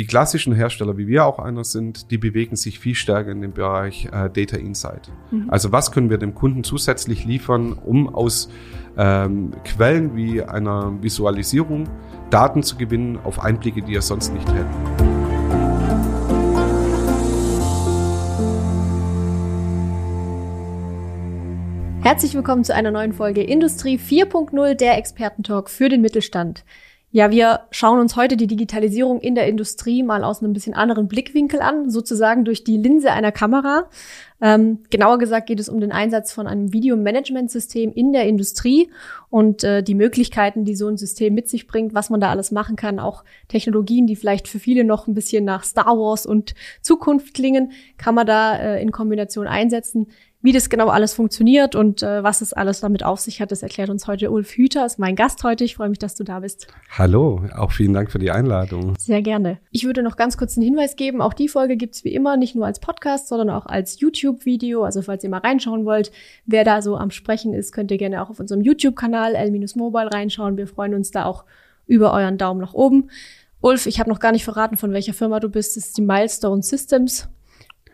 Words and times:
die 0.00 0.06
klassischen 0.06 0.54
Hersteller, 0.54 0.96
wie 0.96 1.06
wir 1.08 1.26
auch 1.26 1.38
einer 1.38 1.62
sind, 1.62 2.10
die 2.10 2.16
bewegen 2.16 2.56
sich 2.56 2.78
viel 2.78 2.94
stärker 2.94 3.32
in 3.32 3.42
dem 3.42 3.52
Bereich 3.52 4.06
äh, 4.06 4.30
Data 4.30 4.56
Insight. 4.56 5.12
Mhm. 5.30 5.50
Also 5.50 5.72
was 5.72 5.92
können 5.92 6.08
wir 6.08 6.16
dem 6.16 6.34
Kunden 6.34 6.64
zusätzlich 6.64 7.26
liefern, 7.26 7.74
um 7.74 8.08
aus 8.08 8.48
ähm, 8.96 9.50
Quellen 9.62 10.16
wie 10.16 10.42
einer 10.42 10.94
Visualisierung 11.02 11.84
Daten 12.30 12.62
zu 12.62 12.78
gewinnen 12.78 13.18
auf 13.24 13.40
Einblicke, 13.40 13.82
die 13.82 13.94
er 13.94 14.00
sonst 14.00 14.32
nicht 14.32 14.48
hätte. 14.48 14.64
Herzlich 22.00 22.34
willkommen 22.34 22.64
zu 22.64 22.74
einer 22.74 22.90
neuen 22.90 23.12
Folge 23.12 23.42
Industrie 23.42 23.98
4.0, 23.98 24.76
der 24.76 24.96
Expertentalk 24.96 25.68
für 25.68 25.90
den 25.90 26.00
Mittelstand. 26.00 26.64
Ja, 27.12 27.32
wir 27.32 27.62
schauen 27.72 27.98
uns 27.98 28.14
heute 28.14 28.36
die 28.36 28.46
Digitalisierung 28.46 29.20
in 29.20 29.34
der 29.34 29.48
Industrie 29.48 30.04
mal 30.04 30.22
aus 30.22 30.42
einem 30.42 30.52
bisschen 30.52 30.74
anderen 30.74 31.08
Blickwinkel 31.08 31.60
an, 31.60 31.90
sozusagen 31.90 32.44
durch 32.44 32.62
die 32.62 32.76
Linse 32.76 33.10
einer 33.10 33.32
Kamera. 33.32 33.88
Ähm, 34.40 34.84
genauer 34.90 35.18
gesagt 35.18 35.48
geht 35.48 35.58
es 35.58 35.68
um 35.68 35.80
den 35.80 35.90
Einsatz 35.90 36.32
von 36.32 36.46
einem 36.46 36.72
Videomanagementsystem 36.72 37.92
in 37.92 38.12
der 38.12 38.28
Industrie 38.28 38.90
und 39.28 39.64
äh, 39.64 39.82
die 39.82 39.96
Möglichkeiten, 39.96 40.64
die 40.64 40.76
so 40.76 40.86
ein 40.86 40.96
System 40.96 41.34
mit 41.34 41.48
sich 41.48 41.66
bringt, 41.66 41.94
was 41.94 42.10
man 42.10 42.20
da 42.20 42.30
alles 42.30 42.52
machen 42.52 42.76
kann, 42.76 43.00
auch 43.00 43.24
Technologien, 43.48 44.06
die 44.06 44.14
vielleicht 44.14 44.46
für 44.46 44.60
viele 44.60 44.84
noch 44.84 45.08
ein 45.08 45.14
bisschen 45.14 45.44
nach 45.44 45.64
Star 45.64 45.98
Wars 45.98 46.26
und 46.26 46.54
Zukunft 46.80 47.34
klingen, 47.34 47.72
kann 47.98 48.14
man 48.14 48.26
da 48.26 48.56
äh, 48.56 48.80
in 48.80 48.92
Kombination 48.92 49.48
einsetzen. 49.48 50.06
Wie 50.42 50.52
das 50.52 50.70
genau 50.70 50.88
alles 50.88 51.12
funktioniert 51.12 51.74
und 51.74 52.02
äh, 52.02 52.22
was 52.22 52.40
es 52.40 52.54
alles 52.54 52.80
damit 52.80 53.04
auf 53.04 53.20
sich 53.20 53.42
hat, 53.42 53.52
das 53.52 53.62
erklärt 53.62 53.90
uns 53.90 54.06
heute 54.06 54.30
Ulf 54.30 54.52
Hüter, 54.52 54.86
ist 54.86 54.98
mein 54.98 55.14
Gast 55.14 55.44
heute. 55.44 55.64
Ich 55.64 55.74
freue 55.74 55.90
mich, 55.90 55.98
dass 55.98 56.14
du 56.14 56.24
da 56.24 56.40
bist. 56.40 56.66
Hallo, 56.88 57.42
auch 57.54 57.72
vielen 57.72 57.92
Dank 57.92 58.10
für 58.10 58.18
die 58.18 58.30
Einladung. 58.30 58.94
Sehr 58.98 59.20
gerne. 59.20 59.58
Ich 59.70 59.84
würde 59.84 60.02
noch 60.02 60.16
ganz 60.16 60.38
kurz 60.38 60.56
einen 60.56 60.64
Hinweis 60.64 60.96
geben. 60.96 61.20
Auch 61.20 61.34
die 61.34 61.48
Folge 61.48 61.76
gibt's 61.76 62.04
wie 62.04 62.14
immer 62.14 62.38
nicht 62.38 62.54
nur 62.54 62.64
als 62.64 62.80
Podcast, 62.80 63.28
sondern 63.28 63.50
auch 63.50 63.66
als 63.66 64.00
YouTube-Video. 64.00 64.82
Also 64.82 65.02
falls 65.02 65.22
ihr 65.24 65.28
mal 65.28 65.42
reinschauen 65.42 65.84
wollt, 65.84 66.10
wer 66.46 66.64
da 66.64 66.80
so 66.80 66.96
am 66.96 67.10
Sprechen 67.10 67.52
ist, 67.52 67.72
könnt 67.72 67.90
ihr 67.90 67.98
gerne 67.98 68.22
auch 68.22 68.30
auf 68.30 68.40
unserem 68.40 68.62
YouTube-Kanal 68.62 69.34
L-Mobile 69.34 70.10
reinschauen. 70.10 70.56
Wir 70.56 70.66
freuen 70.66 70.94
uns 70.94 71.10
da 71.10 71.26
auch 71.26 71.44
über 71.86 72.14
euren 72.14 72.38
Daumen 72.38 72.62
nach 72.62 72.72
oben. 72.72 73.10
Ulf, 73.60 73.84
ich 73.84 74.00
habe 74.00 74.08
noch 74.08 74.20
gar 74.20 74.32
nicht 74.32 74.44
verraten, 74.44 74.78
von 74.78 74.94
welcher 74.94 75.12
Firma 75.12 75.38
du 75.38 75.50
bist. 75.50 75.76
Das 75.76 75.88
ist 75.88 75.98
die 75.98 76.02
Milestone 76.02 76.62
Systems. 76.62 77.28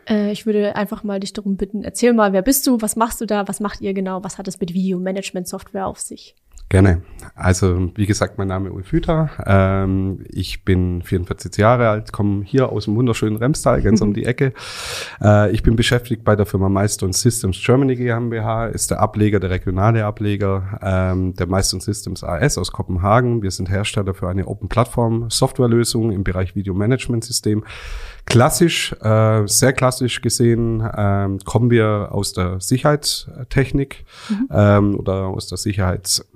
Äh, 0.08 0.32
ich 0.32 0.46
würde 0.46 0.76
einfach 0.76 1.04
mal 1.04 1.20
dich 1.20 1.32
darum 1.32 1.56
bitten, 1.56 1.82
erzähl 1.82 2.12
mal, 2.12 2.32
wer 2.32 2.42
bist 2.42 2.66
du, 2.66 2.80
was 2.80 2.96
machst 2.96 3.20
du 3.20 3.26
da, 3.26 3.46
was 3.48 3.60
macht 3.60 3.80
ihr 3.80 3.94
genau, 3.94 4.22
was 4.24 4.38
hat 4.38 4.48
es 4.48 4.60
mit 4.60 4.74
Video-Management-Software 4.74 5.86
auf 5.86 5.98
sich? 5.98 6.34
Gerne. 6.68 7.02
Also, 7.36 7.92
wie 7.94 8.06
gesagt, 8.06 8.38
mein 8.38 8.48
Name 8.48 8.68
ist 8.68 8.74
Ulf 8.74 8.90
Hüter. 8.90 9.30
Ähm, 9.46 10.24
ich 10.28 10.64
bin 10.64 11.00
44 11.00 11.56
Jahre 11.58 11.88
alt, 11.88 12.12
komme 12.12 12.42
hier 12.44 12.72
aus 12.72 12.86
dem 12.86 12.96
wunderschönen 12.96 13.36
Remstal, 13.36 13.82
ganz 13.82 14.00
um 14.00 14.14
die 14.14 14.24
Ecke. 14.24 14.52
Äh, 15.22 15.52
ich 15.52 15.62
bin 15.62 15.76
beschäftigt 15.76 16.24
bei 16.24 16.34
der 16.34 16.44
Firma 16.44 16.68
Milestone 16.68 17.12
Systems 17.12 17.62
Germany 17.64 17.94
GmbH, 17.94 18.66
ist 18.66 18.90
der 18.90 18.98
Ableger, 18.98 19.38
der 19.38 19.50
regionale 19.50 20.04
Ableger 20.04 20.80
ähm, 20.82 21.34
der 21.34 21.46
Milestone 21.46 21.82
Systems 21.82 22.24
AS 22.24 22.58
aus 22.58 22.72
Kopenhagen. 22.72 23.42
Wir 23.42 23.52
sind 23.52 23.70
Hersteller 23.70 24.14
für 24.14 24.28
eine 24.28 24.48
Open-Plattform-Softwarelösung 24.48 26.10
im 26.10 26.24
Bereich 26.24 26.56
Video-Management-System. 26.56 27.62
Klassisch, 28.26 28.92
äh, 29.00 29.46
sehr 29.46 29.72
klassisch 29.72 30.20
gesehen, 30.20 30.86
ähm, 30.96 31.38
kommen 31.44 31.70
wir 31.70 32.08
aus 32.10 32.32
der 32.32 32.60
Sicherheitstechnik 32.60 34.04
mhm. 34.28 34.48
ähm, 34.50 34.98
oder 34.98 35.28
aus 35.28 35.46
der 35.46 35.58
Sicherheits 35.58 36.28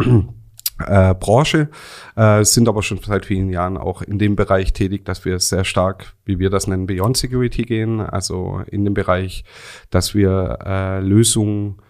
äh, 0.86 1.14
Branche, 1.14 1.68
äh, 2.16 2.44
sind 2.44 2.68
aber 2.68 2.82
schon 2.82 3.00
seit 3.04 3.26
vielen 3.26 3.50
Jahren 3.50 3.76
auch 3.76 4.02
in 4.02 4.18
dem 4.18 4.36
Bereich 4.36 4.72
tätig, 4.72 5.04
dass 5.04 5.24
wir 5.24 5.38
sehr 5.40 5.64
stark, 5.64 6.14
wie 6.24 6.38
wir 6.38 6.48
das 6.48 6.66
nennen, 6.66 6.86
Beyond 6.86 7.16
Security 7.16 7.62
gehen, 7.62 8.00
also 8.00 8.62
in 8.66 8.84
dem 8.84 8.94
Bereich, 8.94 9.44
dass 9.90 10.14
wir 10.14 10.58
äh, 10.64 11.00
Lösungen 11.00 11.82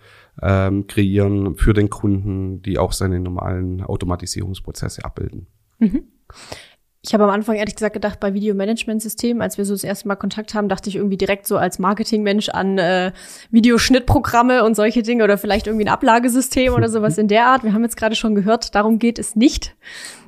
ähm, 0.43 0.87
kreieren 0.87 1.57
für 1.57 1.75
den 1.75 1.91
Kunden, 1.91 2.63
die 2.63 2.79
auch 2.79 2.93
seine 2.93 3.21
normalen 3.21 3.83
Automatisierungsprozesse 3.83 5.05
abbilden. 5.05 5.47
Mhm. 5.79 6.05
Ich 7.03 7.15
habe 7.15 7.25
am 7.25 7.31
Anfang 7.31 7.57
ehrlich 7.57 7.77
gesagt 7.77 7.95
gedacht, 7.95 8.21
bei 8.21 8.35
Videomanagementsystemen, 8.35 9.43
als 9.43 9.57
wir 9.57 9.65
so 9.65 9.73
das 9.73 9.85
erste 9.85 10.07
Mal 10.07 10.17
Kontakt 10.17 10.53
haben, 10.53 10.69
dachte 10.69 10.91
ich 10.91 10.97
irgendwie 10.97 11.17
direkt 11.17 11.47
so 11.47 11.57
als 11.57 11.79
Marketingmensch 11.79 12.51
an 12.51 12.77
äh, 12.77 13.13
Videoschnittprogramme 13.51 14.65
und 14.65 14.75
solche 14.75 15.03
Dinge 15.03 15.25
oder 15.25 15.39
vielleicht 15.39 15.67
irgendwie 15.67 15.87
ein 15.87 15.93
Ablagesystem 15.93 16.75
oder 16.75 16.91
sowas 16.91 17.17
in 17.17 17.27
der 17.27 17.47
Art. 17.47 17.65
Wir 17.65 17.73
haben 17.73 17.85
jetzt 17.85 17.97
gerade 17.97 18.17
schon 18.17 18.35
gehört, 18.35 18.75
darum 18.75 18.99
geht 18.99 19.19
es 19.19 19.35
nicht. 19.35 19.75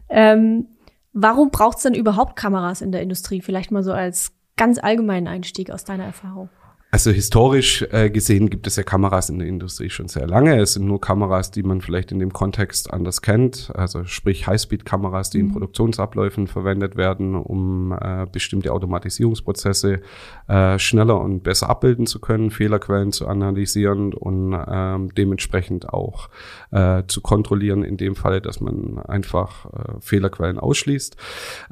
Ähm, 0.08 0.66
warum 1.12 1.50
braucht 1.50 1.76
es 1.76 1.82
denn 1.82 1.94
überhaupt 1.94 2.36
Kameras 2.36 2.80
in 2.80 2.90
der 2.90 3.02
Industrie? 3.02 3.42
Vielleicht 3.42 3.70
mal 3.70 3.82
so 3.82 3.92
als 3.92 4.32
ganz 4.56 4.78
allgemeinen 4.78 5.28
Einstieg 5.28 5.70
aus 5.70 5.84
deiner 5.84 6.04
Erfahrung. 6.04 6.48
Also 6.94 7.10
historisch 7.10 7.86
äh, 7.90 8.10
gesehen 8.10 8.50
gibt 8.50 8.66
es 8.66 8.76
ja 8.76 8.82
Kameras 8.82 9.30
in 9.30 9.38
der 9.38 9.48
Industrie 9.48 9.88
schon 9.88 10.08
sehr 10.08 10.26
lange. 10.26 10.60
Es 10.60 10.74
sind 10.74 10.84
nur 10.84 11.00
Kameras, 11.00 11.50
die 11.50 11.62
man 11.62 11.80
vielleicht 11.80 12.12
in 12.12 12.18
dem 12.18 12.34
Kontext 12.34 12.92
anders 12.92 13.22
kennt. 13.22 13.72
Also 13.74 14.04
sprich 14.04 14.46
Highspeed-Kameras, 14.46 15.30
die 15.30 15.38
mhm. 15.38 15.46
in 15.46 15.52
Produktionsabläufen 15.52 16.48
verwendet 16.48 16.96
werden, 16.96 17.34
um 17.34 17.92
äh, 17.92 18.26
bestimmte 18.30 18.74
Automatisierungsprozesse 18.74 20.02
äh, 20.48 20.78
schneller 20.78 21.18
und 21.18 21.42
besser 21.42 21.70
abbilden 21.70 22.06
zu 22.06 22.20
können, 22.20 22.50
Fehlerquellen 22.50 23.10
zu 23.10 23.26
analysieren 23.26 24.12
und 24.12 24.54
ähm, 24.68 25.14
dementsprechend 25.14 25.88
auch 25.88 26.28
äh, 26.72 27.04
zu 27.06 27.22
kontrollieren, 27.22 27.84
in 27.84 27.96
dem 27.96 28.16
Falle, 28.16 28.42
dass 28.42 28.60
man 28.60 28.98
einfach 28.98 29.64
äh, 29.64 29.94
Fehlerquellen 30.00 30.58
ausschließt. 30.58 31.16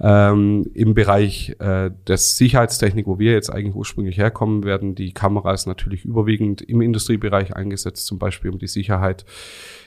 Ähm, 0.01 0.65
Im 0.73 0.95
Bereich 0.95 1.57
äh, 1.59 1.91
des 2.09 2.39
Sicherheitstechnik, 2.39 3.07
wo 3.07 3.19
wir 3.19 3.33
jetzt 3.33 3.51
eigentlich 3.51 3.75
ursprünglich 3.75 4.17
herkommen, 4.17 4.65
werden 4.65 4.95
die 4.95 5.10
Kameras 5.13 5.67
natürlich 5.67 6.05
überwiegend 6.05 6.61
im 6.63 6.81
Industriebereich 6.81 7.57
eingesetzt, 7.57 8.07
zum 8.07 8.19
Beispiel 8.19 8.51
um 8.51 8.59
die 8.59 8.67
Sicherheit 8.67 9.25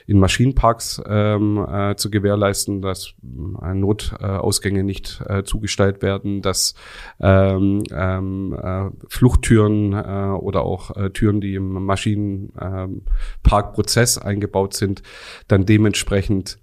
in 0.06 0.18
Maschinenparks 0.18 1.02
ähm, 1.06 1.64
äh, 1.66 1.96
zu 1.96 2.10
gewährleisten, 2.10 2.82
dass 2.82 3.14
äh, 3.22 3.74
Notausgänge 3.74 4.84
nicht 4.84 5.22
äh, 5.26 5.44
zugestellt 5.44 6.02
werden, 6.02 6.42
dass 6.42 6.74
ähm, 7.20 7.84
ähm, 7.90 8.54
äh, 8.60 8.90
Fluchttüren 9.08 9.92
äh, 9.92 10.36
oder 10.38 10.62
auch 10.62 10.96
äh, 10.96 11.10
Türen, 11.10 11.40
die 11.40 11.54
im 11.54 11.84
Maschinenparkprozess 11.84 14.18
eingebaut 14.18 14.74
sind, 14.74 15.02
dann 15.48 15.64
dementsprechend 15.64 16.58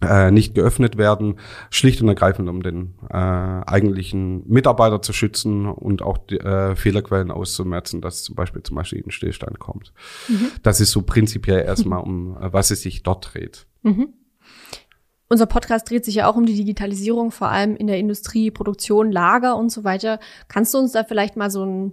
äh, 0.00 0.30
nicht 0.30 0.54
geöffnet 0.54 0.96
werden, 0.96 1.40
schlicht 1.70 2.00
und 2.02 2.08
ergreifend, 2.08 2.48
um 2.48 2.62
den 2.62 2.94
äh, 3.10 3.16
eigentlichen 3.16 4.48
Mitarbeiter 4.48 5.02
zu 5.02 5.12
schützen 5.12 5.66
und 5.66 6.02
auch 6.02 6.18
die, 6.18 6.38
äh, 6.38 6.76
Fehlerquellen 6.76 7.30
auszumerzen, 7.30 8.00
dass 8.00 8.22
zum 8.22 8.34
Beispiel 8.36 8.62
zum 8.62 8.76
Maschinenstillstand 8.76 9.58
kommt. 9.58 9.92
Mhm. 10.28 10.50
Das 10.62 10.80
ist 10.80 10.92
so 10.92 11.02
prinzipiell 11.02 11.64
erstmal 11.64 12.00
um, 12.00 12.36
äh, 12.36 12.52
was 12.52 12.70
es 12.70 12.82
sich 12.82 13.02
dort 13.02 13.34
dreht. 13.34 13.66
Mhm. 13.82 14.14
Unser 15.30 15.46
Podcast 15.46 15.90
dreht 15.90 16.06
sich 16.06 16.14
ja 16.14 16.30
auch 16.30 16.36
um 16.36 16.46
die 16.46 16.54
Digitalisierung, 16.54 17.30
vor 17.32 17.48
allem 17.48 17.76
in 17.76 17.86
der 17.86 17.98
Industrie, 17.98 18.50
Produktion, 18.50 19.12
Lager 19.12 19.56
und 19.56 19.70
so 19.70 19.84
weiter. 19.84 20.20
Kannst 20.48 20.72
du 20.72 20.78
uns 20.78 20.92
da 20.92 21.04
vielleicht 21.04 21.36
mal 21.36 21.50
so 21.50 21.64
ein 21.64 21.92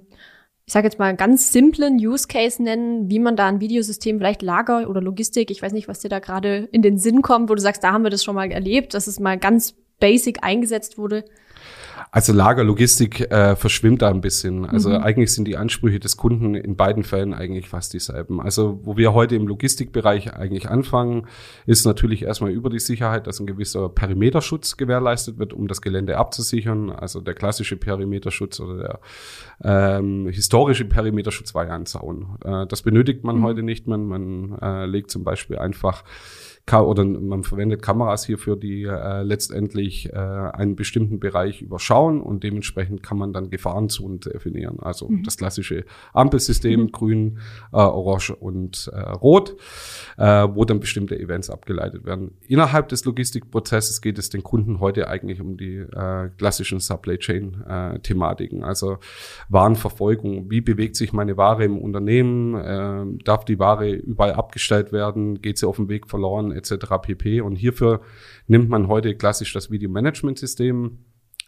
ich 0.67 0.73
sage 0.73 0.87
jetzt 0.87 0.97
mal, 0.97 1.15
ganz 1.15 1.51
simplen 1.51 1.97
Use 1.97 2.27
Case 2.27 2.61
nennen, 2.61 3.09
wie 3.09 3.19
man 3.19 3.35
da 3.35 3.47
ein 3.47 3.59
Videosystem, 3.59 4.17
vielleicht 4.17 4.41
Lager 4.41 4.89
oder 4.89 4.99
Logistik, 4.99 5.51
ich 5.51 5.61
weiß 5.61 5.73
nicht, 5.73 5.87
was 5.87 5.99
dir 5.99 6.09
da 6.09 6.19
gerade 6.19 6.67
in 6.71 6.81
den 6.81 6.97
Sinn 6.97 7.21
kommt, 7.21 7.49
wo 7.49 7.55
du 7.55 7.61
sagst, 7.61 7.83
da 7.83 7.93
haben 7.93 8.03
wir 8.03 8.09
das 8.09 8.23
schon 8.23 8.35
mal 8.35 8.51
erlebt, 8.51 8.95
dass 8.95 9.05
es 9.05 9.19
mal 9.19 9.37
ganz 9.37 9.75
basic 9.99 10.43
eingesetzt 10.43 10.97
wurde. 10.97 11.23
Also 12.15 12.31
Lagerlogistik 12.31 13.29
äh, 13.29 13.57
verschwimmt 13.57 14.01
da 14.01 14.09
ein 14.09 14.21
bisschen. 14.21 14.63
Also 14.63 14.87
mhm. 14.87 15.03
eigentlich 15.03 15.33
sind 15.33 15.49
die 15.49 15.57
Ansprüche 15.57 15.99
des 15.99 16.15
Kunden 16.15 16.55
in 16.55 16.77
beiden 16.77 17.03
Fällen 17.03 17.33
eigentlich 17.33 17.67
fast 17.67 17.91
dieselben. 17.91 18.39
Also 18.39 18.79
wo 18.83 18.95
wir 18.95 19.13
heute 19.13 19.35
im 19.35 19.49
Logistikbereich 19.49 20.33
eigentlich 20.33 20.69
anfangen, 20.69 21.27
ist 21.65 21.85
natürlich 21.85 22.23
erstmal 22.23 22.51
über 22.51 22.69
die 22.69 22.79
Sicherheit, 22.79 23.27
dass 23.27 23.41
ein 23.41 23.45
gewisser 23.45 23.89
Perimeterschutz 23.89 24.77
gewährleistet 24.77 25.39
wird, 25.39 25.51
um 25.51 25.67
das 25.67 25.81
Gelände 25.81 26.17
abzusichern. 26.17 26.89
Also 26.89 27.19
der 27.19 27.33
klassische 27.33 27.75
Perimeterschutz 27.75 28.61
oder 28.61 28.77
der 28.77 28.99
ähm, 29.97 30.29
historische 30.29 30.85
Perimeterschutz 30.85 31.53
war 31.53 31.67
ja 31.67 31.75
ein 31.75 31.85
Zaun. 31.85 32.37
Äh, 32.45 32.65
das 32.67 32.81
benötigt 32.81 33.25
man 33.25 33.39
mhm. 33.39 33.43
heute 33.43 33.61
nicht. 33.61 33.87
Man, 33.87 34.05
man 34.05 34.57
äh, 34.61 34.85
legt 34.85 35.11
zum 35.11 35.25
Beispiel 35.25 35.57
einfach 35.57 36.05
oder 36.71 37.05
man 37.05 37.43
verwendet 37.43 37.83
Kameras 37.83 38.25
hierfür, 38.25 38.55
die 38.55 38.83
äh, 38.83 39.21
letztendlich 39.21 40.11
äh, 40.11 40.15
einen 40.15 40.75
bestimmten 40.75 41.19
Bereich 41.19 41.61
überschauen 41.61 42.21
und 42.21 42.43
dementsprechend 42.43 43.03
kann 43.03 43.19
man 43.19 43.33
dann 43.33 43.51
Gefahrenzonen 43.51 44.19
definieren. 44.19 44.79
Also 44.79 45.07
mhm. 45.07 45.23
das 45.23 45.37
klassische 45.37 45.85
Ampelsystem, 46.13 46.81
mhm. 46.81 46.91
grün, 46.91 47.37
äh, 47.71 47.77
orange 47.77 48.31
und 48.31 48.89
äh, 48.91 48.99
rot, 48.99 49.55
äh, 50.17 50.47
wo 50.53 50.65
dann 50.65 50.79
bestimmte 50.79 51.19
Events 51.19 51.51
abgeleitet 51.51 52.03
werden. 52.03 52.31
Innerhalb 52.47 52.89
des 52.89 53.05
Logistikprozesses 53.05 54.01
geht 54.01 54.17
es 54.17 54.29
den 54.29 54.41
Kunden 54.41 54.79
heute 54.79 55.07
eigentlich 55.07 55.41
um 55.41 55.57
die 55.57 55.77
äh, 55.77 56.29
klassischen 56.35 56.79
Supply 56.79 57.19
Chain 57.19 57.63
äh, 57.67 57.99
Thematiken. 57.99 58.63
Also 58.63 58.97
Warenverfolgung, 59.49 60.49
wie 60.49 60.61
bewegt 60.61 60.95
sich 60.95 61.13
meine 61.13 61.37
Ware 61.37 61.63
im 61.63 61.77
Unternehmen, 61.77 62.55
äh, 62.55 63.23
darf 63.23 63.45
die 63.45 63.59
Ware 63.59 63.91
überall 63.91 64.33
abgestellt 64.33 64.91
werden, 64.91 65.41
geht 65.41 65.59
sie 65.59 65.67
auf 65.67 65.75
dem 65.75 65.89
Weg 65.89 66.09
verloren, 66.09 66.54
etc. 66.55 66.85
pp. 67.01 67.41
Und 67.41 67.55
hierfür 67.55 68.01
nimmt 68.47 68.69
man 68.69 68.87
heute 68.87 69.15
klassisch 69.15 69.53
das 69.53 69.69
Video-Management-System 69.71 70.97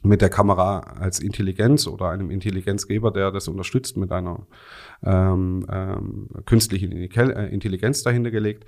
mit 0.07 0.21
der 0.21 0.30
Kamera 0.30 0.80
als 1.00 1.19
Intelligenz 1.19 1.88
oder 1.88 2.09
einem 2.09 2.31
Intelligenzgeber, 2.31 3.12
der 3.12 3.31
das 3.31 3.48
unterstützt 3.48 3.98
mit 3.98 4.12
einer 4.12 4.48
ähm, 5.04 5.65
ähm, 5.71 6.30
künstlichen 6.45 6.92
äh, 6.92 7.48
Intelligenz 7.48 8.04
dahinter 8.04 8.31
gelegt 8.31 8.65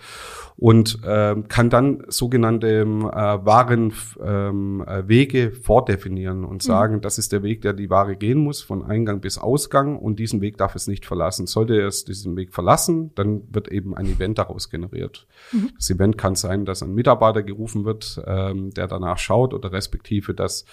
und 0.57 0.99
ähm, 1.05 1.47
kann 1.47 1.69
dann 1.69 2.03
sogenannte 2.07 2.67
ähm, 2.67 3.01
äh, 3.01 3.45
Waren 3.45 3.93
ähm, 4.23 4.83
äh, 4.85 5.07
Wege 5.07 5.51
vordefinieren 5.51 6.43
und 6.43 6.55
mhm. 6.63 6.67
sagen, 6.67 6.95
mhm. 6.95 7.01
das 7.01 7.17
ist 7.17 7.31
der 7.31 7.43
Weg, 7.43 7.61
der 7.61 7.73
die 7.73 7.89
Ware 7.89 8.15
gehen 8.15 8.39
muss, 8.39 8.61
von 8.61 8.83
Eingang 8.83 9.21
bis 9.21 9.37
Ausgang 9.37 9.97
und 9.97 10.19
diesen 10.19 10.41
Weg 10.41 10.57
darf 10.57 10.75
es 10.75 10.87
nicht 10.87 11.05
verlassen. 11.05 11.47
Sollte 11.47 11.79
es 11.81 12.05
diesen 12.05 12.35
Weg 12.35 12.53
verlassen, 12.53 13.11
dann 13.15 13.41
wird 13.51 13.69
eben 13.69 13.95
ein 13.95 14.05
Event 14.05 14.37
daraus 14.37 14.69
generiert. 14.69 15.27
Mhm. 15.51 15.71
Das 15.75 15.89
Event 15.89 16.17
kann 16.17 16.35
sein, 16.35 16.65
dass 16.65 16.83
ein 16.83 16.93
Mitarbeiter 16.93 17.43
gerufen 17.43 17.85
wird, 17.85 18.21
ähm, 18.27 18.71
der 18.71 18.87
danach 18.87 19.17
schaut 19.17 19.53
oder 19.53 19.71
respektive, 19.71 20.33
dass 20.33 20.65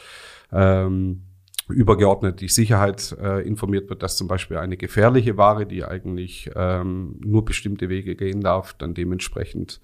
ähm, 0.53 1.23
übergeordnet 1.69 2.41
die 2.41 2.49
Sicherheit 2.49 3.17
äh, 3.21 3.47
informiert 3.47 3.91
wird, 3.91 4.03
dass 4.03 4.17
zum 4.17 4.29
Beispiel 4.29 4.59
eine 4.59 4.77
gefährliche 4.77 5.37
Ware, 5.37 5.67
die 5.67 5.85
eigentlich 5.85 6.51
ähm, 6.55 7.17
nur 7.21 7.45
bestimmte 7.45 7.89
Wege 7.89 8.15
gehen 8.15 8.41
darf, 8.41 8.75
dann 8.75 8.95
dementsprechend 8.95 9.81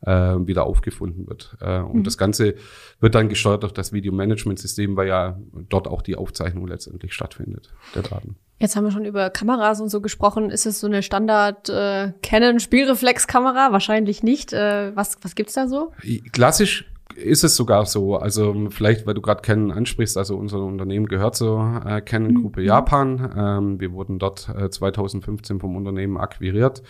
äh, 0.00 0.10
wieder 0.12 0.64
aufgefunden 0.64 1.26
wird. 1.26 1.56
Äh, 1.60 1.80
und 1.80 1.98
mhm. 1.98 2.04
das 2.04 2.16
Ganze 2.16 2.54
wird 3.00 3.14
dann 3.14 3.28
gesteuert 3.28 3.64
durch 3.64 3.72
das 3.72 3.92
Videomanagement-System, 3.92 4.96
weil 4.96 5.08
ja 5.08 5.38
dort 5.68 5.88
auch 5.88 6.00
die 6.00 6.16
Aufzeichnung 6.16 6.66
letztendlich 6.66 7.12
stattfindet 7.12 7.74
der 7.94 8.02
Daten. 8.02 8.36
Jetzt 8.58 8.74
haben 8.74 8.84
wir 8.84 8.90
schon 8.90 9.04
über 9.04 9.28
Kameras 9.28 9.82
und 9.82 9.90
so 9.90 10.00
gesprochen. 10.00 10.48
Ist 10.48 10.64
es 10.64 10.80
so 10.80 10.86
eine 10.86 11.02
Standard 11.02 11.68
äh, 11.68 12.12
Canon 12.22 12.60
Spielreflexkamera? 12.60 13.72
Wahrscheinlich 13.72 14.22
nicht. 14.22 14.54
Äh, 14.54 14.96
was 14.96 15.18
was 15.20 15.34
gibt's 15.34 15.52
da 15.52 15.68
so? 15.68 15.92
Klassisch 16.32 16.86
ist 17.16 17.44
es 17.44 17.56
sogar 17.56 17.86
so. 17.86 18.16
Also 18.16 18.68
vielleicht, 18.70 19.06
weil 19.06 19.14
du 19.14 19.20
gerade 19.20 19.42
Canon 19.42 19.72
ansprichst, 19.72 20.16
also 20.16 20.36
unser 20.36 20.60
Unternehmen 20.60 21.06
gehört 21.06 21.36
zur 21.36 21.82
äh, 21.84 22.00
Canon 22.00 22.32
mhm. 22.32 22.42
Gruppe 22.42 22.60
mhm. 22.60 22.66
Japan. 22.66 23.32
Ähm, 23.36 23.80
wir 23.80 23.92
wurden 23.92 24.18
dort 24.18 24.48
äh, 24.48 24.70
2015 24.70 25.60
vom 25.60 25.76
Unternehmen 25.76 26.16
akquiriert. 26.16 26.82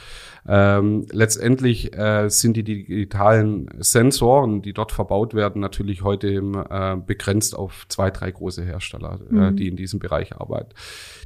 Ähm, 0.49 1.06
letztendlich 1.11 1.96
äh, 1.96 2.28
sind 2.28 2.56
die 2.56 2.64
digitalen 2.64 3.69
Sensoren, 3.78 4.62
die 4.62 4.73
dort 4.73 4.93
verbaut 4.93 5.34
werden, 5.34 5.61
natürlich 5.61 6.02
heute 6.02 6.29
äh, 6.29 6.96
begrenzt 6.96 7.56
auf 7.56 7.87
zwei, 7.88 8.11
drei 8.11 8.31
große 8.31 8.64
Hersteller, 8.64 9.20
äh, 9.31 9.34
mhm. 9.34 9.43
äh, 9.43 9.52
die 9.52 9.69
in 9.69 9.76
diesem 9.76 9.99
Bereich 9.99 10.37
arbeiten. 10.37 10.70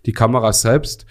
Die 0.07 0.13
Kameras 0.13 0.63
selbst 0.63 1.07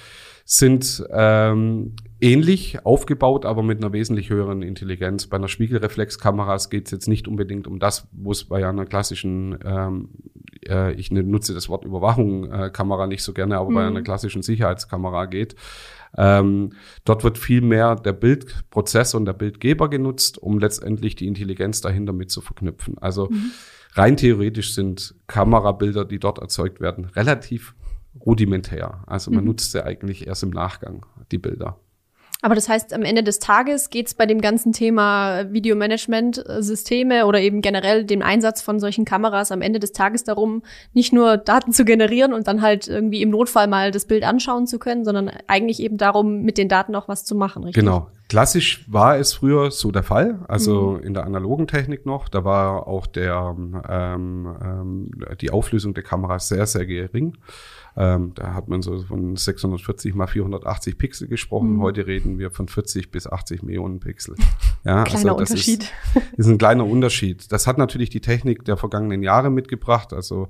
sind 0.45 1.05
ähm, 1.11 1.95
ähnlich 2.21 2.85
aufgebaut, 2.85 3.45
aber 3.45 3.63
mit 3.63 3.79
einer 3.79 3.93
wesentlich 3.93 4.29
höheren 4.29 4.61
Intelligenz. 4.61 5.27
Bei 5.27 5.37
einer 5.37 5.47
Spiegelreflexkameras 5.47 6.69
geht 6.69 6.85
es 6.87 6.91
jetzt 6.91 7.07
nicht 7.07 7.27
unbedingt 7.27 7.67
um 7.67 7.79
das, 7.79 8.07
wo 8.11 8.31
es 8.31 8.45
bei 8.45 8.67
einer 8.67 8.85
klassischen, 8.85 9.57
ähm, 9.63 10.09
äh, 10.67 10.93
ich 10.93 11.11
ne, 11.11 11.23
nutze 11.23 11.53
das 11.53 11.69
Wort 11.69 11.85
Überwachung 11.85 12.51
äh, 12.51 12.69
Kamera 12.71 13.07
nicht 13.07 13.23
so 13.23 13.33
gerne, 13.33 13.57
aber 13.57 13.69
mhm. 13.69 13.75
bei 13.75 13.87
einer 13.87 14.01
klassischen 14.01 14.41
Sicherheitskamera 14.41 15.25
geht. 15.25 15.55
Ähm, 16.17 16.73
dort 17.05 17.23
wird 17.23 17.37
viel 17.37 17.61
mehr 17.61 17.95
der 17.95 18.13
Bildprozess 18.13 19.13
und 19.13 19.25
der 19.25 19.33
Bildgeber 19.33 19.89
genutzt, 19.89 20.37
um 20.37 20.59
letztendlich 20.59 21.15
die 21.15 21.27
Intelligenz 21.27 21.81
dahinter 21.81 22.13
mit 22.13 22.31
zu 22.31 22.41
verknüpfen. 22.41 22.97
Also 22.97 23.29
mhm. 23.29 23.51
rein 23.93 24.17
theoretisch 24.17 24.73
sind 24.73 25.15
Kamerabilder, 25.27 26.05
die 26.05 26.19
dort 26.19 26.39
erzeugt 26.39 26.81
werden, 26.81 27.05
relativ 27.05 27.75
rudimentär. 28.25 29.03
Also 29.05 29.31
man 29.31 29.41
mhm. 29.41 29.51
nutzt 29.51 29.71
sie 29.71 29.85
eigentlich 29.85 30.27
erst 30.27 30.43
im 30.43 30.49
Nachgang, 30.49 31.05
die 31.31 31.37
Bilder. 31.37 31.79
Aber 32.41 32.55
das 32.55 32.69
heißt, 32.69 32.93
am 32.93 33.01
Ende 33.01 33.21
des 33.21 33.39
Tages 33.39 33.89
geht 33.89 34.07
es 34.07 34.13
bei 34.13 34.25
dem 34.25 34.39
ganzen 34.39 34.71
Thema 34.71 35.51
Videomanagement-Systeme 35.51 37.25
oder 37.25 37.41
eben 37.41 37.61
generell 37.61 38.05
dem 38.05 38.21
Einsatz 38.21 38.61
von 38.61 38.79
solchen 38.79 39.03
Kameras 39.03 39.51
am 39.51 39.61
Ende 39.61 39.79
des 39.79 39.91
Tages 39.91 40.23
darum, 40.23 40.63
nicht 40.93 41.11
nur 41.11 41.35
Daten 41.35 41.73
zu 41.73 41.83
generieren 41.83 42.31
und 42.31 42.47
dann 42.47 42.61
halt 42.61 42.87
irgendwie 42.87 43.21
im 43.21 43.29
Notfall 43.29 43.67
mal 43.67 43.91
das 43.91 44.05
Bild 44.05 44.23
anschauen 44.23 44.67
zu 44.67 44.79
können, 44.79 45.03
sondern 45.03 45.29
eigentlich 45.47 45.81
eben 45.81 45.97
darum, 45.97 46.43
mit 46.43 46.57
den 46.57 46.69
Daten 46.69 46.95
auch 46.95 47.09
was 47.09 47.25
zu 47.25 47.35
machen, 47.35 47.65
richtig? 47.65 47.83
Genau. 47.83 48.09
Klassisch 48.29 48.85
war 48.87 49.17
es 49.17 49.33
früher 49.33 49.71
so 49.71 49.91
der 49.91 50.03
Fall, 50.03 50.39
also 50.47 50.91
mhm. 50.91 51.03
in 51.03 51.13
der 51.15 51.25
analogen 51.25 51.65
Technik 51.65 52.05
noch. 52.05 52.29
Da 52.29 52.45
war 52.45 52.87
auch 52.87 53.07
der, 53.07 53.55
ähm, 53.89 54.55
ähm, 54.63 55.11
die 55.41 55.49
Auflösung 55.49 55.95
der 55.95 56.03
Kamera 56.03 56.37
sehr, 56.37 56.67
sehr 56.67 56.85
gering. 56.85 57.37
Ähm, 57.97 58.33
da 58.35 58.53
hat 58.53 58.67
man 58.67 58.81
so 58.81 58.99
von 58.99 59.35
640 59.35 60.13
mal 60.15 60.27
480 60.27 60.97
Pixel 60.97 61.27
gesprochen. 61.27 61.75
Mhm. 61.75 61.81
Heute 61.81 62.07
reden 62.07 62.39
wir 62.39 62.51
von 62.51 62.67
40 62.67 63.11
bis 63.11 63.27
80 63.27 63.63
Millionen 63.63 63.99
Pixel. 63.99 64.35
Ja, 64.85 65.03
kleiner 65.03 65.33
also 65.33 65.39
das 65.41 65.49
Unterschied. 65.51 65.91
Ist, 66.15 66.33
ist 66.37 66.47
ein 66.47 66.57
kleiner 66.57 66.85
Unterschied. 66.85 67.51
Das 67.51 67.67
hat 67.67 67.77
natürlich 67.77 68.09
die 68.09 68.21
Technik 68.21 68.63
der 68.63 68.77
vergangenen 68.77 69.23
Jahre 69.23 69.49
mitgebracht. 69.49 70.13
Also 70.13 70.47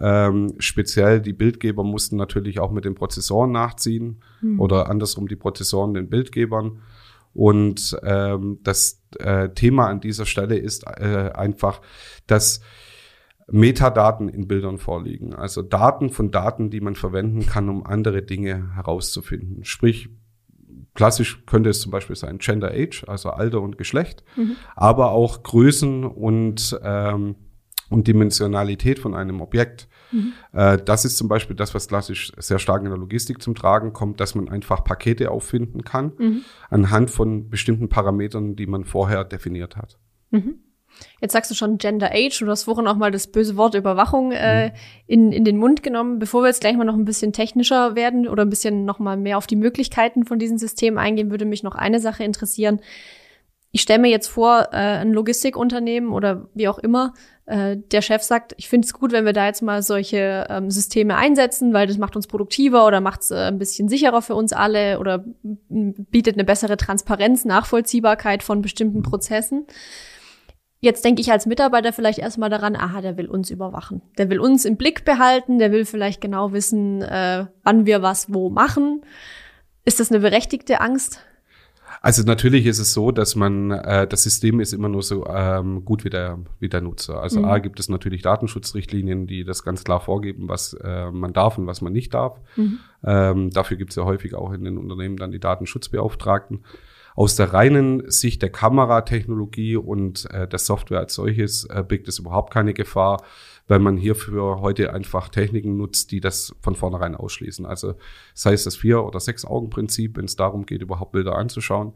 ähm, 0.00 0.54
speziell 0.58 1.20
die 1.20 1.32
Bildgeber 1.32 1.82
mussten 1.82 2.16
natürlich 2.16 2.60
auch 2.60 2.70
mit 2.70 2.84
den 2.84 2.94
Prozessoren 2.94 3.50
nachziehen 3.50 4.22
mhm. 4.40 4.60
oder 4.60 4.88
andersrum 4.88 5.26
die 5.26 5.34
Prozessoren 5.34 5.92
den 5.92 6.08
Bildgebern. 6.08 6.82
Und 7.34 7.96
ähm, 8.04 8.60
das 8.62 9.02
äh, 9.18 9.48
Thema 9.50 9.88
an 9.88 10.00
dieser 10.00 10.24
Stelle 10.24 10.56
ist 10.56 10.86
äh, 10.86 11.30
einfach, 11.34 11.80
dass 12.28 12.60
Metadaten 13.50 14.28
in 14.28 14.48
Bildern 14.48 14.78
vorliegen. 14.78 15.34
Also 15.34 15.62
Daten 15.62 16.10
von 16.10 16.30
Daten, 16.30 16.70
die 16.70 16.80
man 16.80 16.94
verwenden 16.94 17.46
kann, 17.46 17.68
um 17.68 17.84
andere 17.84 18.22
Dinge 18.22 18.74
herauszufinden. 18.74 19.64
Sprich, 19.64 20.08
klassisch 20.94 21.44
könnte 21.46 21.70
es 21.70 21.80
zum 21.80 21.92
Beispiel 21.92 22.16
sein 22.16 22.38
Gender 22.38 22.70
Age, 22.72 23.04
also 23.06 23.30
Alter 23.30 23.60
und 23.60 23.76
Geschlecht, 23.76 24.24
mhm. 24.36 24.56
aber 24.76 25.10
auch 25.10 25.42
Größen 25.42 26.04
und, 26.04 26.78
ähm, 26.82 27.34
und 27.90 28.06
Dimensionalität 28.06 28.98
von 28.98 29.14
einem 29.14 29.40
Objekt. 29.40 29.88
Mhm. 30.10 30.32
Äh, 30.52 30.78
das 30.78 31.04
ist 31.04 31.18
zum 31.18 31.28
Beispiel 31.28 31.56
das, 31.56 31.74
was 31.74 31.88
klassisch 31.88 32.32
sehr 32.38 32.58
stark 32.58 32.82
in 32.82 32.88
der 32.88 32.98
Logistik 32.98 33.42
zum 33.42 33.54
Tragen 33.54 33.92
kommt, 33.92 34.20
dass 34.20 34.34
man 34.34 34.48
einfach 34.48 34.84
Pakete 34.84 35.30
auffinden 35.30 35.84
kann 35.84 36.12
mhm. 36.18 36.42
anhand 36.70 37.10
von 37.10 37.50
bestimmten 37.50 37.88
Parametern, 37.88 38.56
die 38.56 38.66
man 38.66 38.84
vorher 38.84 39.24
definiert 39.24 39.76
hat. 39.76 39.98
Mhm. 40.30 40.60
Jetzt 41.20 41.32
sagst 41.32 41.50
du 41.50 41.54
schon 41.54 41.78
Gender 41.78 42.10
Age, 42.12 42.38
du 42.38 42.48
hast 42.48 42.64
vorhin 42.64 42.86
auch 42.86 42.96
mal 42.96 43.10
das 43.10 43.28
böse 43.28 43.56
Wort 43.56 43.74
Überwachung 43.74 44.32
äh, 44.32 44.72
in, 45.06 45.32
in 45.32 45.44
den 45.44 45.56
Mund 45.56 45.82
genommen. 45.82 46.18
Bevor 46.18 46.42
wir 46.42 46.48
jetzt 46.48 46.60
gleich 46.60 46.76
mal 46.76 46.84
noch 46.84 46.94
ein 46.94 47.04
bisschen 47.04 47.32
technischer 47.32 47.94
werden 47.94 48.28
oder 48.28 48.44
ein 48.44 48.50
bisschen 48.50 48.84
noch 48.84 48.98
mal 48.98 49.16
mehr 49.16 49.38
auf 49.38 49.46
die 49.46 49.56
Möglichkeiten 49.56 50.24
von 50.24 50.38
diesen 50.38 50.58
Systemen 50.58 50.98
eingehen, 50.98 51.30
würde 51.30 51.44
mich 51.44 51.62
noch 51.62 51.74
eine 51.74 52.00
Sache 52.00 52.24
interessieren. 52.24 52.80
Ich 53.74 53.80
stelle 53.80 53.98
mir 53.98 54.10
jetzt 54.10 54.28
vor, 54.28 54.68
äh, 54.72 54.76
ein 54.76 55.12
Logistikunternehmen 55.12 56.10
oder 56.10 56.48
wie 56.54 56.68
auch 56.68 56.78
immer, 56.78 57.12
äh, 57.46 57.76
der 57.76 58.02
Chef 58.02 58.22
sagt, 58.22 58.54
ich 58.56 58.68
finde 58.68 58.86
es 58.86 58.94
gut, 58.94 59.10
wenn 59.10 59.26
wir 59.26 59.32
da 59.32 59.46
jetzt 59.46 59.62
mal 59.62 59.82
solche 59.82 60.46
ähm, 60.48 60.70
Systeme 60.70 61.16
einsetzen, 61.16 61.74
weil 61.74 61.86
das 61.86 61.98
macht 61.98 62.14
uns 62.14 62.26
produktiver 62.26 62.86
oder 62.86 63.00
macht 63.00 63.22
es 63.22 63.32
äh, 63.32 63.48
ein 63.48 63.58
bisschen 63.58 63.88
sicherer 63.88 64.22
für 64.22 64.34
uns 64.34 64.52
alle 64.52 64.98
oder 65.00 65.24
bietet 65.68 66.36
eine 66.36 66.44
bessere 66.44 66.76
Transparenz, 66.76 67.44
Nachvollziehbarkeit 67.44 68.42
von 68.42 68.62
bestimmten 68.62 69.02
Prozessen. 69.02 69.66
Jetzt 70.84 71.02
denke 71.02 71.22
ich 71.22 71.32
als 71.32 71.46
Mitarbeiter 71.46 71.94
vielleicht 71.94 72.18
erstmal 72.18 72.50
daran, 72.50 72.76
aha, 72.76 73.00
der 73.00 73.16
will 73.16 73.26
uns 73.26 73.48
überwachen. 73.48 74.02
Der 74.18 74.28
will 74.28 74.38
uns 74.38 74.66
im 74.66 74.76
Blick 74.76 75.06
behalten, 75.06 75.58
der 75.58 75.72
will 75.72 75.86
vielleicht 75.86 76.20
genau 76.20 76.52
wissen, 76.52 77.00
äh, 77.00 77.46
wann 77.62 77.86
wir 77.86 78.02
was 78.02 78.34
wo 78.34 78.50
machen. 78.50 79.00
Ist 79.86 79.98
das 79.98 80.10
eine 80.10 80.20
berechtigte 80.20 80.82
Angst? 80.82 81.24
Also 82.02 82.22
natürlich 82.22 82.66
ist 82.66 82.80
es 82.80 82.92
so, 82.92 83.12
dass 83.12 83.34
man 83.34 83.70
äh, 83.70 84.06
das 84.06 84.24
System 84.24 84.60
ist 84.60 84.74
immer 84.74 84.90
nur 84.90 85.02
so 85.02 85.26
ähm, 85.26 85.86
gut 85.86 86.04
wie 86.04 86.10
der 86.10 86.38
wie 86.60 86.68
der 86.68 86.82
Nutzer. 86.82 87.22
Also 87.22 87.38
mhm. 87.38 87.46
a 87.46 87.58
gibt 87.60 87.80
es 87.80 87.88
natürlich 87.88 88.20
Datenschutzrichtlinien, 88.20 89.26
die 89.26 89.42
das 89.42 89.62
ganz 89.62 89.84
klar 89.84 90.00
vorgeben, 90.00 90.50
was 90.50 90.74
äh, 90.74 91.10
man 91.10 91.32
darf 91.32 91.56
und 91.56 91.66
was 91.66 91.80
man 91.80 91.94
nicht 91.94 92.12
darf. 92.12 92.38
Mhm. 92.56 92.78
Ähm, 93.02 93.50
dafür 93.52 93.78
gibt 93.78 93.92
es 93.92 93.96
ja 93.96 94.04
häufig 94.04 94.34
auch 94.34 94.52
in 94.52 94.64
den 94.64 94.76
Unternehmen 94.76 95.16
dann 95.16 95.32
die 95.32 95.40
Datenschutzbeauftragten. 95.40 96.62
Aus 97.14 97.36
der 97.36 97.52
reinen 97.52 98.10
Sicht 98.10 98.42
der 98.42 98.50
Kameratechnologie 98.50 99.76
und 99.76 100.28
äh, 100.30 100.48
der 100.48 100.58
Software 100.58 100.98
als 100.98 101.14
solches 101.14 101.64
äh, 101.66 101.84
birgt 101.86 102.08
es 102.08 102.18
überhaupt 102.18 102.52
keine 102.52 102.74
Gefahr, 102.74 103.22
weil 103.68 103.78
man 103.78 103.96
hierfür 103.96 104.60
heute 104.60 104.92
einfach 104.92 105.28
Techniken 105.28 105.76
nutzt, 105.76 106.10
die 106.10 106.20
das 106.20 106.54
von 106.60 106.74
vornherein 106.74 107.14
ausschließen. 107.14 107.66
Also 107.66 107.94
sei 108.34 108.52
es 108.52 108.64
das 108.64 108.76
Vier- 108.76 109.04
oder 109.04 109.20
Sechs-Augen-Prinzip, 109.20 110.16
wenn 110.16 110.24
es 110.24 110.36
darum 110.36 110.66
geht, 110.66 110.82
überhaupt 110.82 111.12
Bilder 111.12 111.36
anzuschauen. 111.36 111.92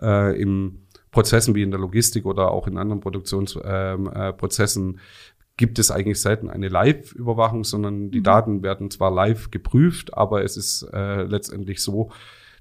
Äh, 0.00 0.40
Im 0.40 0.86
Prozessen 1.10 1.54
wie 1.54 1.62
in 1.62 1.70
der 1.70 1.80
Logistik 1.80 2.26
oder 2.26 2.50
auch 2.50 2.66
in 2.66 2.78
anderen 2.78 3.00
Produktionsprozessen 3.00 4.88
ähm, 4.88 4.96
äh, 4.96 5.00
gibt 5.56 5.78
es 5.78 5.90
eigentlich 5.90 6.20
selten 6.20 6.50
eine 6.50 6.68
Live-Überwachung, 6.68 7.64
sondern 7.64 8.10
die 8.10 8.18
mhm. 8.18 8.24
Daten 8.24 8.62
werden 8.62 8.90
zwar 8.90 9.10
live 9.10 9.50
geprüft, 9.50 10.14
aber 10.14 10.44
es 10.44 10.56
ist 10.56 10.82
äh, 10.92 11.22
letztendlich 11.22 11.82
so, 11.82 12.10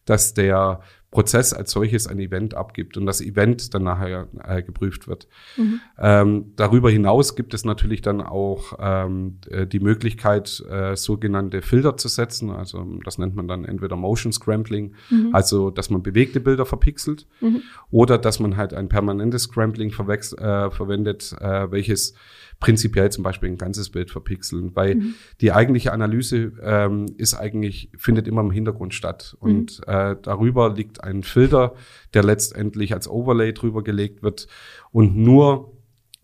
dass 0.06 0.34
der 0.34 0.82
Prozess 1.16 1.54
als 1.54 1.72
solches 1.72 2.08
ein 2.08 2.20
Event 2.20 2.56
abgibt 2.56 2.98
und 2.98 3.06
das 3.06 3.22
Event 3.22 3.74
dann 3.74 3.84
nachher 3.84 4.28
äh, 4.44 4.62
geprüft 4.62 5.08
wird. 5.08 5.30
Mhm. 5.56 5.80
Ähm, 5.98 6.52
darüber 6.58 6.92
hinaus 6.92 7.38
gibt 7.38 7.54
es 7.54 7.64
natürlich 7.64 8.02
dann 8.02 8.20
auch 8.20 8.74
ähm, 8.80 9.38
äh, 9.50 9.66
die 9.66 9.80
Möglichkeit, 9.80 10.62
äh, 10.70 10.98
sogenannte 10.98 11.62
Filter 11.62 11.96
zu 11.96 12.10
setzen. 12.10 12.50
Also 12.50 12.86
das 13.06 13.18
nennt 13.18 13.34
man 13.34 13.48
dann 13.48 13.64
entweder 13.64 13.96
Motion 13.96 14.34
Scrambling, 14.34 14.94
mhm. 15.10 15.30
also 15.32 15.70
dass 15.70 15.90
man 15.90 16.04
bewegte 16.04 16.42
Bilder 16.42 16.66
verpixelt, 16.66 17.28
mhm. 17.40 17.62
oder 17.92 18.18
dass 18.18 18.42
man 18.42 18.58
halt 18.58 18.74
ein 18.74 18.90
permanentes 18.90 19.44
Scrambling 19.44 19.92
äh, 19.92 20.70
verwendet, 20.70 21.34
äh, 21.40 21.72
welches 21.72 22.14
prinzipiell 22.60 23.12
zum 23.12 23.24
Beispiel 23.24 23.50
ein 23.50 23.58
ganzes 23.58 23.90
Bild 23.90 24.12
verpixeln, 24.12 24.76
weil 24.76 24.96
mhm. 24.96 25.16
die 25.42 25.52
eigentliche 25.52 25.92
Analyse 25.92 26.54
ähm, 26.62 27.06
ist 27.18 27.34
eigentlich, 27.34 27.90
findet 27.98 28.28
immer 28.28 28.42
im 28.42 28.52
Hintergrund 28.52 28.94
statt. 28.94 29.38
Mhm. 29.42 29.48
Und 29.48 29.82
äh, 29.88 30.16
darüber 30.22 30.74
liegt 30.74 31.04
ein 31.04 31.24
Filter, 31.24 31.76
der 32.14 32.24
letztendlich 32.24 32.94
als 32.94 33.10
Overlay 33.10 33.54
drüber 33.54 33.84
gelegt 33.84 34.24
wird 34.24 34.48
und 34.92 35.16
nur 35.16 35.75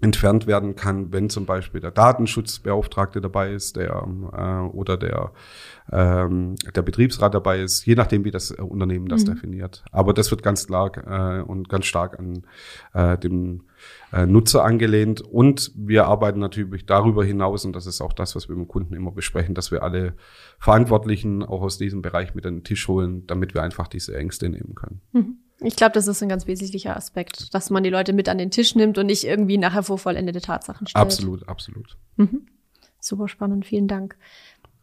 entfernt 0.01 0.47
werden 0.47 0.75
kann, 0.75 1.13
wenn 1.13 1.29
zum 1.29 1.45
Beispiel 1.45 1.79
der 1.79 1.91
Datenschutzbeauftragte 1.91 3.21
dabei 3.21 3.53
ist, 3.53 3.75
der 3.75 4.07
äh, 4.33 4.75
oder 4.75 4.97
der 4.97 5.31
ähm, 5.91 6.55
der 6.73 6.81
Betriebsrat 6.81 7.33
dabei 7.33 7.61
ist, 7.61 7.85
je 7.85 7.95
nachdem, 7.95 8.23
wie 8.23 8.31
das 8.31 8.51
Unternehmen 8.51 9.07
das 9.07 9.25
mhm. 9.25 9.33
definiert. 9.33 9.83
Aber 9.91 10.13
das 10.13 10.31
wird 10.31 10.41
ganz 10.41 10.67
klar 10.67 10.91
äh, 10.95 11.41
und 11.41 11.69
ganz 11.69 11.85
stark 11.85 12.17
an 12.17 12.43
äh, 12.93 13.17
dem 13.17 13.63
äh, 14.13 14.25
Nutzer 14.25 14.63
angelehnt. 14.63 15.21
Und 15.21 15.71
wir 15.75 16.05
arbeiten 16.05 16.39
natürlich 16.39 16.85
darüber 16.85 17.25
hinaus, 17.25 17.65
und 17.65 17.75
das 17.75 17.87
ist 17.87 18.01
auch 18.01 18.13
das, 18.13 18.35
was 18.35 18.47
wir 18.47 18.55
mit 18.55 18.67
dem 18.67 18.69
Kunden 18.69 18.93
immer 18.93 19.11
besprechen, 19.11 19.53
dass 19.53 19.71
wir 19.71 19.83
alle 19.83 20.13
Verantwortlichen 20.59 21.43
auch 21.43 21.61
aus 21.61 21.77
diesem 21.77 22.01
Bereich 22.01 22.35
mit 22.35 22.45
an 22.45 22.57
den 22.57 22.63
Tisch 22.63 22.87
holen, 22.87 23.27
damit 23.27 23.53
wir 23.53 23.63
einfach 23.63 23.87
diese 23.87 24.15
Ängste 24.15 24.49
nehmen 24.49 24.75
können. 24.75 25.01
Mhm. 25.11 25.37
Ich 25.63 25.75
glaube, 25.75 25.93
das 25.93 26.07
ist 26.07 26.21
ein 26.23 26.29
ganz 26.29 26.47
wesentlicher 26.47 26.95
Aspekt, 26.97 27.53
dass 27.53 27.69
man 27.69 27.83
die 27.83 27.89
Leute 27.89 28.13
mit 28.13 28.27
an 28.29 28.39
den 28.39 28.49
Tisch 28.49 28.75
nimmt 28.75 28.97
und 28.97 29.05
nicht 29.05 29.23
irgendwie 29.23 29.57
nachher 29.57 29.83
vor 29.83 29.99
vollendete 29.99 30.41
Tatsachen 30.41 30.87
stellt. 30.87 31.01
Absolut, 31.01 31.47
absolut. 31.47 31.97
Mhm. 32.17 32.47
Super 32.99 33.27
spannend, 33.27 33.65
vielen 33.65 33.87
Dank. 33.87 34.17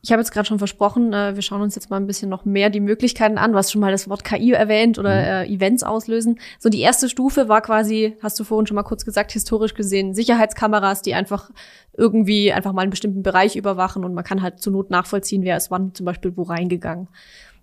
Ich 0.01 0.13
habe 0.13 0.21
jetzt 0.21 0.31
gerade 0.31 0.47
schon 0.47 0.59
versprochen, 0.59 1.13
äh, 1.13 1.35
wir 1.35 1.43
schauen 1.43 1.61
uns 1.61 1.75
jetzt 1.75 1.91
mal 1.91 1.97
ein 1.97 2.07
bisschen 2.07 2.31
noch 2.31 2.45
mehr 2.45 2.71
die 2.71 2.79
Möglichkeiten 2.79 3.37
an. 3.37 3.51
Du 3.51 3.59
hast 3.59 3.73
schon 3.73 3.81
mal 3.81 3.91
das 3.91 4.09
Wort 4.09 4.23
KI 4.23 4.53
erwähnt 4.53 4.99
oder 4.99 5.11
mhm. 5.11 5.51
äh, 5.51 5.55
Events 5.55 5.83
auslösen. 5.83 6.39
So 6.61 6.69
die 6.69 6.81
erste 6.81 7.09
Stufe 7.09 7.49
war 7.49 7.61
quasi, 7.61 8.17
hast 8.23 8.39
du 8.39 8.45
vorhin 8.45 8.69
schon 8.69 8.77
mal 8.77 8.85
kurz 8.85 9.05
gesagt, 9.05 9.33
historisch 9.33 9.75
gesehen 9.75 10.15
Sicherheitskameras, 10.15 11.03
die 11.03 11.15
einfach 11.15 11.51
irgendwie 11.97 12.53
einfach 12.53 12.73
mal 12.73 12.83
einen 12.83 12.91
bestimmten 12.91 13.25
Bereich 13.25 13.57
überwachen 13.57 14.05
und 14.05 14.15
man 14.15 14.23
kann 14.23 14.41
halt 14.41 14.61
zur 14.61 14.73
Not 14.73 14.91
nachvollziehen, 14.91 15.43
wer 15.43 15.57
ist 15.57 15.73
wann 15.73 15.93
zum 15.95 16.07
Beispiel 16.07 16.37
wo 16.37 16.43
reingegangen. 16.43 17.09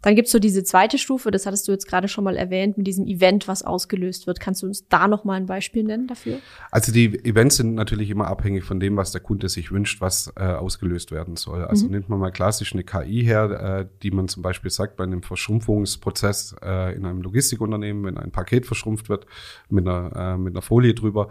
Dann 0.05 0.15
gibt's 0.15 0.31
so 0.31 0.37
diese 0.37 0.63
zweite 0.63 0.99
Stufe, 0.99 1.31
das 1.31 1.47
hattest 1.47 1.67
du 1.67 1.71
jetzt 1.71 1.87
gerade 1.87 2.07
schon 2.07 2.23
mal 2.23 2.37
erwähnt, 2.37 2.77
mit 2.77 2.85
diesem 2.85 3.07
Event, 3.07 3.47
was 3.47 3.63
ausgelöst 3.63 4.27
wird. 4.27 4.39
Kannst 4.39 4.61
du 4.61 4.67
uns 4.67 4.87
da 4.87 5.07
noch 5.07 5.23
mal 5.23 5.33
ein 5.33 5.47
Beispiel 5.47 5.83
nennen 5.83 6.05
dafür? 6.05 6.37
Also 6.69 6.91
die 6.91 7.25
Events 7.25 7.55
sind 7.55 7.73
natürlich 7.73 8.11
immer 8.11 8.27
abhängig 8.27 8.65
von 8.65 8.79
dem, 8.79 8.97
was 8.97 9.11
der 9.11 9.21
Kunde 9.21 9.49
sich 9.49 9.71
wünscht, 9.71 10.01
was 10.01 10.31
äh, 10.35 10.43
ausgelöst 10.43 11.09
werden 11.09 11.37
soll. 11.37 11.65
Also 11.65 11.87
mhm. 11.87 11.91
nimmt 11.93 12.09
man 12.09 12.19
mal 12.19 12.29
klassisch 12.29 12.73
eine 12.73 12.83
KI 12.83 13.23
her, 13.23 13.49
äh, 13.79 13.87
die 14.03 14.11
man 14.11 14.27
zum 14.27 14.43
Beispiel 14.43 14.69
sagt, 14.69 14.95
bei 14.95 15.05
einem 15.05 15.23
Verschrumpfungsprozess 15.23 16.55
äh, 16.63 16.95
in 16.95 17.03
einem 17.03 17.23
Logistikunternehmen, 17.23 18.05
wenn 18.05 18.19
ein 18.19 18.29
Paket 18.29 18.67
verschrumpft 18.67 19.09
wird, 19.09 19.25
mit 19.69 19.87
einer, 19.87 20.15
äh, 20.15 20.37
mit 20.37 20.53
einer 20.53 20.61
Folie 20.61 20.93
drüber, 20.93 21.29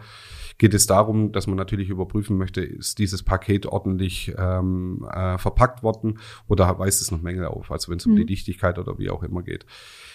geht 0.59 0.75
es 0.75 0.87
darum, 0.87 1.33
dass 1.33 1.47
man 1.47 1.57
natürlich 1.57 1.89
überprüfen 1.89 2.37
möchte, 2.37 2.61
ist 2.61 2.99
dieses 2.99 3.23
Paket 3.23 3.67
ordentlich 3.67 4.33
ähm, 4.39 5.07
äh, 5.11 5.39
verpackt 5.39 5.83
worden 5.83 6.19
oder 6.49 6.79
weist 6.79 7.03
es 7.03 7.11
noch 7.11 7.21
Mängel 7.21 7.47
auf, 7.47 7.71
also 7.71 7.91
wenn 7.91 7.99
es 7.99 8.07
mhm. 8.07 8.13
um 8.13 8.17
die 8.17 8.25
mhm. 8.25 8.29
Dichtigkeit 8.65 8.79
oder 8.79 8.99
wie 8.99 9.11
auch 9.11 9.23
immer 9.23 9.43
geht. 9.43 9.67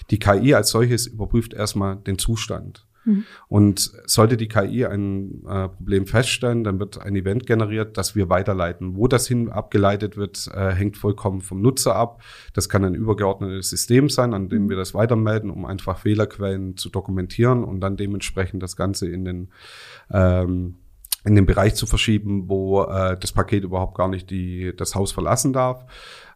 Die 0.09 0.19
KI 0.19 0.53
als 0.53 0.69
solches 0.69 1.07
überprüft 1.07 1.53
erstmal 1.53 1.97
den 1.97 2.17
Zustand. 2.17 2.85
Mhm. 3.05 3.23
Und 3.47 3.91
sollte 4.05 4.35
die 4.35 4.49
KI 4.49 4.85
ein 4.85 5.43
äh, 5.47 5.69
Problem 5.69 6.05
feststellen, 6.05 6.65
dann 6.65 6.79
wird 6.79 6.99
ein 6.99 7.15
Event 7.15 7.45
generiert, 7.45 7.97
das 7.97 8.15
wir 8.15 8.29
weiterleiten. 8.29 8.97
Wo 8.97 9.07
das 9.07 9.25
hin 9.27 9.49
abgeleitet 9.49 10.17
wird, 10.17 10.49
äh, 10.53 10.71
hängt 10.71 10.97
vollkommen 10.97 11.41
vom 11.41 11.61
Nutzer 11.61 11.95
ab. 11.95 12.21
Das 12.53 12.67
kann 12.67 12.83
ein 12.83 12.95
übergeordnetes 12.95 13.69
System 13.69 14.09
sein, 14.09 14.33
an 14.33 14.49
dem 14.49 14.63
mhm. 14.63 14.69
wir 14.69 14.77
das 14.77 14.93
weitermelden, 14.93 15.49
um 15.49 15.65
einfach 15.65 15.99
Fehlerquellen 15.99 16.75
zu 16.75 16.89
dokumentieren 16.89 17.63
und 17.63 17.79
dann 17.79 17.95
dementsprechend 17.95 18.61
das 18.61 18.75
Ganze 18.75 19.07
in 19.07 19.23
den 19.23 19.49
ähm, 20.11 20.75
in 21.25 21.35
den 21.35 21.45
Bereich 21.45 21.75
zu 21.75 21.85
verschieben, 21.85 22.47
wo 22.47 22.83
äh, 22.83 23.17
das 23.19 23.33
Paket 23.33 23.63
überhaupt 23.65 23.95
gar 23.97 24.07
nicht 24.07 24.29
die, 24.29 24.73
das 24.75 24.95
Haus 24.95 25.11
verlassen 25.11 25.51
darf. 25.51 25.85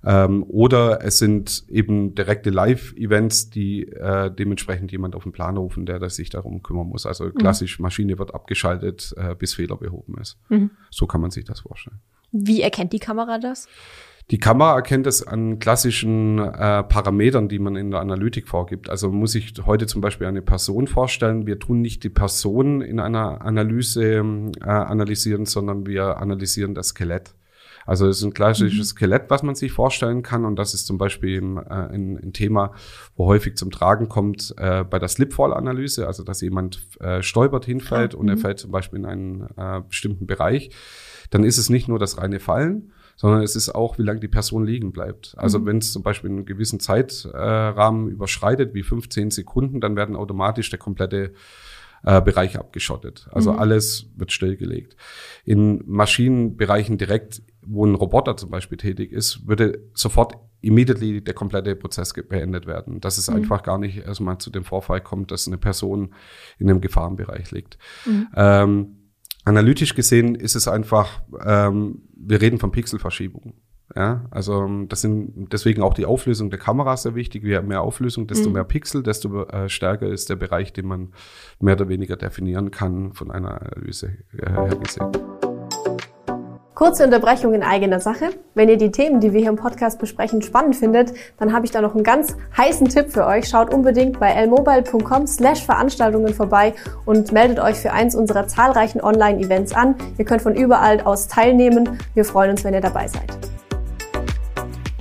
Ähm, 0.05 0.43
oder 0.47 1.03
es 1.03 1.17
sind 1.17 1.63
eben 1.69 2.13
direkte 2.13 2.49
Live-Events, 2.49 3.49
die 3.49 3.87
äh, 3.87 4.29
dementsprechend 4.31 4.91
jemand 4.91 5.15
auf 5.15 5.23
den 5.23 5.31
Plan 5.31 5.55
rufen, 5.57 5.85
der 5.85 5.99
das 5.99 6.15
sich 6.15 6.29
darum 6.29 6.61
kümmern 6.61 6.87
muss. 6.87 7.05
Also 7.05 7.25
mhm. 7.25 7.35
klassisch, 7.35 7.79
Maschine 7.79 8.19
wird 8.19 8.33
abgeschaltet, 8.33 9.13
äh, 9.17 9.35
bis 9.35 9.53
Fehler 9.53 9.77
behoben 9.77 10.17
ist. 10.19 10.37
Mhm. 10.49 10.71
So 10.89 11.07
kann 11.07 11.21
man 11.21 11.31
sich 11.31 11.45
das 11.45 11.61
vorstellen. 11.61 11.99
Wie 12.31 12.61
erkennt 12.61 12.93
die 12.93 12.99
Kamera 12.99 13.37
das? 13.37 13.67
Die 14.31 14.39
Kamera 14.39 14.75
erkennt 14.75 15.05
es 15.05 15.25
an 15.25 15.59
klassischen 15.59 16.39
äh, 16.39 16.83
Parametern, 16.83 17.49
die 17.49 17.59
man 17.59 17.75
in 17.75 17.91
der 17.91 17.99
Analytik 17.99 18.47
vorgibt. 18.47 18.89
Also 18.89 19.11
muss 19.11 19.35
ich 19.35 19.53
heute 19.65 19.85
zum 19.85 20.01
Beispiel 20.01 20.27
eine 20.27 20.41
Person 20.41 20.87
vorstellen. 20.87 21.45
Wir 21.45 21.59
tun 21.59 21.81
nicht 21.81 22.03
die 22.03 22.09
Person 22.09 22.81
in 22.81 22.99
einer 22.99 23.41
Analyse 23.41 24.23
äh, 24.61 24.67
analysieren, 24.67 25.45
sondern 25.45 25.85
wir 25.85 26.17
analysieren 26.17 26.73
das 26.73 26.89
Skelett. 26.89 27.35
Also 27.85 28.07
es 28.07 28.17
ist 28.17 28.23
ein 28.23 28.33
klassisches 28.33 28.93
mhm. 28.93 28.97
Skelett, 28.97 29.29
was 29.29 29.43
man 29.43 29.55
sich 29.55 29.71
vorstellen 29.71 30.23
kann. 30.23 30.45
Und 30.45 30.57
das 30.57 30.73
ist 30.73 30.85
zum 30.85 30.97
Beispiel 30.97 31.41
äh, 31.57 31.69
ein, 31.69 32.17
ein, 32.17 32.33
Thema, 32.33 32.73
wo 33.15 33.25
häufig 33.25 33.57
zum 33.57 33.71
Tragen 33.71 34.09
kommt 34.09 34.53
äh, 34.57 34.83
bei 34.83 34.99
der 34.99 35.09
Slipfall-Analyse, 35.09 36.07
also 36.07 36.23
dass 36.23 36.41
jemand 36.41 36.81
äh, 36.99 37.21
stolpert, 37.21 37.65
hinfällt 37.65 38.15
ah, 38.15 38.17
und 38.17 38.29
er 38.29 38.35
mhm. 38.35 38.41
fällt 38.41 38.59
zum 38.59 38.71
Beispiel 38.71 38.99
in 38.99 39.05
einen 39.05 39.47
äh, 39.57 39.81
bestimmten 39.87 40.27
Bereich. 40.27 40.71
Dann 41.29 41.43
ist 41.43 41.57
es 41.57 41.69
nicht 41.69 41.87
nur 41.87 41.99
das 41.99 42.17
reine 42.17 42.39
Fallen, 42.39 42.91
sondern 43.15 43.41
es 43.41 43.55
ist 43.55 43.73
auch, 43.73 43.97
wie 43.97 44.03
lange 44.03 44.19
die 44.19 44.27
Person 44.27 44.65
liegen 44.65 44.91
bleibt. 44.91 45.35
Also 45.37 45.59
mhm. 45.59 45.65
wenn 45.65 45.77
es 45.77 45.91
zum 45.91 46.03
Beispiel 46.03 46.29
einen 46.29 46.45
gewissen 46.45 46.79
Zeitrahmen 46.79 48.09
überschreitet, 48.09 48.73
wie 48.73 48.83
15 48.83 49.31
Sekunden, 49.31 49.81
dann 49.81 49.95
werden 49.95 50.15
automatisch 50.15 50.69
der 50.69 50.79
komplette 50.79 51.33
äh, 52.03 52.21
Bereich 52.21 52.57
abgeschottet. 52.57 53.27
Also 53.31 53.53
mhm. 53.53 53.59
alles 53.59 54.07
wird 54.15 54.31
stillgelegt. 54.31 54.95
In 55.45 55.83
Maschinenbereichen 55.85 56.97
direkt, 56.97 57.41
wo 57.65 57.85
ein 57.85 57.95
Roboter 57.95 58.37
zum 58.37 58.49
Beispiel 58.49 58.77
tätig 58.77 59.11
ist, 59.11 59.47
würde 59.47 59.83
sofort 59.93 60.35
immediately 60.61 61.21
der 61.21 61.33
komplette 61.33 61.75
Prozess 61.75 62.13
beendet 62.13 62.65
werden. 62.65 63.01
Dass 63.01 63.17
es 63.17 63.29
mhm. 63.29 63.37
einfach 63.37 63.63
gar 63.63 63.77
nicht 63.77 63.97
erstmal 63.97 64.37
zu 64.37 64.49
dem 64.49 64.63
Vorfall 64.63 65.01
kommt, 65.01 65.31
dass 65.31 65.47
eine 65.47 65.57
Person 65.57 66.13
in 66.57 66.69
einem 66.69 66.81
Gefahrenbereich 66.81 67.51
liegt. 67.51 67.77
Mhm. 68.05 68.27
Ähm, 68.35 68.95
analytisch 69.45 69.93
gesehen 69.93 70.35
ist 70.35 70.55
es 70.55 70.67
einfach, 70.67 71.21
ähm, 71.45 72.03
wir 72.15 72.41
reden 72.41 72.59
von 72.59 72.71
Pixelverschiebungen. 72.71 73.53
Ja, 73.95 74.25
also 74.31 74.63
ähm, 74.63 74.87
das 74.89 75.01
sind 75.01 75.51
deswegen 75.51 75.83
auch 75.83 75.93
die 75.93 76.05
Auflösung 76.05 76.49
der 76.49 76.59
Kamera 76.59 76.97
sehr 76.97 77.15
wichtig. 77.15 77.43
Je 77.43 77.61
mehr 77.61 77.81
Auflösung, 77.81 78.27
desto 78.27 78.49
mhm. 78.49 78.55
mehr 78.55 78.63
Pixel, 78.63 79.03
desto 79.03 79.43
äh, 79.43 79.69
stärker 79.69 80.07
ist 80.07 80.29
der 80.29 80.35
Bereich, 80.35 80.73
den 80.73 80.87
man 80.87 81.13
mehr 81.59 81.75
oder 81.75 81.89
weniger 81.89 82.15
definieren 82.15 82.71
kann 82.71 83.13
von 83.13 83.29
einer 83.29 83.61
Analyse 83.61 84.17
äh, 84.37 84.49
her 84.49 84.75
gesehen. 84.81 85.11
Kurze 86.75 87.03
Unterbrechung 87.03 87.53
in 87.53 87.61
eigener 87.61 87.99
Sache. 87.99 88.31
Wenn 88.55 88.67
ihr 88.67 88.77
die 88.77 88.89
Themen, 88.89 89.19
die 89.19 89.31
wir 89.31 89.41
hier 89.41 89.49
im 89.49 89.57
Podcast 89.57 89.99
besprechen, 89.99 90.41
spannend 90.41 90.75
findet, 90.75 91.13
dann 91.37 91.53
habe 91.53 91.67
ich 91.67 91.71
da 91.71 91.81
noch 91.81 91.93
einen 91.93 92.03
ganz 92.03 92.35
heißen 92.57 92.89
Tipp 92.89 93.11
für 93.11 93.27
euch. 93.27 93.47
Schaut 93.47 93.71
unbedingt 93.71 94.19
bei 94.19 94.33
lmobile.com 94.43 95.27
slash 95.27 95.63
Veranstaltungen 95.63 96.33
vorbei 96.33 96.73
und 97.05 97.31
meldet 97.31 97.59
euch 97.59 97.75
für 97.75 97.93
eins 97.93 98.15
unserer 98.15 98.47
zahlreichen 98.47 99.01
Online-Events 99.01 99.73
an. 99.73 99.95
Ihr 100.17 100.25
könnt 100.25 100.41
von 100.41 100.55
überall 100.55 101.01
aus 101.01 101.27
teilnehmen. 101.27 101.99
Wir 102.15 102.25
freuen 102.25 102.49
uns, 102.49 102.63
wenn 102.63 102.73
ihr 102.73 102.81
dabei 102.81 103.07
seid. 103.07 103.37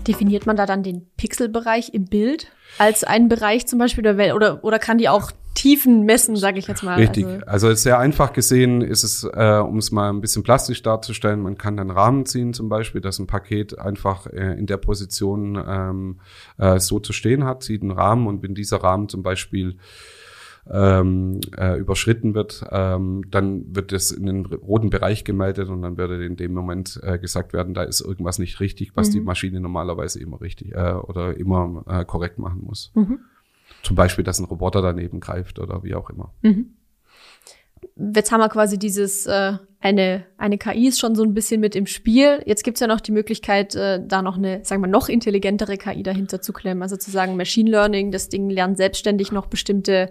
Definiert 0.07 0.45
man 0.45 0.57
da 0.57 0.67
dann 0.67 0.83
den 0.83 1.11
Pixelbereich 1.17 1.95
im 1.95 2.05
Bild 2.05 2.49
als 2.77 3.03
einen 3.03 3.31
Bereich 3.31 3.67
zum 3.67 3.79
Beispiel 3.79 4.07
oder, 4.07 4.37
oder, 4.37 4.63
oder 4.63 4.79
kann 4.79 4.99
die 4.99 5.09
auch 5.09 5.31
Tiefen 5.55 6.05
messen, 6.05 6.37
sage 6.37 6.59
ich 6.59 6.67
jetzt 6.67 6.83
mal. 6.83 6.97
Richtig. 6.97 7.25
Also, 7.47 7.69
also 7.69 7.75
sehr 7.75 7.99
einfach 7.99 8.33
gesehen 8.33 8.81
ist 8.81 9.03
es, 9.03 9.25
äh, 9.25 9.59
um 9.59 9.79
es 9.79 9.93
mal 9.93 10.11
ein 10.11 10.21
bisschen 10.21 10.43
plastisch 10.43 10.83
darzustellen, 10.83 11.41
man 11.41 11.59
kann 11.59 11.77
dann 11.77 11.91
Rahmen 11.91 12.27
ziehen 12.27 12.55
zum 12.55 12.69
Beispiel, 12.69 13.01
dass 13.01 13.19
ein 13.19 13.27
Paket 13.27 13.79
einfach 13.79 14.27
äh, 14.27 14.59
in 14.59 14.67
der 14.67 14.79
Position 14.79 15.63
ähm, 15.67 16.21
äh, 16.59 16.79
so 16.79 17.01
zu 17.01 17.13
stehen 17.13 17.45
hat, 17.45 17.63
zieht 17.63 17.83
einen 17.83 17.91
Rahmen 17.91 18.27
und 18.27 18.43
wenn 18.43 18.55
dieser 18.55 18.79
Rahmen 18.79 19.09
zum 19.09 19.23
Beispiel 19.23 19.77
ähm, 20.71 21.41
äh, 21.57 21.79
überschritten 21.79 22.35
wird, 22.35 22.65
ähm, 22.71 23.25
dann 23.31 23.75
wird 23.75 23.93
es 23.93 24.11
in 24.11 24.27
den 24.27 24.47
roten 24.47 24.91
Bereich 24.91 25.25
gemeldet 25.25 25.69
und 25.69 25.83
dann 25.83 25.97
würde 25.97 26.25
in 26.25 26.37
dem 26.37 26.55
Moment 26.55 27.01
äh, 27.03 27.19
gesagt 27.19 27.53
werden, 27.53 27.75
da 27.75 27.83
ist 27.83 28.01
irgendwas 28.01 28.39
nicht 28.39 28.61
richtig, 28.61 28.93
was 28.95 29.09
mhm. 29.09 29.13
die 29.13 29.21
Maschine 29.21 29.61
normalerweise 29.61 30.21
immer 30.21 30.41
richtig 30.41 30.73
äh, 30.73 30.93
oder 30.93 31.37
immer 31.37 31.85
äh, 31.89 32.05
korrekt 32.05 32.39
machen 32.39 32.63
muss. 32.65 32.93
Mhm. 32.95 33.21
Zum 33.83 33.97
Beispiel, 33.97 34.25
dass 34.25 34.39
ein 34.39 34.45
Roboter 34.45 34.83
daneben 34.83 35.21
greift 35.21 35.59
oder 35.59 35.83
wie 35.83 35.95
auch 35.95 36.11
immer. 36.11 36.33
Mhm. 36.43 36.77
Jetzt 37.97 38.33
haben 38.33 38.41
wir 38.41 38.49
quasi 38.49 38.79
dieses, 38.79 39.27
äh, 39.27 39.55
eine, 39.81 40.25
eine 40.39 40.59
KI 40.59 40.87
ist 40.87 41.01
schon 41.01 41.17
so 41.17 41.25
ein 41.25 41.35
bisschen 41.35 41.61
mit 41.61 41.75
im 41.75 41.87
Spiel. 41.87 42.43
Jetzt 42.47 42.63
gibt's 42.63 42.81
ja 42.81 42.87
noch 42.87 43.01
die 43.01 43.11
Möglichkeit, 43.11 43.75
äh, 43.75 44.01
da 44.05 44.23
noch 44.23 44.39
eine, 44.39 44.65
sagen 44.65 44.81
wir, 44.81 44.89
noch 44.89 45.09
intelligentere 45.09 45.77
KI 45.77 46.03
dahinter 46.05 46.41
zu 46.41 46.53
klemmen. 46.53 46.83
Also 46.83 46.97
zu 46.97 47.11
sagen, 47.11 47.37
Machine 47.37 47.71
Learning, 47.71 48.13
das 48.13 48.29
Ding 48.29 48.49
lernt 48.49 48.77
selbstständig 48.77 49.33
noch 49.33 49.47
bestimmte 49.47 50.11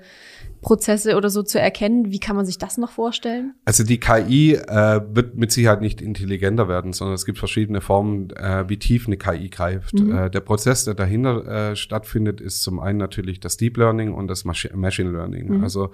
Prozesse 0.62 1.16
oder 1.16 1.30
so 1.30 1.44
zu 1.44 1.60
erkennen. 1.60 2.12
Wie 2.12 2.20
kann 2.20 2.36
man 2.36 2.46
sich 2.46 2.58
das 2.58 2.78
noch 2.78 2.92
vorstellen? 2.92 3.54
Also 3.66 3.84
die 3.84 4.00
KI 4.00 4.54
äh, 4.54 5.02
wird 5.14 5.36
mit 5.36 5.52
Sicherheit 5.52 5.82
nicht 5.82 6.02
intelligenter 6.02 6.68
werden, 6.68 6.94
sondern 6.94 7.16
es 7.16 7.26
gibt 7.26 7.40
verschiedene 7.40 7.82
Formen, 7.82 8.30
äh, 8.32 8.70
wie 8.70 8.78
tief 8.78 9.08
eine 9.08 9.18
KI 9.18 9.50
greift. 9.50 9.94
Mhm. 9.96 10.16
Äh, 10.16 10.30
der 10.30 10.42
Prozess, 10.42 10.86
der 10.86 10.94
dahinter 10.94 11.72
äh, 11.72 11.76
stattfindet, 11.76 12.42
ist 12.42 12.62
zum 12.62 12.80
einen 12.80 13.00
natürlich 13.00 13.40
das 13.40 13.58
Deep 13.58 13.78
Learning 13.78 14.14
und 14.14 14.28
das 14.28 14.46
Machine 14.46 15.12
Learning. 15.12 15.58
Mhm. 15.58 15.64
Also 15.64 15.92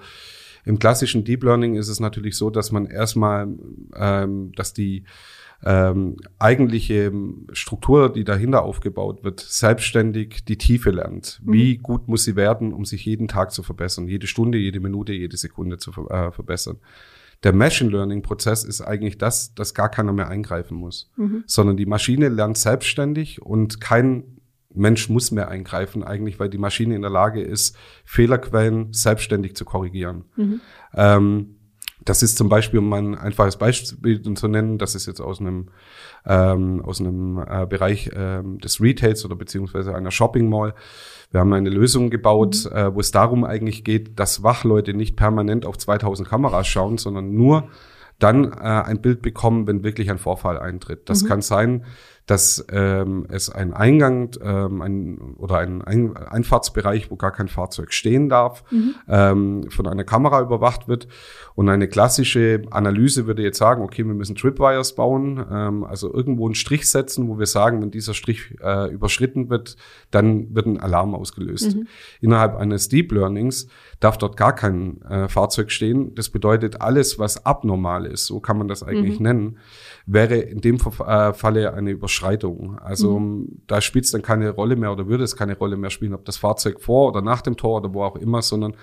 Im 0.64 0.78
klassischen 0.78 1.24
Deep 1.24 1.44
Learning 1.44 1.76
ist 1.76 1.88
es 1.88 1.98
natürlich 1.98 2.36
so, 2.36 2.50
dass 2.50 2.72
man 2.72 2.84
erstmal, 2.84 3.48
ähm, 3.96 4.52
dass 4.54 4.74
die 4.74 5.04
ähm, 5.64 6.16
eigentliche 6.38 7.12
Struktur, 7.52 8.12
die 8.12 8.24
dahinter 8.24 8.62
aufgebaut 8.62 9.24
wird, 9.24 9.40
selbstständig 9.40 10.44
die 10.44 10.56
Tiefe 10.56 10.90
lernt. 10.90 11.40
Mhm. 11.42 11.52
Wie 11.52 11.76
gut 11.78 12.06
muss 12.08 12.24
sie 12.24 12.36
werden, 12.36 12.72
um 12.72 12.84
sich 12.84 13.04
jeden 13.04 13.28
Tag 13.28 13.52
zu 13.52 13.62
verbessern, 13.62 14.06
jede 14.06 14.26
Stunde, 14.26 14.58
jede 14.58 14.80
Minute, 14.80 15.12
jede 15.12 15.36
Sekunde 15.36 15.78
zu 15.78 15.90
äh, 16.08 16.30
verbessern. 16.30 16.78
Der 17.42 17.52
Machine 17.52 17.90
Learning 17.90 18.22
Prozess 18.22 18.64
ist 18.64 18.80
eigentlich 18.80 19.18
das, 19.18 19.54
dass 19.54 19.74
gar 19.74 19.88
keiner 19.88 20.12
mehr 20.12 20.28
eingreifen 20.28 20.76
muss, 20.76 21.10
mhm. 21.16 21.44
sondern 21.46 21.76
die 21.76 21.86
Maschine 21.86 22.28
lernt 22.28 22.58
selbstständig 22.58 23.42
und 23.42 23.80
kein 23.80 24.38
Mensch 24.74 25.08
muss 25.08 25.30
mehr 25.30 25.48
eingreifen, 25.48 26.04
eigentlich, 26.04 26.38
weil 26.38 26.50
die 26.50 26.58
Maschine 26.58 26.94
in 26.94 27.02
der 27.02 27.10
Lage 27.10 27.40
ist, 27.40 27.76
Fehlerquellen 28.04 28.92
selbstständig 28.92 29.56
zu 29.56 29.64
korrigieren. 29.64 30.24
Mhm. 30.36 30.60
Ähm, 30.94 31.57
das 32.04 32.22
ist 32.22 32.38
zum 32.38 32.48
Beispiel, 32.48 32.78
um 32.78 32.92
ein 32.92 33.14
einfaches 33.16 33.56
Beispiel 33.56 34.22
zu 34.34 34.48
nennen, 34.48 34.78
das 34.78 34.94
ist 34.94 35.06
jetzt 35.06 35.20
aus 35.20 35.40
einem, 35.40 35.68
ähm, 36.24 36.82
aus 36.84 37.00
einem 37.00 37.38
äh, 37.38 37.66
Bereich 37.66 38.10
ähm, 38.14 38.58
des 38.58 38.80
Retails 38.80 39.24
oder 39.24 39.36
beziehungsweise 39.36 39.94
einer 39.94 40.10
Shopping 40.10 40.48
Mall. 40.48 40.74
Wir 41.30 41.40
haben 41.40 41.52
eine 41.52 41.70
Lösung 41.70 42.10
gebaut, 42.10 42.68
mhm. 42.70 42.76
äh, 42.76 42.94
wo 42.94 43.00
es 43.00 43.10
darum 43.10 43.44
eigentlich 43.44 43.84
geht, 43.84 44.18
dass 44.18 44.42
Wachleute 44.42 44.94
nicht 44.94 45.16
permanent 45.16 45.66
auf 45.66 45.76
2000 45.76 46.28
Kameras 46.28 46.66
schauen, 46.66 46.98
sondern 46.98 47.34
nur 47.34 47.68
dann 48.18 48.52
äh, 48.52 48.56
ein 48.56 49.00
Bild 49.00 49.22
bekommen, 49.22 49.66
wenn 49.66 49.84
wirklich 49.84 50.10
ein 50.10 50.18
Vorfall 50.18 50.58
eintritt. 50.58 51.08
Das 51.08 51.22
mhm. 51.22 51.28
kann 51.28 51.42
sein, 51.42 51.84
dass 52.28 52.62
ähm, 52.70 53.26
es 53.30 53.48
ein 53.48 53.72
Eingang 53.72 54.30
ähm, 54.42 54.82
ein, 54.82 55.18
oder 55.38 55.58
ein, 55.58 55.80
ein 55.80 56.14
Einfahrtsbereich, 56.14 57.10
wo 57.10 57.16
gar 57.16 57.32
kein 57.32 57.48
Fahrzeug 57.48 57.90
stehen 57.90 58.28
darf, 58.28 58.64
mhm. 58.70 58.94
ähm, 59.08 59.70
von 59.70 59.86
einer 59.86 60.04
Kamera 60.04 60.42
überwacht 60.42 60.88
wird. 60.88 61.08
Und 61.54 61.70
eine 61.70 61.88
klassische 61.88 62.62
Analyse 62.70 63.26
würde 63.26 63.42
jetzt 63.42 63.56
sagen, 63.56 63.82
okay, 63.82 64.04
wir 64.04 64.12
müssen 64.12 64.36
Tripwires 64.36 64.94
bauen, 64.94 65.42
ähm, 65.50 65.84
also 65.84 66.12
irgendwo 66.12 66.44
einen 66.44 66.54
Strich 66.54 66.90
setzen, 66.90 67.28
wo 67.28 67.38
wir 67.38 67.46
sagen, 67.46 67.80
wenn 67.80 67.90
dieser 67.90 68.12
Strich 68.12 68.54
äh, 68.62 68.92
überschritten 68.92 69.48
wird, 69.48 69.76
dann 70.10 70.54
wird 70.54 70.66
ein 70.66 70.78
Alarm 70.78 71.14
ausgelöst. 71.14 71.76
Mhm. 71.76 71.88
Innerhalb 72.20 72.56
eines 72.56 72.90
Deep 72.90 73.10
Learnings 73.10 73.68
darf 74.00 74.18
dort 74.18 74.36
gar 74.36 74.54
kein 74.54 75.00
äh, 75.02 75.28
Fahrzeug 75.28 75.70
stehen. 75.70 76.14
Das 76.14 76.28
bedeutet, 76.28 76.82
alles, 76.82 77.18
was 77.18 77.46
abnormal 77.46 78.04
ist, 78.04 78.26
so 78.26 78.38
kann 78.38 78.58
man 78.58 78.68
das 78.68 78.82
eigentlich 78.82 79.18
mhm. 79.18 79.26
nennen, 79.26 79.58
wäre 80.10 80.36
in 80.36 80.62
dem 80.62 80.76
äh, 80.76 81.32
Falle 81.34 81.74
eine 81.74 81.90
Überschreitung. 81.90 82.78
Also 82.78 83.18
mhm. 83.18 83.60
da 83.66 83.80
spielt 83.82 84.06
es 84.06 84.10
dann 84.10 84.22
keine 84.22 84.50
Rolle 84.50 84.74
mehr 84.74 84.90
oder 84.90 85.06
würde 85.06 85.22
es 85.22 85.36
keine 85.36 85.56
Rolle 85.56 85.76
mehr 85.76 85.90
spielen, 85.90 86.14
ob 86.14 86.24
das 86.24 86.38
Fahrzeug 86.38 86.80
vor 86.80 87.08
oder 87.08 87.20
nach 87.20 87.42
dem 87.42 87.56
Tor 87.56 87.78
oder 87.78 87.92
wo 87.92 88.02
auch 88.02 88.16
immer, 88.16 88.40
sondern 88.40 88.74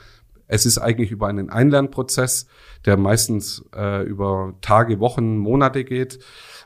es 0.47 0.67
ist 0.67 0.77
eigentlich 0.77 1.09
über 1.09 1.27
einen 1.27 1.49
Einlernprozess, 1.49 2.45
der 2.85 2.97
meistens 2.97 3.65
äh, 3.75 4.03
über 4.03 4.53
Tage, 4.61 4.99
Wochen, 4.99 5.37
Monate 5.37 5.83
geht, 5.83 6.19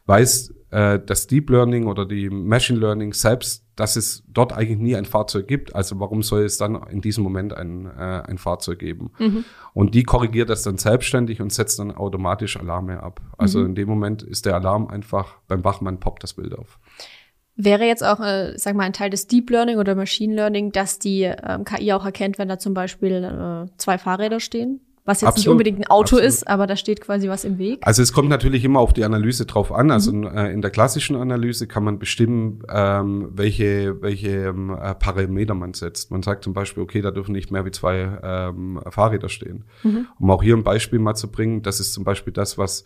weiß 0.05 0.53
äh, 0.71 0.99
das 0.99 1.27
Deep 1.27 1.49
Learning 1.49 1.87
oder 1.87 2.05
die 2.05 2.29
Machine 2.29 2.79
Learning 2.79 3.13
selbst, 3.13 3.63
dass 3.79 3.95
es 3.95 4.23
dort 4.27 4.51
eigentlich 4.51 4.77
nie 4.77 4.95
ein 4.95 5.05
Fahrzeug 5.05 5.47
gibt. 5.47 5.73
Also 5.73 5.99
warum 5.99 6.21
soll 6.21 6.43
es 6.43 6.57
dann 6.57 6.75
in 6.89 6.99
diesem 6.99 7.23
Moment 7.23 7.53
ein, 7.53 7.85
äh, 7.85 8.23
ein 8.27 8.37
Fahrzeug 8.37 8.79
geben? 8.79 9.11
Mhm. 9.19 9.45
Und 9.73 9.95
die 9.95 10.03
korrigiert 10.03 10.49
das 10.49 10.63
dann 10.63 10.77
selbstständig 10.77 11.41
und 11.41 11.53
setzt 11.53 11.79
dann 11.79 11.91
automatisch 11.91 12.57
Alarme 12.57 13.01
ab. 13.01 13.21
Also 13.37 13.59
mhm. 13.59 13.67
in 13.67 13.75
dem 13.75 13.87
Moment 13.87 14.21
ist 14.21 14.45
der 14.45 14.55
Alarm 14.55 14.87
einfach 14.87 15.37
beim 15.47 15.63
Wachmann 15.63 15.99
poppt 15.99 16.23
das 16.23 16.33
Bild 16.33 16.57
auf. 16.57 16.77
Wäre 17.55 17.85
jetzt 17.85 18.03
auch, 18.03 18.19
äh, 18.19 18.53
sag 18.57 18.75
mal, 18.75 18.83
ein 18.83 18.93
Teil 18.93 19.09
des 19.09 19.27
Deep 19.27 19.49
Learning 19.49 19.77
oder 19.77 19.95
Machine 19.95 20.33
Learning, 20.33 20.71
dass 20.71 20.99
die 20.99 21.23
ähm, 21.23 21.63
KI 21.63 21.93
auch 21.93 22.05
erkennt, 22.05 22.37
wenn 22.37 22.47
da 22.47 22.59
zum 22.59 22.73
Beispiel 22.73 23.23
äh, 23.23 23.77
zwei 23.77 23.97
Fahrräder 23.97 24.39
stehen? 24.39 24.81
Was 25.09 25.21
jetzt 25.21 25.29
Absolut. 25.29 25.45
nicht 25.45 25.51
unbedingt 25.51 25.79
ein 25.79 25.89
Auto 25.89 26.17
Absolut. 26.17 26.23
ist, 26.25 26.47
aber 26.47 26.67
da 26.67 26.75
steht 26.75 27.01
quasi 27.01 27.29
was 27.29 27.43
im 27.43 27.57
Weg. 27.57 27.79
Also 27.81 28.03
es 28.03 28.13
kommt 28.13 28.29
natürlich 28.29 28.63
immer 28.63 28.79
auf 28.79 28.93
die 28.93 29.03
Analyse 29.03 29.47
drauf 29.47 29.71
an. 29.71 29.89
Also 29.89 30.13
mhm. 30.13 30.25
äh, 30.25 30.51
in 30.51 30.61
der 30.61 30.69
klassischen 30.69 31.15
Analyse 31.15 31.65
kann 31.65 31.83
man 31.83 31.97
bestimmen, 31.97 32.61
ähm, 32.69 33.29
welche, 33.31 34.03
welche 34.03 34.49
ähm, 34.49 34.69
äh, 34.69 34.93
Parameter 34.93 35.55
man 35.55 35.73
setzt. 35.73 36.11
Man 36.11 36.21
sagt 36.21 36.43
zum 36.43 36.53
Beispiel, 36.53 36.83
okay, 36.83 37.01
da 37.01 37.09
dürfen 37.09 37.31
nicht 37.31 37.49
mehr 37.49 37.65
wie 37.65 37.71
zwei 37.71 38.19
ähm, 38.21 38.79
Fahrräder 38.87 39.29
stehen. 39.29 39.63
Mhm. 39.81 40.05
Um 40.19 40.29
auch 40.29 40.43
hier 40.43 40.55
ein 40.55 40.63
Beispiel 40.63 40.99
mal 40.99 41.15
zu 41.15 41.31
bringen, 41.31 41.63
das 41.63 41.79
ist 41.79 41.93
zum 41.93 42.03
Beispiel 42.03 42.31
das, 42.31 42.59
was 42.59 42.85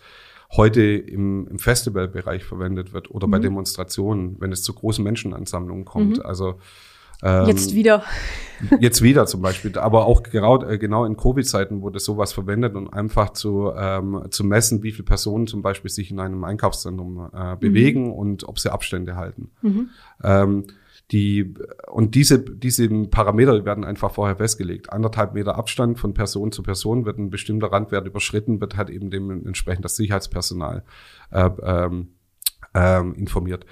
heute 0.55 0.81
im, 0.81 1.45
im 1.49 1.59
Festivalbereich 1.59 2.45
verwendet 2.45 2.93
wird 2.93 3.11
oder 3.11 3.27
mhm. 3.27 3.31
bei 3.31 3.39
Demonstrationen, 3.39 4.37
wenn 4.39 4.53
es 4.53 4.63
zu 4.63 4.71
großen 4.71 5.03
Menschenansammlungen 5.03 5.83
kommt. 5.83 6.19
Mhm. 6.19 6.23
Also 6.25 6.55
ähm, 7.23 7.47
jetzt 7.47 7.73
wieder. 7.73 8.03
jetzt 8.79 9.01
wieder 9.01 9.25
zum 9.25 9.41
Beispiel. 9.41 9.77
Aber 9.77 10.05
auch 10.05 10.23
genau, 10.23 10.59
genau 10.59 11.05
in 11.05 11.17
Covid-Zeiten 11.17 11.81
wurde 11.81 11.99
sowas 11.99 12.33
verwendet, 12.33 12.75
um 12.75 12.91
einfach 12.91 13.31
zu, 13.31 13.71
ähm, 13.75 14.23
zu 14.29 14.43
messen, 14.43 14.83
wie 14.83 14.91
viele 14.91 15.05
Personen 15.05 15.47
zum 15.47 15.61
Beispiel 15.61 15.89
sich 15.89 16.11
in 16.11 16.19
einem 16.19 16.43
Einkaufszentrum 16.43 17.29
äh, 17.33 17.55
bewegen 17.55 18.05
mhm. 18.05 18.13
und 18.13 18.47
ob 18.47 18.59
sie 18.59 18.71
Abstände 18.71 19.15
halten. 19.15 19.51
Mhm. 19.61 19.89
Ähm, 20.23 20.65
die, 21.11 21.53
und 21.91 22.15
diese, 22.15 22.39
diese 22.39 22.87
Parameter 23.07 23.65
werden 23.65 23.83
einfach 23.83 24.11
vorher 24.11 24.37
festgelegt. 24.37 24.91
Anderthalb 24.91 25.33
Meter 25.33 25.57
Abstand 25.57 25.99
von 25.99 26.13
Person 26.13 26.51
zu 26.51 26.63
Person 26.63 27.05
wird 27.05 27.19
ein 27.19 27.29
bestimmter 27.29 27.71
Randwert 27.71 28.07
überschritten, 28.07 28.61
wird 28.61 28.77
halt 28.77 28.89
eben 28.89 29.11
dementsprechend 29.11 29.85
das 29.85 29.95
Sicherheitspersonal 29.95 30.83
äh, 31.31 31.49
ähm, 31.61 32.13
ähm, 32.73 33.13
informiert. 33.15 33.65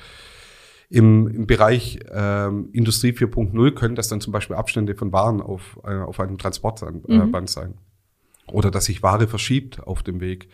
Im, 0.91 1.25
im 1.29 1.47
Bereich 1.47 1.99
ähm, 2.11 2.67
Industrie 2.73 3.11
4.0 3.11 3.71
können 3.71 3.95
das 3.95 4.09
dann 4.09 4.19
zum 4.19 4.33
Beispiel 4.33 4.57
Abstände 4.57 4.93
von 4.93 5.13
Waren 5.13 5.41
auf, 5.41 5.79
äh, 5.85 5.95
auf 5.95 6.19
einem 6.19 6.37
Transportband 6.37 7.07
äh, 7.07 7.13
mhm. 7.13 7.47
sein. 7.47 7.75
Oder 8.51 8.71
dass 8.71 8.85
sich 8.85 9.01
Ware 9.01 9.29
verschiebt 9.29 9.81
auf 9.81 10.03
dem 10.03 10.19
Weg. 10.19 10.49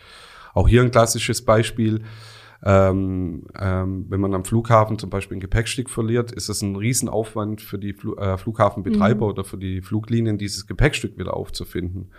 Auch 0.54 0.68
hier 0.68 0.82
ein 0.82 0.92
klassisches 0.92 1.44
Beispiel. 1.44 2.04
Ähm, 2.64 3.46
ähm, 3.58 4.06
wenn 4.08 4.20
man 4.20 4.32
am 4.32 4.44
Flughafen 4.44 4.96
zum 5.00 5.10
Beispiel 5.10 5.38
ein 5.38 5.40
Gepäckstück 5.40 5.90
verliert, 5.90 6.30
ist 6.30 6.48
es 6.48 6.62
ein 6.62 6.76
Riesenaufwand 6.76 7.60
für 7.60 7.78
die 7.78 7.92
Fl 7.92 8.16
äh, 8.18 8.38
Flughafenbetreiber 8.38 9.26
mhm. 9.26 9.32
oder 9.32 9.44
für 9.44 9.58
die 9.58 9.80
Fluglinien, 9.80 10.38
dieses 10.38 10.68
Gepäckstück 10.68 11.18
wieder 11.18 11.34
aufzufinden. 11.34 12.12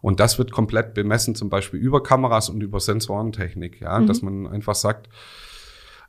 Und 0.00 0.20
das 0.20 0.38
wird 0.38 0.50
komplett 0.50 0.94
bemessen, 0.94 1.34
zum 1.34 1.50
Beispiel 1.50 1.78
über 1.78 2.02
Kameras 2.02 2.48
und 2.48 2.62
über 2.62 2.80
Sensorentechnik, 2.80 3.80
ja, 3.82 3.98
mhm. 3.98 4.06
dass 4.06 4.22
man 4.22 4.46
einfach 4.46 4.74
sagt, 4.74 5.10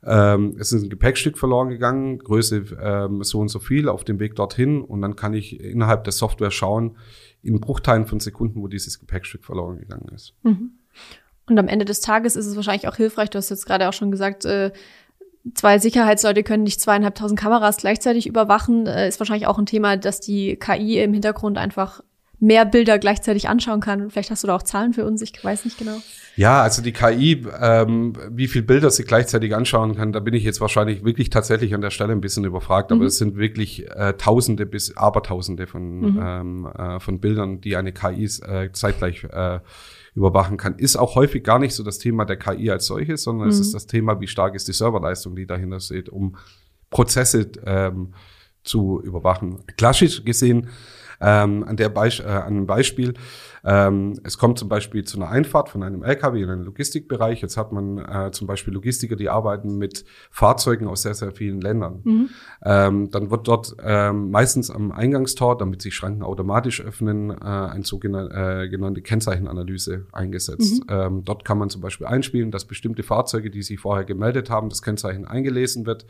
ähm, 0.04 0.56
es 0.58 0.72
ist 0.72 0.84
ein 0.84 0.90
Gepäckstück 0.90 1.38
verloren 1.38 1.68
gegangen, 1.68 2.18
Größe 2.18 2.64
ähm, 2.80 3.22
so 3.24 3.40
und 3.40 3.48
so 3.48 3.58
viel 3.58 3.88
auf 3.88 4.04
dem 4.04 4.20
Weg 4.20 4.36
dorthin 4.36 4.82
und 4.82 5.02
dann 5.02 5.16
kann 5.16 5.34
ich 5.34 5.60
innerhalb 5.60 6.04
der 6.04 6.12
Software 6.12 6.50
schauen, 6.50 6.96
in 7.42 7.60
Bruchteilen 7.60 8.06
von 8.06 8.20
Sekunden, 8.20 8.62
wo 8.62 8.68
dieses 8.68 8.98
Gepäckstück 8.98 9.44
verloren 9.44 9.78
gegangen 9.78 10.08
ist. 10.14 10.34
Mhm. 10.42 10.72
Und 11.46 11.58
am 11.58 11.68
Ende 11.68 11.84
des 11.84 12.00
Tages 12.00 12.36
ist 12.36 12.46
es 12.46 12.56
wahrscheinlich 12.56 12.88
auch 12.88 12.96
hilfreich, 12.96 13.30
du 13.30 13.38
hast 13.38 13.50
jetzt 13.50 13.66
gerade 13.66 13.88
auch 13.88 13.92
schon 13.92 14.10
gesagt, 14.10 14.44
äh, 14.44 14.72
zwei 15.54 15.78
Sicherheitsleute 15.78 16.42
können 16.42 16.62
nicht 16.62 16.80
zweieinhalbtausend 16.80 17.38
Kameras 17.38 17.78
gleichzeitig 17.78 18.26
überwachen. 18.26 18.86
Äh, 18.86 19.08
ist 19.08 19.20
wahrscheinlich 19.20 19.46
auch 19.46 19.58
ein 19.58 19.66
Thema, 19.66 19.96
dass 19.96 20.20
die 20.20 20.56
KI 20.56 21.00
im 21.00 21.12
Hintergrund 21.12 21.58
einfach 21.58 22.02
mehr 22.40 22.64
Bilder 22.64 22.98
gleichzeitig 22.98 23.48
anschauen 23.48 23.80
kann. 23.80 24.10
Vielleicht 24.10 24.30
hast 24.30 24.44
du 24.44 24.46
da 24.46 24.56
auch 24.56 24.62
Zahlen 24.62 24.92
für 24.92 25.04
uns, 25.04 25.22
ich 25.22 25.32
weiß 25.42 25.64
nicht 25.64 25.78
genau. 25.78 25.98
Ja, 26.36 26.62
also 26.62 26.82
die 26.82 26.92
KI, 26.92 27.44
ähm, 27.60 28.12
wie 28.30 28.46
viel 28.46 28.62
Bilder 28.62 28.90
sie 28.90 29.02
gleichzeitig 29.02 29.56
anschauen 29.56 29.96
kann, 29.96 30.12
da 30.12 30.20
bin 30.20 30.34
ich 30.34 30.44
jetzt 30.44 30.60
wahrscheinlich 30.60 31.04
wirklich 31.04 31.30
tatsächlich 31.30 31.74
an 31.74 31.80
der 31.80 31.90
Stelle 31.90 32.12
ein 32.12 32.20
bisschen 32.20 32.44
überfragt, 32.44 32.90
mhm. 32.90 32.98
aber 32.98 33.06
es 33.06 33.18
sind 33.18 33.36
wirklich 33.36 33.90
äh, 33.90 34.12
Tausende 34.12 34.64
bis 34.64 34.96
Abertausende 34.96 35.66
von, 35.66 36.00
mhm. 36.00 36.20
ähm, 36.22 36.66
äh, 36.66 37.00
von 37.00 37.18
Bildern, 37.18 37.60
die 37.60 37.74
eine 37.74 37.92
KI 37.92 38.24
äh, 38.24 38.70
zeitgleich 38.72 39.24
äh, 39.24 39.58
überwachen 40.14 40.58
kann. 40.58 40.78
Ist 40.78 40.96
auch 40.96 41.16
häufig 41.16 41.42
gar 41.42 41.58
nicht 41.58 41.74
so 41.74 41.82
das 41.82 41.98
Thema 41.98 42.24
der 42.24 42.36
KI 42.36 42.70
als 42.70 42.86
solches, 42.86 43.24
sondern 43.24 43.48
mhm. 43.48 43.52
es 43.52 43.58
ist 43.58 43.74
das 43.74 43.88
Thema, 43.88 44.20
wie 44.20 44.28
stark 44.28 44.54
ist 44.54 44.68
die 44.68 44.72
Serverleistung, 44.72 45.34
die 45.34 45.46
dahinter 45.46 45.80
steht, 45.80 46.08
um 46.08 46.36
Prozesse 46.90 47.50
ähm, 47.66 48.14
zu 48.62 49.00
überwachen. 49.02 49.64
Klassisch 49.76 50.24
gesehen 50.24 50.68
ähm, 51.20 51.64
an, 51.66 51.76
der 51.76 51.88
Beisp 51.88 52.20
äh, 52.20 52.28
an 52.28 52.46
einem 52.46 52.66
Beispiel. 52.66 53.14
Ähm, 53.64 54.18
es 54.22 54.38
kommt 54.38 54.58
zum 54.58 54.68
Beispiel 54.68 55.04
zu 55.04 55.18
einer 55.18 55.30
Einfahrt 55.30 55.68
von 55.68 55.82
einem 55.82 56.02
LKW 56.02 56.42
in 56.42 56.48
einen 56.48 56.64
Logistikbereich. 56.64 57.42
Jetzt 57.42 57.56
hat 57.56 57.72
man 57.72 57.98
äh, 57.98 58.30
zum 58.30 58.46
Beispiel 58.46 58.72
Logistiker, 58.72 59.16
die 59.16 59.28
arbeiten 59.28 59.76
mit 59.76 60.04
Fahrzeugen 60.30 60.86
aus 60.86 61.02
sehr, 61.02 61.14
sehr 61.14 61.32
vielen 61.32 61.60
Ländern. 61.60 62.00
Mhm. 62.04 62.28
Ähm, 62.64 63.10
dann 63.10 63.30
wird 63.30 63.48
dort 63.48 63.76
ähm, 63.82 64.30
meistens 64.30 64.70
am 64.70 64.92
Eingangstor, 64.92 65.58
damit 65.58 65.82
sich 65.82 65.94
Schranken 65.94 66.22
automatisch 66.22 66.80
öffnen, 66.80 67.30
äh, 67.30 67.34
ein 67.44 67.82
sogenannte 67.82 69.00
äh, 69.00 69.02
Kennzeichenanalyse 69.02 70.06
eingesetzt. 70.12 70.84
Mhm. 70.84 70.86
Ähm, 70.88 71.24
dort 71.24 71.44
kann 71.44 71.58
man 71.58 71.68
zum 71.68 71.80
Beispiel 71.80 72.06
einspielen, 72.06 72.50
dass 72.52 72.64
bestimmte 72.64 73.02
Fahrzeuge, 73.02 73.50
die 73.50 73.62
sich 73.62 73.80
vorher 73.80 74.04
gemeldet 74.04 74.50
haben, 74.50 74.68
das 74.68 74.82
Kennzeichen 74.82 75.26
eingelesen 75.26 75.84
wird 75.84 76.06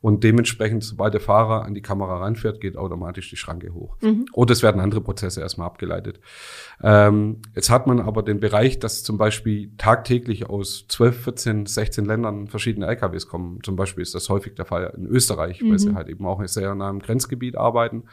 und 0.00 0.24
dementsprechend, 0.24 0.82
sobald 0.82 1.14
der 1.14 1.20
Fahrer 1.20 1.64
an 1.64 1.74
die 1.74 1.82
Kamera 1.82 1.98
Kamera 1.98 2.18
ranfährt, 2.18 2.60
geht 2.60 2.76
automatisch 2.76 3.30
die 3.30 3.36
Schranke 3.36 3.74
hoch. 3.74 3.96
Mhm. 4.00 4.26
Oder 4.48 4.54
es 4.54 4.62
werden 4.62 4.80
andere 4.80 5.02
Prozesse 5.02 5.42
erstmal 5.42 5.66
abgeleitet. 5.66 6.20
Ähm, 6.82 7.42
jetzt 7.54 7.68
hat 7.68 7.86
man 7.86 8.00
aber 8.00 8.22
den 8.22 8.40
Bereich, 8.40 8.78
dass 8.78 9.02
zum 9.02 9.18
Beispiel 9.18 9.72
tagtäglich 9.76 10.48
aus 10.48 10.86
12, 10.88 11.24
14, 11.24 11.66
16 11.66 12.06
Ländern 12.06 12.48
verschiedene 12.48 12.86
LKWs 12.86 13.28
kommen. 13.28 13.58
Zum 13.62 13.76
Beispiel 13.76 14.00
ist 14.00 14.14
das 14.14 14.30
häufig 14.30 14.54
der 14.54 14.64
Fall 14.64 14.94
in 14.96 15.04
Österreich, 15.04 15.60
mhm. 15.60 15.70
weil 15.70 15.78
sie 15.78 15.94
halt 15.94 16.08
eben 16.08 16.24
auch 16.24 16.42
sehr 16.46 16.74
nah 16.74 16.88
im 16.88 17.00
Grenzgebiet 17.00 17.58
arbeiten 17.58 18.04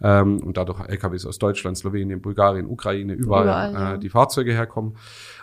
ähm, 0.00 0.42
und 0.42 0.56
dadurch 0.56 0.80
LKWs 0.88 1.26
aus 1.26 1.38
Deutschland, 1.38 1.76
Slowenien, 1.76 2.22
Bulgarien, 2.22 2.66
Ukraine, 2.66 3.12
überall, 3.12 3.44
überall 3.44 3.72
ja. 3.74 3.94
äh, 3.96 3.98
die 3.98 4.08
Fahrzeuge 4.08 4.52
herkommen. 4.52 4.96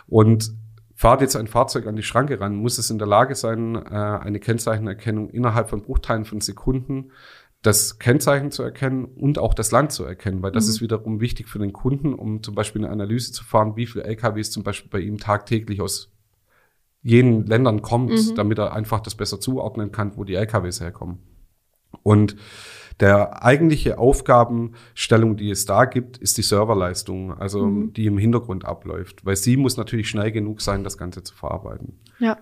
Und 0.08 0.50
fahrt 0.96 1.20
jetzt 1.20 1.36
ein 1.36 1.46
Fahrzeug 1.46 1.86
an 1.86 1.96
die 1.96 2.02
Schranke 2.02 2.40
ran, 2.40 2.56
muss 2.56 2.78
es 2.78 2.90
in 2.90 2.98
der 2.98 3.08
Lage 3.08 3.36
sein, 3.36 3.74
äh, 3.74 3.88
eine 3.88 4.40
Kennzeichenerkennung 4.40 5.30
innerhalb 5.30 5.68
von 5.68 5.82
Bruchteilen 5.82 6.24
von 6.24 6.40
Sekunden 6.40 7.12
das 7.62 8.00
Kennzeichen 8.00 8.50
zu 8.50 8.64
erkennen 8.64 9.04
und 9.04 9.38
auch 9.38 9.54
das 9.54 9.70
Land 9.70 9.92
zu 9.92 10.04
erkennen, 10.04 10.42
weil 10.42 10.50
das 10.50 10.66
mhm. 10.66 10.70
ist 10.70 10.80
wiederum 10.80 11.20
wichtig 11.20 11.48
für 11.48 11.60
den 11.60 11.72
Kunden, 11.72 12.12
um 12.12 12.42
zum 12.42 12.56
Beispiel 12.56 12.84
eine 12.84 12.92
Analyse 12.92 13.32
zu 13.32 13.44
fahren, 13.44 13.76
wie 13.76 13.86
viele 13.86 14.04
LKWs 14.04 14.50
zum 14.50 14.64
Beispiel 14.64 14.90
bei 14.90 14.98
ihm 14.98 15.18
tagtäglich 15.18 15.80
aus 15.80 16.12
jenen 17.02 17.46
Ländern 17.46 17.80
kommt, 17.82 18.10
mhm. 18.10 18.34
damit 18.34 18.58
er 18.58 18.72
einfach 18.72 19.00
das 19.00 19.14
besser 19.14 19.40
zuordnen 19.40 19.92
kann, 19.92 20.16
wo 20.16 20.24
die 20.24 20.34
LKWs 20.34 20.80
herkommen. 20.80 21.18
Und 22.02 22.36
der 23.00 23.44
eigentliche 23.44 23.98
Aufgabenstellung, 23.98 25.36
die 25.36 25.50
es 25.50 25.64
da 25.64 25.84
gibt, 25.84 26.18
ist 26.18 26.38
die 26.38 26.42
Serverleistung, 26.42 27.32
also 27.32 27.66
mhm. 27.66 27.92
die 27.92 28.06
im 28.06 28.18
Hintergrund 28.18 28.64
abläuft, 28.64 29.24
weil 29.24 29.36
sie 29.36 29.56
muss 29.56 29.76
natürlich 29.76 30.08
schnell 30.08 30.32
genug 30.32 30.60
sein, 30.60 30.84
das 30.84 30.98
Ganze 30.98 31.22
zu 31.22 31.34
verarbeiten. 31.34 32.00
Ja. 32.18 32.38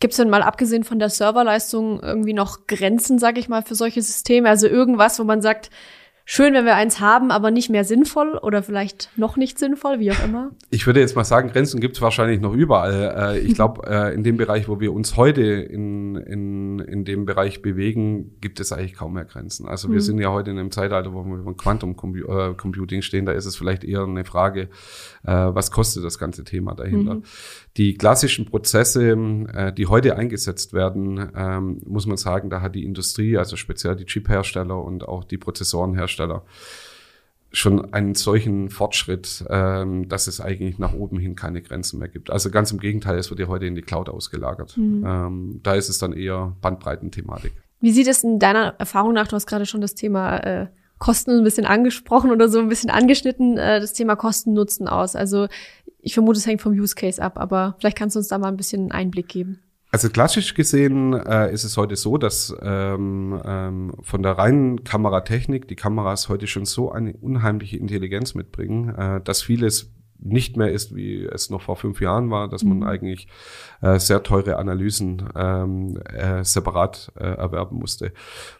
Gibt 0.00 0.12
es 0.12 0.18
denn 0.18 0.30
mal 0.30 0.42
abgesehen 0.42 0.84
von 0.84 0.98
der 0.98 1.10
Serverleistung 1.10 2.00
irgendwie 2.00 2.32
noch 2.32 2.66
Grenzen, 2.66 3.18
sag 3.18 3.36
ich 3.36 3.48
mal, 3.48 3.62
für 3.62 3.74
solche 3.74 4.00
Systeme? 4.00 4.48
Also 4.48 4.68
irgendwas, 4.68 5.18
wo 5.18 5.24
man 5.24 5.42
sagt, 5.42 5.70
schön, 6.30 6.52
wenn 6.52 6.66
wir 6.66 6.74
eins 6.74 7.00
haben, 7.00 7.30
aber 7.30 7.50
nicht 7.50 7.70
mehr 7.70 7.84
sinnvoll 7.84 8.38
oder 8.42 8.62
vielleicht 8.62 9.10
noch 9.16 9.38
nicht 9.38 9.58
sinnvoll, 9.58 9.98
wie 9.98 10.12
auch 10.12 10.22
immer? 10.22 10.50
Ich 10.68 10.86
würde 10.86 11.00
jetzt 11.00 11.16
mal 11.16 11.24
sagen, 11.24 11.48
Grenzen 11.48 11.80
gibt 11.80 11.96
es 11.96 12.02
wahrscheinlich 12.02 12.38
noch 12.42 12.52
überall. 12.52 13.34
Äh, 13.34 13.38
ich 13.38 13.54
glaube, 13.54 13.88
äh, 13.88 14.14
in 14.14 14.24
dem 14.24 14.36
Bereich, 14.36 14.68
wo 14.68 14.78
wir 14.78 14.92
uns 14.92 15.16
heute 15.16 15.42
in, 15.42 16.16
in, 16.16 16.80
in 16.80 17.06
dem 17.06 17.24
Bereich 17.24 17.62
bewegen, 17.62 18.36
gibt 18.42 18.60
es 18.60 18.72
eigentlich 18.72 18.92
kaum 18.92 19.14
mehr 19.14 19.24
Grenzen. 19.24 19.66
Also 19.66 19.88
wir 19.88 19.96
mhm. 19.96 20.00
sind 20.00 20.18
ja 20.18 20.30
heute 20.30 20.50
in 20.50 20.58
einem 20.58 20.70
Zeitalter, 20.70 21.14
wo 21.14 21.24
wir 21.24 21.38
über 21.38 21.56
Quantum 21.56 21.92
äh, 21.92 22.54
Computing 22.54 23.00
stehen, 23.00 23.24
da 23.24 23.32
ist 23.32 23.46
es 23.46 23.56
vielleicht 23.56 23.82
eher 23.82 24.02
eine 24.02 24.24
Frage, 24.24 24.68
was 25.22 25.70
kostet 25.70 26.04
das 26.04 26.18
ganze 26.18 26.44
Thema 26.44 26.74
dahinter. 26.74 27.16
Mhm. 27.16 27.22
Die 27.76 27.94
klassischen 27.94 28.46
Prozesse, 28.46 29.16
die 29.76 29.86
heute 29.86 30.16
eingesetzt 30.16 30.72
werden, 30.72 31.30
ähm, 31.34 31.80
muss 31.86 32.06
man 32.06 32.16
sagen, 32.16 32.50
da 32.50 32.60
hat 32.60 32.74
die 32.74 32.84
Industrie, 32.84 33.36
also 33.36 33.56
speziell 33.56 33.96
die 33.96 34.04
Chip-Hersteller 34.04 34.82
und 34.82 35.06
auch 35.06 35.24
die 35.24 35.38
Prozessorenhersteller, 35.38 36.17
Hersteller 36.18 36.42
schon 37.50 37.94
einen 37.94 38.14
solchen 38.14 38.68
Fortschritt, 38.68 39.42
ähm, 39.48 40.06
dass 40.10 40.26
es 40.26 40.38
eigentlich 40.38 40.78
nach 40.78 40.92
oben 40.92 41.18
hin 41.18 41.34
keine 41.34 41.62
Grenzen 41.62 41.98
mehr 41.98 42.08
gibt. 42.08 42.30
Also 42.30 42.50
ganz 42.50 42.72
im 42.72 42.78
Gegenteil, 42.78 43.16
es 43.16 43.30
wird 43.30 43.40
ja 43.40 43.46
heute 43.46 43.64
in 43.64 43.74
die 43.74 43.80
Cloud 43.80 44.10
ausgelagert. 44.10 44.76
Mhm. 44.76 45.02
Ähm, 45.06 45.60
da 45.62 45.74
ist 45.74 45.88
es 45.88 45.96
dann 45.96 46.12
eher 46.12 46.54
Bandbreitenthematik. 46.60 47.52
Wie 47.80 47.92
sieht 47.92 48.06
es 48.06 48.22
in 48.22 48.38
deiner 48.38 48.74
Erfahrung 48.78 49.14
nach, 49.14 49.28
du 49.28 49.36
hast 49.36 49.46
gerade 49.46 49.64
schon 49.64 49.80
das 49.80 49.94
Thema 49.94 50.36
äh, 50.40 50.66
Kosten 50.98 51.38
ein 51.38 51.44
bisschen 51.44 51.64
angesprochen 51.64 52.30
oder 52.32 52.50
so 52.50 52.58
ein 52.58 52.68
bisschen 52.68 52.90
angeschnitten, 52.90 53.56
äh, 53.56 53.80
das 53.80 53.94
Thema 53.94 54.14
Kosten-Nutzen 54.14 54.86
aus? 54.86 55.16
Also 55.16 55.48
ich 56.00 56.12
vermute, 56.12 56.38
es 56.38 56.46
hängt 56.46 56.60
vom 56.60 56.72
Use 56.72 56.94
Case 56.94 57.22
ab, 57.22 57.38
aber 57.38 57.76
vielleicht 57.78 57.96
kannst 57.96 58.14
du 58.14 58.18
uns 58.18 58.28
da 58.28 58.36
mal 58.36 58.48
ein 58.48 58.58
bisschen 58.58 58.92
Einblick 58.92 59.28
geben. 59.28 59.60
Also 59.90 60.10
klassisch 60.10 60.52
gesehen 60.54 61.14
äh, 61.14 61.50
ist 61.50 61.64
es 61.64 61.78
heute 61.78 61.96
so, 61.96 62.18
dass 62.18 62.54
ähm, 62.60 63.40
ähm, 63.42 63.94
von 64.02 64.22
der 64.22 64.32
reinen 64.32 64.84
Kameratechnik 64.84 65.66
die 65.66 65.76
Kameras 65.76 66.28
heute 66.28 66.46
schon 66.46 66.66
so 66.66 66.92
eine 66.92 67.14
unheimliche 67.14 67.78
Intelligenz 67.78 68.34
mitbringen, 68.34 68.94
äh, 68.94 69.20
dass 69.22 69.42
vieles 69.42 69.94
nicht 70.18 70.56
mehr 70.56 70.72
ist, 70.72 70.94
wie 70.94 71.24
es 71.24 71.48
noch 71.48 71.62
vor 71.62 71.76
fünf 71.76 72.00
Jahren 72.00 72.30
war, 72.30 72.48
dass 72.48 72.64
man 72.64 72.78
mhm. 72.78 72.82
eigentlich 72.82 73.28
äh, 73.80 73.98
sehr 73.98 74.22
teure 74.22 74.56
Analysen 74.56 75.28
ähm, 75.36 75.98
äh, 76.04 76.44
separat 76.44 77.12
äh, 77.16 77.24
erwerben 77.24 77.78
musste. 77.78 78.12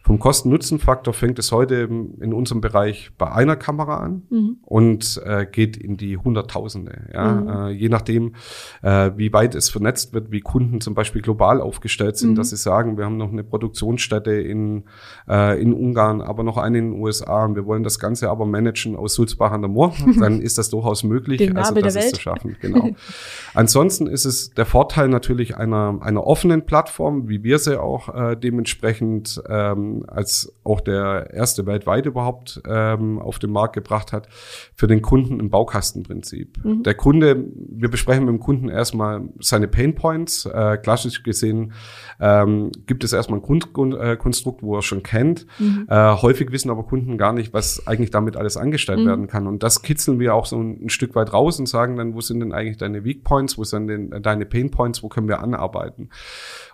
Vom 0.03 0.19
Kosten-Nutzen-Faktor 0.19 1.13
fängt 1.13 1.39
es 1.39 1.51
heute 1.51 1.75
in 1.75 2.33
unserem 2.33 2.61
Bereich 2.61 3.11
bei 3.17 3.31
einer 3.31 3.55
Kamera 3.55 3.97
an 3.97 4.23
mhm. 4.29 4.57
und 4.61 5.21
äh, 5.25 5.45
geht 5.45 5.77
in 5.77 5.97
die 5.97 6.17
Hunderttausende. 6.17 7.09
Ja? 7.13 7.33
Mhm. 7.33 7.49
Äh, 7.49 7.69
je 7.71 7.89
nachdem, 7.89 8.35
äh, 8.81 9.11
wie 9.15 9.33
weit 9.33 9.55
es 9.55 9.69
vernetzt 9.69 10.13
wird, 10.13 10.31
wie 10.31 10.39
Kunden 10.39 10.81
zum 10.81 10.93
Beispiel 10.93 11.21
global 11.21 11.61
aufgestellt 11.61 12.17
sind, 12.17 12.31
mhm. 12.31 12.35
dass 12.35 12.51
sie 12.51 12.57
sagen, 12.57 12.97
wir 12.97 13.05
haben 13.05 13.17
noch 13.17 13.31
eine 13.31 13.43
Produktionsstätte 13.43 14.31
in, 14.31 14.85
äh, 15.27 15.61
in 15.61 15.73
Ungarn, 15.73 16.21
aber 16.21 16.43
noch 16.43 16.57
eine 16.57 16.79
in 16.79 16.91
den 16.91 17.01
USA 17.01 17.45
und 17.45 17.55
wir 17.55 17.65
wollen 17.65 17.83
das 17.83 17.99
Ganze 17.99 18.29
aber 18.29 18.45
managen 18.45 18.95
aus 18.95 19.15
Sulzbach 19.15 19.51
an 19.51 19.61
der 19.61 19.69
Moor, 19.69 19.93
dann 20.19 20.41
ist 20.41 20.57
das 20.57 20.69
durchaus 20.69 21.03
möglich 21.03 21.39
also 21.55 21.75
das 21.81 21.95
ist 21.95 22.15
zu 22.15 22.21
schaffen. 22.21 22.55
Genau. 22.61 22.89
Ansonsten 23.53 24.07
ist 24.07 24.25
es 24.25 24.51
der 24.51 24.65
Vorteil 24.65 25.08
natürlich 25.09 25.57
einer, 25.57 25.97
einer 26.01 26.25
offenen 26.25 26.65
Plattform, 26.65 27.27
wie 27.27 27.43
wir 27.43 27.59
sie 27.59 27.79
auch 27.79 28.13
äh, 28.13 28.35
dementsprechend 28.35 29.41
ähm, 29.49 30.05
als 30.07 30.53
auch 30.63 30.79
der 30.79 31.31
erste 31.33 31.65
weltweit 31.65 32.05
überhaupt 32.05 32.61
ähm, 32.67 33.19
auf 33.19 33.39
den 33.39 33.51
Markt 33.51 33.73
gebracht 33.73 34.13
hat, 34.13 34.29
für 34.75 34.87
den 34.87 35.01
Kunden 35.01 35.39
im 35.39 35.49
Baukastenprinzip. 35.49 36.63
Mhm. 36.63 36.83
Der 36.83 36.93
Kunde, 36.93 37.45
wir 37.69 37.89
besprechen 37.89 38.25
mit 38.25 38.33
dem 38.33 38.39
Kunden 38.39 38.69
erstmal 38.69 39.23
seine 39.39 39.67
Pain 39.67 39.95
Points. 39.95 40.45
Äh, 40.45 40.77
klassisch 40.77 41.23
gesehen 41.23 41.73
ähm, 42.19 42.71
gibt 42.85 43.03
es 43.03 43.11
erstmal 43.11 43.39
ein 43.39 43.43
Grundkonstrukt, 43.43 44.63
wo 44.63 44.75
er 44.75 44.81
schon 44.81 45.03
kennt. 45.03 45.45
Mhm. 45.57 45.87
Äh, 45.89 46.13
häufig 46.13 46.51
wissen 46.51 46.69
aber 46.69 46.83
Kunden 46.83 47.17
gar 47.17 47.33
nicht, 47.33 47.53
was 47.53 47.85
eigentlich 47.85 48.11
damit 48.11 48.37
alles 48.37 48.55
angestellt 48.55 48.99
mhm. 48.99 49.07
werden 49.07 49.27
kann. 49.27 49.47
Und 49.47 49.63
das 49.63 49.81
kitzeln 49.81 50.19
wir 50.19 50.35
auch 50.35 50.45
so 50.45 50.57
ein, 50.57 50.85
ein 50.85 50.89
Stück 50.89 51.15
weit 51.15 51.33
raus 51.33 51.39
raus 51.39 51.59
und 51.59 51.67
sagen 51.67 51.97
dann, 51.97 52.13
wo 52.13 52.21
sind 52.21 52.39
denn 52.39 52.53
eigentlich 52.53 52.77
deine 52.77 53.03
Weak 53.03 53.23
Points, 53.23 53.57
wo 53.57 53.63
sind 53.63 53.87
denn 53.87 54.09
deine 54.21 54.45
Pain 54.45 54.71
Points, 54.71 54.98
wo 55.03 55.09
können 55.09 55.27
wir 55.27 55.39
anarbeiten? 55.41 56.09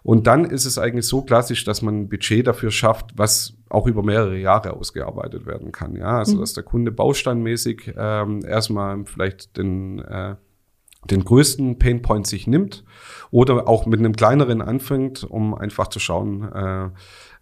Und 0.03 0.27
dann 0.27 0.45
ist 0.45 0.65
es 0.65 0.77
eigentlich 0.77 1.07
so 1.07 1.21
klassisch, 1.21 1.63
dass 1.63 1.81
man 1.81 2.01
ein 2.01 2.09
Budget 2.09 2.47
dafür 2.47 2.71
schafft, 2.71 3.17
was 3.17 3.53
auch 3.69 3.87
über 3.87 4.03
mehrere 4.03 4.37
Jahre 4.37 4.73
ausgearbeitet 4.73 5.45
werden 5.45 5.71
kann. 5.71 5.95
Ja, 5.95 6.19
also 6.19 6.35
mhm. 6.35 6.39
dass 6.41 6.53
der 6.53 6.63
Kunde 6.63 6.91
bausteinmäßig 6.91 7.93
ähm, 7.97 8.41
erstmal 8.45 9.05
vielleicht 9.05 9.57
den 9.57 9.99
äh, 9.99 10.35
den 11.11 11.23
größten 11.23 11.77
Painpoint 11.77 12.27
sich 12.27 12.47
nimmt 12.47 12.83
oder 13.31 13.67
auch 13.67 13.85
mit 13.85 13.99
einem 13.99 14.13
kleineren 14.13 14.61
anfängt, 14.61 15.23
um 15.23 15.53
einfach 15.53 15.87
zu 15.87 15.99
schauen, 15.99 16.51
äh, 16.51 16.89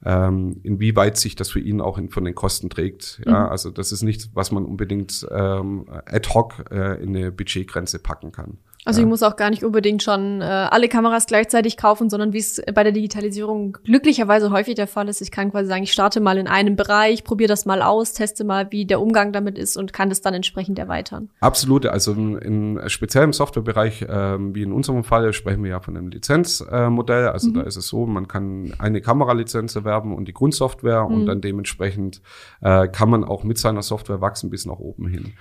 ähm, 0.05 0.59
inwieweit 0.63 1.17
sich 1.17 1.35
das 1.35 1.49
für 1.49 1.59
ihn 1.59 1.79
auch 1.79 1.97
in, 1.97 2.09
von 2.09 2.25
den 2.25 2.35
Kosten 2.35 2.69
trägt. 2.69 3.21
Ja, 3.25 3.45
mhm. 3.45 3.49
also 3.49 3.71
das 3.71 3.91
ist 3.91 4.03
nichts, 4.03 4.29
was 4.33 4.51
man 4.51 4.65
unbedingt 4.65 5.25
ähm, 5.31 5.85
ad 5.89 6.29
hoc 6.33 6.65
äh, 6.71 7.01
in 7.01 7.15
eine 7.15 7.31
Budgetgrenze 7.31 7.99
packen 7.99 8.31
kann. 8.31 8.57
Also 8.85 8.99
ja. 8.99 9.05
ich 9.05 9.09
muss 9.09 9.23
auch 9.23 9.37
gar 9.37 9.49
nicht 9.49 9.63
unbedingt 9.63 10.03
schon 10.03 10.41
äh, 10.41 10.43
alle 10.43 10.89
Kameras 10.89 11.25
gleichzeitig 11.25 11.77
kaufen, 11.77 12.09
sondern 12.09 12.33
wie 12.33 12.39
es 12.39 12.61
bei 12.73 12.83
der 12.83 12.91
Digitalisierung 12.91 13.77
glücklicherweise 13.83 14.51
häufig 14.51 14.75
der 14.75 14.87
Fall 14.87 15.07
ist, 15.07 15.21
ich 15.21 15.31
kann 15.31 15.51
quasi 15.51 15.69
sagen, 15.69 15.83
ich 15.83 15.93
starte 15.93 16.19
mal 16.19 16.37
in 16.37 16.47
einem 16.47 16.75
Bereich, 16.75 17.23
probiere 17.23 17.47
das 17.47 17.65
mal 17.65 17.81
aus, 17.81 18.13
teste 18.13 18.43
mal, 18.43 18.71
wie 18.71 18.85
der 18.85 18.99
Umgang 18.99 19.31
damit 19.31 19.57
ist 19.57 19.77
und 19.77 19.93
kann 19.93 20.09
das 20.09 20.21
dann 20.21 20.33
entsprechend 20.33 20.79
erweitern. 20.79 21.29
Absolut, 21.39 21.85
also 21.85 22.13
in, 22.13 22.81
speziell 22.87 23.23
im 23.23 23.33
Softwarebereich, 23.33 24.05
ähm, 24.09 24.53
wie 24.53 24.63
in 24.63 24.73
unserem 24.73 25.03
Fall, 25.03 25.31
sprechen 25.31 25.63
wir 25.63 25.71
ja 25.71 25.79
von 25.79 25.95
einem 25.95 26.09
Lizenzmodell. 26.09 27.25
Äh, 27.25 27.29
also 27.29 27.49
mhm. 27.49 27.53
da 27.55 27.61
ist 27.61 27.77
es 27.77 27.87
so, 27.87 28.05
man 28.05 28.27
kann 28.27 28.73
eine 28.79 28.99
Kameralizenz 28.99 29.75
erwerben 29.75 30.13
und 30.13 30.27
die 30.27 30.33
Grundsoftware 30.33 31.07
mhm. 31.07 31.15
und 31.15 31.25
dann 31.27 31.41
dementsprechend 31.41 32.21
äh, 32.61 32.89
kann 32.89 33.09
man 33.09 33.23
auch 33.23 33.43
mit 33.43 33.57
seiner 33.57 33.81
Software 33.81 34.19
wachsen 34.19 34.49
bis 34.49 34.65
nach 34.65 34.79
oben 34.79 35.07
hin. 35.07 35.33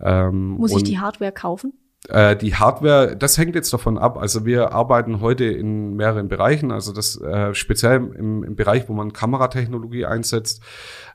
Ähm, 0.00 0.56
Muss 0.58 0.76
ich 0.76 0.82
die 0.82 0.98
Hardware 0.98 1.32
kaufen? 1.32 1.72
Äh, 2.08 2.36
die 2.36 2.54
Hardware, 2.54 3.16
das 3.16 3.36
hängt 3.38 3.56
jetzt 3.56 3.72
davon 3.72 3.98
ab. 3.98 4.18
Also 4.18 4.46
wir 4.46 4.72
arbeiten 4.72 5.20
heute 5.20 5.44
in 5.44 5.94
mehreren 5.96 6.28
Bereichen. 6.28 6.70
Also 6.70 6.92
das 6.92 7.20
äh, 7.20 7.52
speziell 7.54 7.96
im, 7.96 8.44
im 8.44 8.54
Bereich, 8.54 8.88
wo 8.88 8.92
man 8.92 9.12
Kameratechnologie 9.12 10.06
einsetzt, 10.06 10.62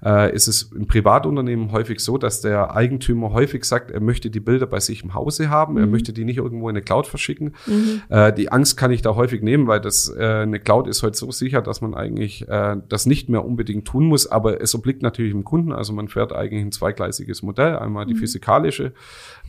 äh, 0.04 0.36
ist 0.36 0.48
es 0.48 0.74
im 0.74 0.86
Privatunternehmen 0.86 1.72
häufig 1.72 2.02
so, 2.02 2.17
dass 2.17 2.41
der 2.41 2.76
Eigentümer 2.76 3.32
häufig 3.32 3.63
sagt, 3.63 3.91
er 3.91 4.02
möchte 4.02 4.30
die 4.30 4.41
Bilder 4.41 4.67
bei 4.67 4.82
sich 4.82 5.06
im 5.06 5.13
Hause 5.13 5.50
haben, 5.50 5.76
mhm. 5.76 5.80
er 5.80 5.88
möchte 5.88 6.12
die 6.12 6.26
nicht 6.26 6.38
irgendwo 6.38 6.67
in 6.67 6.76
eine 6.76 6.84
Cloud 6.84 7.08
verschicken. 7.08 7.56
Mhm. 7.65 8.02
Äh, 8.10 8.34
die 8.34 8.52
Angst 8.52 8.76
kann 8.76 8.91
ich 8.91 9.02
da 9.02 9.15
häufig 9.15 9.41
nehmen, 9.41 9.67
weil 9.67 9.80
das 9.80 10.13
äh, 10.13 10.41
eine 10.41 10.60
Cloud 10.60 10.89
ist 10.89 11.02
heute 11.02 11.17
so 11.17 11.32
sicher, 11.32 11.62
dass 11.62 11.80
man 11.80 11.93
eigentlich 11.93 12.48
äh, 12.50 12.76
das 12.89 13.06
nicht 13.06 13.30
mehr 13.30 13.46
unbedingt 13.46 13.88
tun 13.88 14.06
muss. 14.06 14.28
Aber 14.30 14.62
es 14.62 14.76
obliegt 14.76 15.02
natürlich 15.02 15.34
im 15.34 15.46
Kunden. 15.46 15.72
Also 15.72 15.93
man 15.93 16.10
fährt 16.10 16.34
eigentlich 16.34 16.62
ein 16.62 16.74
zweigleisiges 16.74 17.41
Modell, 17.41 17.78
einmal 17.78 18.06
die 18.06 18.15
mhm. 18.15 18.19
physikalische. 18.19 18.91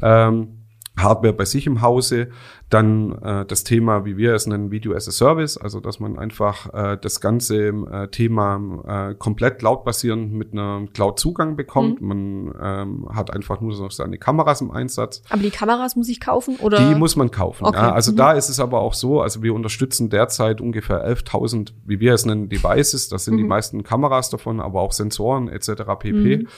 Ähm, 0.01 0.64
Hardware 0.97 1.33
bei 1.33 1.45
sich 1.45 1.67
im 1.67 1.83
Hause, 1.83 2.29
Dann 2.75 3.13
äh, 3.23 3.45
das 3.47 3.63
Thema, 3.63 4.05
wie 4.05 4.17
wir 4.17 4.35
es 4.35 4.49
nennen, 4.49 4.73
Video 4.73 4.95
as 4.95 5.07
a 5.07 5.13
Service, 5.13 5.57
also 5.57 5.79
dass 5.79 6.01
man 6.01 6.19
einfach 6.19 6.75
äh, 6.75 6.99
das 7.01 7.21
ganze 7.21 7.69
äh, 7.69 8.09
Thema 8.09 9.11
äh, 9.11 9.15
komplett 9.15 9.61
cloud-basierend 9.61 10.33
mit 10.33 10.55
einem 10.55 10.93
Cloud-Zugang 10.93 11.55
bekommt. 11.55 12.01
Mhm. 12.01 12.09
Man 12.09 12.55
ähm, 12.61 13.09
hat 13.15 13.33
einfach 13.33 13.61
nur 13.61 13.79
noch 13.79 13.93
seine 13.93 14.19
Kameras 14.19 14.61
im 14.61 14.73
Einsatz. 14.73 15.23
Aber 15.31 15.43
die 15.43 15.53
Kameras 15.53 15.95
muss 15.95 16.09
ich 16.09 16.19
kaufen 16.19 16.57
oder? 16.57 16.89
Die 16.89 16.97
muss 16.97 17.15
man 17.15 17.31
kaufen. 17.31 17.65
Okay. 17.65 17.77
Ja. 17.77 17.93
Also 17.93 18.11
mhm. 18.11 18.17
da 18.17 18.33
ist 18.33 18.49
es 18.49 18.59
aber 18.59 18.81
auch 18.81 18.95
so, 18.95 19.21
also 19.21 19.45
wir 19.45 19.55
unterstützen 19.55 20.11
derzeit 20.11 20.61
ungefähr 20.61 21.09
11.000, 21.09 21.75
wie 21.85 22.01
wir 22.01 22.15
es 22.15 22.27
nennen, 22.27 22.49
Devices. 22.49 23.09
Das 23.09 23.25
sind 23.25 23.35
mhm. 23.35 23.39
die 23.39 23.45
meisten 23.45 23.85
Kameras 23.85 24.31
davon, 24.31 24.59
aber 24.59 24.81
auch 24.81 24.91
Sensoren 24.91 25.47
etc. 25.47 25.85
pp. 26.01 26.39
Mhm. 26.39 26.49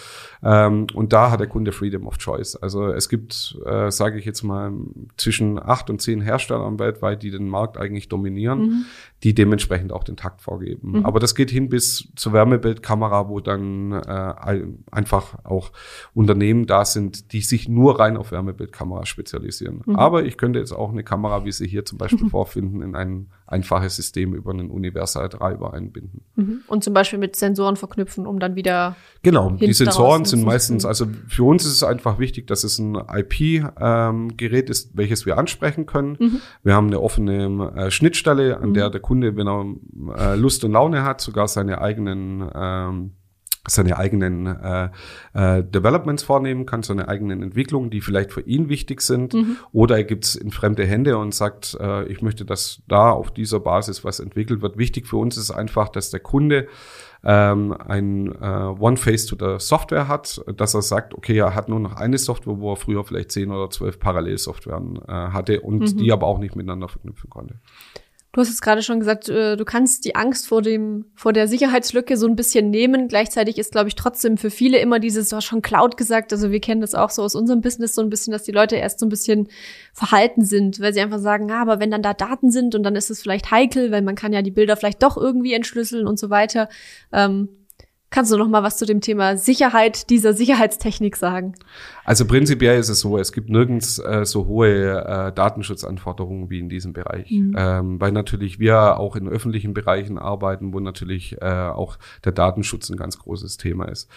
Ähm, 0.43 0.87
und 0.95 1.13
da 1.13 1.31
hat 1.31 1.41
der 1.41 1.49
Kunde 1.49 1.73
Freedom 1.73 2.07
of 2.07 2.17
Choice. 2.17 2.57
Also 2.57 2.89
es 2.89 3.11
gibt, 3.11 3.59
äh, 3.67 3.91
sage 3.91 4.19
ich 4.19 4.25
jetzt 4.25 4.45
mal, 4.45 4.73
zwischen 5.19 5.59
acht 5.63 5.91
und 5.91 6.06
zehn 6.07 6.21
Herstellern 6.21 6.79
weltweit, 6.79 7.23
die 7.23 7.31
den 7.31 7.49
Markt 7.49 7.77
eigentlich 7.77 8.09
dominieren, 8.09 8.61
mhm. 8.61 8.85
die 9.23 9.35
dementsprechend 9.35 9.93
auch 9.93 10.05
den 10.05 10.17
Takt 10.17 10.41
vorgeben. 10.41 10.99
Mhm. 10.99 11.07
Aber 11.07 11.19
das 11.19 11.35
geht 11.35 11.51
hin 11.51 11.69
bis 11.69 12.09
zur 12.15 12.33
Wärmebildkamera, 12.33 13.29
wo 13.29 13.41
dann 13.41 13.93
äh, 13.93 14.63
einfach 14.91 15.45
auch 15.45 15.73
Unternehmen 16.15 16.67
da 16.67 16.85
sind, 16.85 17.33
die 17.33 17.41
sich 17.41 17.69
nur 17.69 17.99
rein 17.99 18.17
auf 18.17 18.31
Wärmebildkamera 18.31 19.05
spezialisieren. 19.05 19.83
Mhm. 19.85 19.97
Aber 19.97 20.25
ich 20.25 20.39
könnte 20.39 20.61
jetzt 20.61 20.73
auch 20.73 20.93
eine 20.93 21.03
Kamera, 21.03 21.45
wie 21.45 21.53
Sie 21.53 21.67
hier 21.67 21.85
zum 21.85 21.99
Beispiel 21.99 22.29
vorfinden, 22.31 22.83
in 22.83 22.95
ein 22.95 23.27
einfaches 23.47 23.97
System 23.97 24.35
über 24.35 24.51
einen 24.51 24.71
Universal 24.71 25.29
Treiber 25.29 25.73
einbinden. 25.73 26.23
Mhm. 26.35 26.63
Und 26.67 26.83
zum 26.83 26.95
Beispiel 26.95 27.19
mit 27.19 27.37
Sensoren 27.37 27.77
verknüpfen, 27.77 28.27
um 28.27 28.39
dann 28.39 28.57
wieder. 28.57 28.97
Genau, 29.23 29.51
die 29.51 29.73
Sensoren 29.73 30.25
sind 30.25 30.45
meistens, 30.45 30.85
also 30.85 31.07
für 31.29 31.45
uns 31.45 31.65
ist 31.65 31.73
es 31.73 31.83
einfach 31.83 32.19
wichtig, 32.19 32.47
dass 32.47 32.65
es 32.65 32.79
ein 32.79 32.97
IP-Gerät 32.97 34.69
ähm, 34.69 34.71
ist, 34.71 34.97
welches 34.97 35.27
wir 35.27 35.39
ansprechen 35.39 35.87
können. 35.87 36.17
Mhm. 36.19 36.41
Wir 36.65 36.75
haben 36.75 36.89
eine 36.89 37.01
offene 37.01 37.73
äh, 37.77 37.91
Schnittstelle, 37.91 38.59
an 38.59 38.71
mhm. 38.71 38.75
der 38.75 38.91
der 38.91 39.01
Kunde, 39.01 39.37
wenn 39.37 39.47
er 39.47 39.65
äh, 40.17 40.37
Lust 40.37 40.65
und 40.65 40.73
Laune 40.73 41.05
hat, 41.05 41.21
sogar 41.21 41.49
seine 41.49 41.81
eigenen 41.81 42.49
ähm, 42.55 43.13
seine 43.69 43.97
eigenen 43.99 44.47
äh, 44.47 44.89
äh, 45.35 45.63
Developments 45.63 46.23
vornehmen 46.23 46.67
kann, 46.67 46.83
seine 46.83 47.09
eigenen 47.09 47.43
Entwicklungen, 47.43 47.91
die 47.91 48.01
vielleicht 48.01 48.33
für 48.33 48.43
ihn 48.43 48.69
wichtig 48.69 49.01
sind. 49.01 49.35
Mhm. 49.35 49.57
Oder 49.73 49.97
er 49.97 50.05
gibt 50.05 50.25
es 50.25 50.37
in 50.37 50.51
fremde 50.51 50.87
Hände 50.87 51.19
und 51.19 51.35
sagt, 51.35 51.77
äh, 51.81 52.05
ich 52.05 52.23
möchte, 52.23 52.45
dass 52.45 52.83
da 52.89 53.11
auf 53.11 53.33
dieser 53.33 53.61
Basis 53.61 54.05
was 54.05 54.21
entwickelt 54.21 54.63
wird. 54.63 54.79
Wichtig 54.79 55.07
für 55.07 55.17
uns 55.17 55.37
ist 55.37 55.51
einfach, 55.51 55.89
dass 55.89 56.11
der 56.11 56.21
Kunde 56.21 56.69
ähm, 57.25 57.73
ein 57.73 58.31
äh, 58.41 58.75
One-Face 58.79 59.27
to 59.27 59.37
the 59.39 59.65
Software 59.65 60.07
hat, 60.07 60.45
dass 60.57 60.75
er 60.75 60.83
sagt, 60.83 61.15
okay, 61.15 61.39
er 61.39 61.55
hat 61.55 61.69
nur 61.69 61.81
noch 61.81 61.97
eine 61.97 62.19
Software, 62.19 62.59
wo 62.59 62.73
er 62.73 62.77
früher 62.77 63.05
vielleicht 63.05 63.33
zehn 63.33 63.51
oder 63.51 63.69
zwölf 63.71 63.99
Parallelsoftwaren 63.99 65.01
äh, 65.07 65.11
hatte 65.11 65.61
und 65.61 65.81
mhm. 65.81 65.97
die 65.97 66.13
aber 66.13 66.27
auch 66.27 66.39
nicht 66.39 66.55
miteinander 66.55 66.89
verknüpfen 66.89 67.29
konnte. 67.29 67.57
Du 68.37 68.43
hast 68.43 68.49
jetzt 68.49 68.61
gerade 68.61 68.83
schon 68.83 69.01
gesagt, 69.01 69.31
äh, 69.31 69.57
du 69.57 69.65
kannst 69.65 70.05
die 70.05 70.15
Angst 70.15 70.47
vor 70.47 70.61
dem, 70.61 71.07
vor 71.15 71.33
der 71.33 71.49
Sicherheitslücke 71.49 72.19
so 72.19 72.27
ein 72.27 72.37
bisschen 72.37 72.69
nehmen. 72.69 73.09
Gleichzeitig 73.09 73.57
ist, 73.57 73.73
glaube 73.73 73.89
ich, 73.89 73.95
trotzdem 73.95 74.37
für 74.37 74.51
viele 74.51 74.77
immer 74.77 74.99
dieses, 74.99 75.31
du 75.31 75.37
hast 75.37 75.47
schon 75.47 75.63
Cloud 75.63 75.97
gesagt. 75.97 76.35
Also 76.35 76.51
wir 76.51 76.61
kennen 76.61 76.83
das 76.83 76.95
auch 76.95 77.09
so 77.09 77.23
aus 77.23 77.35
unserem 77.35 77.63
Business 77.63 77.95
so 77.95 78.03
ein 78.03 78.11
bisschen, 78.11 78.33
dass 78.33 78.43
die 78.43 78.53
Leute 78.53 78.77
erst 78.77 79.01
so 79.01 79.07
ein 79.07 79.09
bisschen 79.09 79.49
verhalten 79.95 80.45
sind, 80.45 80.81
weil 80.81 80.93
sie 80.93 81.01
einfach 81.01 81.19
sagen, 81.19 81.51
ah, 81.51 81.63
aber 81.63 81.81
wenn 81.81 81.91
dann 81.91 82.03
da 82.03 82.13
Daten 82.13 82.51
sind 82.51 82.75
und 82.75 82.83
dann 82.83 82.95
ist 82.95 83.09
es 83.09 83.23
vielleicht 83.23 83.51
heikel, 83.51 83.91
weil 83.91 84.03
man 84.03 84.17
kann 84.17 84.35
ja 84.35 84.43
die 84.43 84.51
Bilder 84.51 84.77
vielleicht 84.77 85.03
doch 85.03 85.17
irgendwie 85.17 85.55
entschlüsseln 85.55 86.07
und 86.07 86.19
so 86.19 86.29
weiter. 86.29 86.69
Ähm, 87.13 87.49
Kannst 88.17 88.33
du 88.33 88.39
noch 88.39 88.49
mal 88.49 88.63
was 88.63 88.79
zu 88.79 88.87
dem 88.87 89.03
Thema 89.03 89.37
Sicherheit 89.37 90.09
dieser 90.09 90.33
Sicherheitstechnik 90.33 91.17
sagen? 91.17 91.55
Also 92.07 92.25
prinzipiell 92.25 92.81
ist 92.81 92.89
es 92.89 93.01
so, 93.01 93.19
es 93.19 93.31
gibt 93.31 93.51
nirgends 93.51 93.99
äh, 93.99 94.25
so 94.25 94.47
hohe 94.47 95.05
äh, 95.05 95.33
Datenschutzanforderungen 95.35 96.49
wie 96.49 96.59
in 96.59 96.71
diesem 96.71 96.95
Bereich, 96.95 97.31
mhm. 97.31 97.55
ähm, 97.59 98.01
weil 98.01 98.13
natürlich 98.13 98.59
wir 98.59 98.99
auch 98.99 99.17
in 99.17 99.29
öffentlichen 99.29 99.75
Bereichen 99.75 100.17
arbeiten, 100.17 100.73
wo 100.73 100.81
natürlich 100.81 101.37
äh, 101.43 101.45
auch 101.45 101.99
der 102.25 102.33
Datenschutz 102.33 102.89
ein 102.89 102.97
ganz 102.97 103.19
großes 103.19 103.59
Thema 103.59 103.85
ist. 103.85 104.09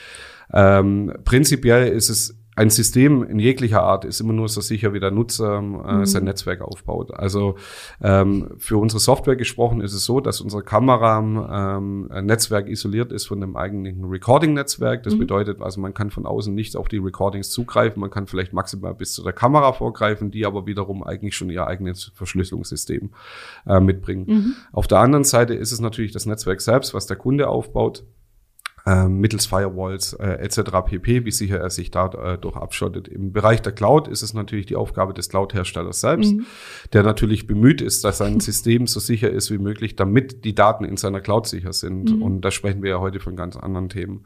Ähm, 0.54 1.12
prinzipiell 1.26 1.90
ist 1.90 2.08
es 2.08 2.39
ein 2.60 2.70
System 2.70 3.24
in 3.24 3.40
jeglicher 3.40 3.84
Art 3.84 4.04
ist 4.04 4.20
immer 4.20 4.34
nur 4.34 4.50
so 4.50 4.60
sicher, 4.60 4.94
wie 4.94 5.00
der 5.00 5.12
Nutzer 5.12 5.60
äh, 5.60 5.62
mhm. 5.62 6.06
sein 6.06 6.26
Netzwerk 6.26 6.60
aufbaut. 6.60 7.14
Also 7.14 7.56
ähm, 8.02 8.50
für 8.58 8.78
unsere 8.78 9.00
Software 9.00 9.38
gesprochen 9.38 9.80
ist 9.80 9.94
es 9.94 10.04
so, 10.04 10.20
dass 10.20 10.42
unsere 10.42 10.62
Kamera 10.62 11.20
ähm, 11.20 12.10
Netzwerk 12.22 12.68
isoliert 12.68 13.14
ist 13.14 13.28
von 13.28 13.40
dem 13.40 13.56
eigentlichen 13.56 14.04
Recording-Netzwerk. 14.04 15.04
Das 15.04 15.16
mhm. 15.16 15.20
bedeutet, 15.20 15.62
also 15.62 15.80
man 15.80 15.94
kann 15.94 16.12
von 16.12 16.26
außen 16.26 16.54
nicht 16.54 16.76
auf 16.76 16.90
die 16.90 16.98
Recordings 16.98 17.50
zugreifen. 17.50 18.02
Man 18.02 18.10
kann 18.10 18.28
vielleicht 18.28 18.52
maximal 18.52 18.94
bis 18.94 19.14
zu 19.14 19.24
der 19.24 19.32
Kamera 19.32 19.72
vorgreifen, 19.72 20.30
die 20.30 20.46
aber 20.46 20.66
wiederum 20.66 21.02
eigentlich 21.02 21.38
schon 21.38 21.50
ihr 21.50 21.66
eigenes 21.66 22.12
Verschlüsselungssystem 22.14 23.12
äh, 23.68 23.80
mitbringen. 23.80 24.26
Mhm. 24.28 24.54
Auf 24.74 24.88
der 24.88 25.00
anderen 25.00 25.24
Seite 25.24 25.54
ist 25.54 25.72
es 25.72 25.80
natürlich 25.80 26.12
das 26.12 26.26
Netzwerk 26.26 26.60
selbst, 26.60 26.94
was 26.94 27.08
der 27.08 27.16
Kunde 27.16 27.48
aufbaut 27.48 28.04
mittels 29.08 29.46
Firewalls 29.46 30.14
äh, 30.14 30.28
etc. 30.40 30.62
pp, 30.86 31.26
wie 31.26 31.32
sicher 31.32 31.60
er 31.60 31.70
sich 31.70 31.92
dadurch 31.92 32.44
äh, 32.44 32.60
abschottet. 32.60 33.08
Im 33.08 33.32
Bereich 33.32 33.62
der 33.62 33.74
Cloud 33.74 34.08
ist 34.08 34.22
es 34.22 34.34
natürlich 34.34 34.66
die 34.66 34.76
Aufgabe 34.76 35.14
des 35.14 35.30
Cloud-Herstellers 35.30 36.02
selbst, 36.02 36.34
mhm. 36.34 36.46
der 36.94 37.04
natürlich 37.04 37.48
bemüht 37.48 37.82
ist, 37.82 38.04
dass 38.04 38.20
sein 38.20 38.40
System 38.40 38.88
so 38.88 39.00
sicher 39.00 39.30
ist 39.30 39.52
wie 39.52 39.58
möglich, 39.58 39.96
damit 39.96 40.46
die 40.46 40.56
Daten 40.56 40.86
in 40.86 40.98
seiner 40.98 41.22
Cloud 41.22 41.48
sicher 41.48 41.74
sind. 41.74 42.16
Mhm. 42.16 42.22
Und 42.22 42.42
da 42.42 42.52
sprechen 42.52 42.84
wir 42.84 42.92
ja 42.92 43.00
heute 43.00 43.20
von 43.20 43.36
ganz 43.36 43.58
anderen 43.58 43.90
Themen. 43.90 44.26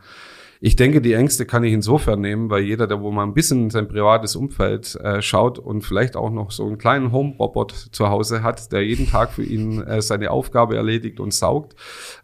Ich 0.66 0.78
denke, 0.78 1.02
die 1.02 1.12
Ängste 1.12 1.46
kann 1.46 1.66
ich 1.66 1.74
insofern 1.74 2.22
nehmen, 2.22 2.50
weil 2.50 2.64
jeder, 2.64 2.88
der 2.88 3.02
wo 3.02 3.12
mal 3.12 3.24
ein 3.24 3.34
bisschen 3.34 3.64
in 3.64 3.70
sein 3.70 3.90
privates 3.90 4.38
Umfeld 4.38 4.96
äh, 4.96 5.22
schaut 5.22 5.60
und 5.60 5.82
vielleicht 5.82 6.16
auch 6.16 6.30
noch 6.30 6.52
so 6.52 6.66
einen 6.66 6.78
kleinen 6.78 7.12
Home-Robot 7.12 7.90
zu 7.92 8.08
Hause 8.08 8.44
hat, 8.44 8.72
der 8.72 8.82
jeden 8.86 9.10
Tag 9.10 9.34
für 9.34 9.44
ihn 9.44 9.82
äh, 9.82 10.02
seine 10.02 10.32
Aufgabe 10.32 10.78
erledigt 10.78 11.20
und 11.20 11.34
saugt, 11.34 11.76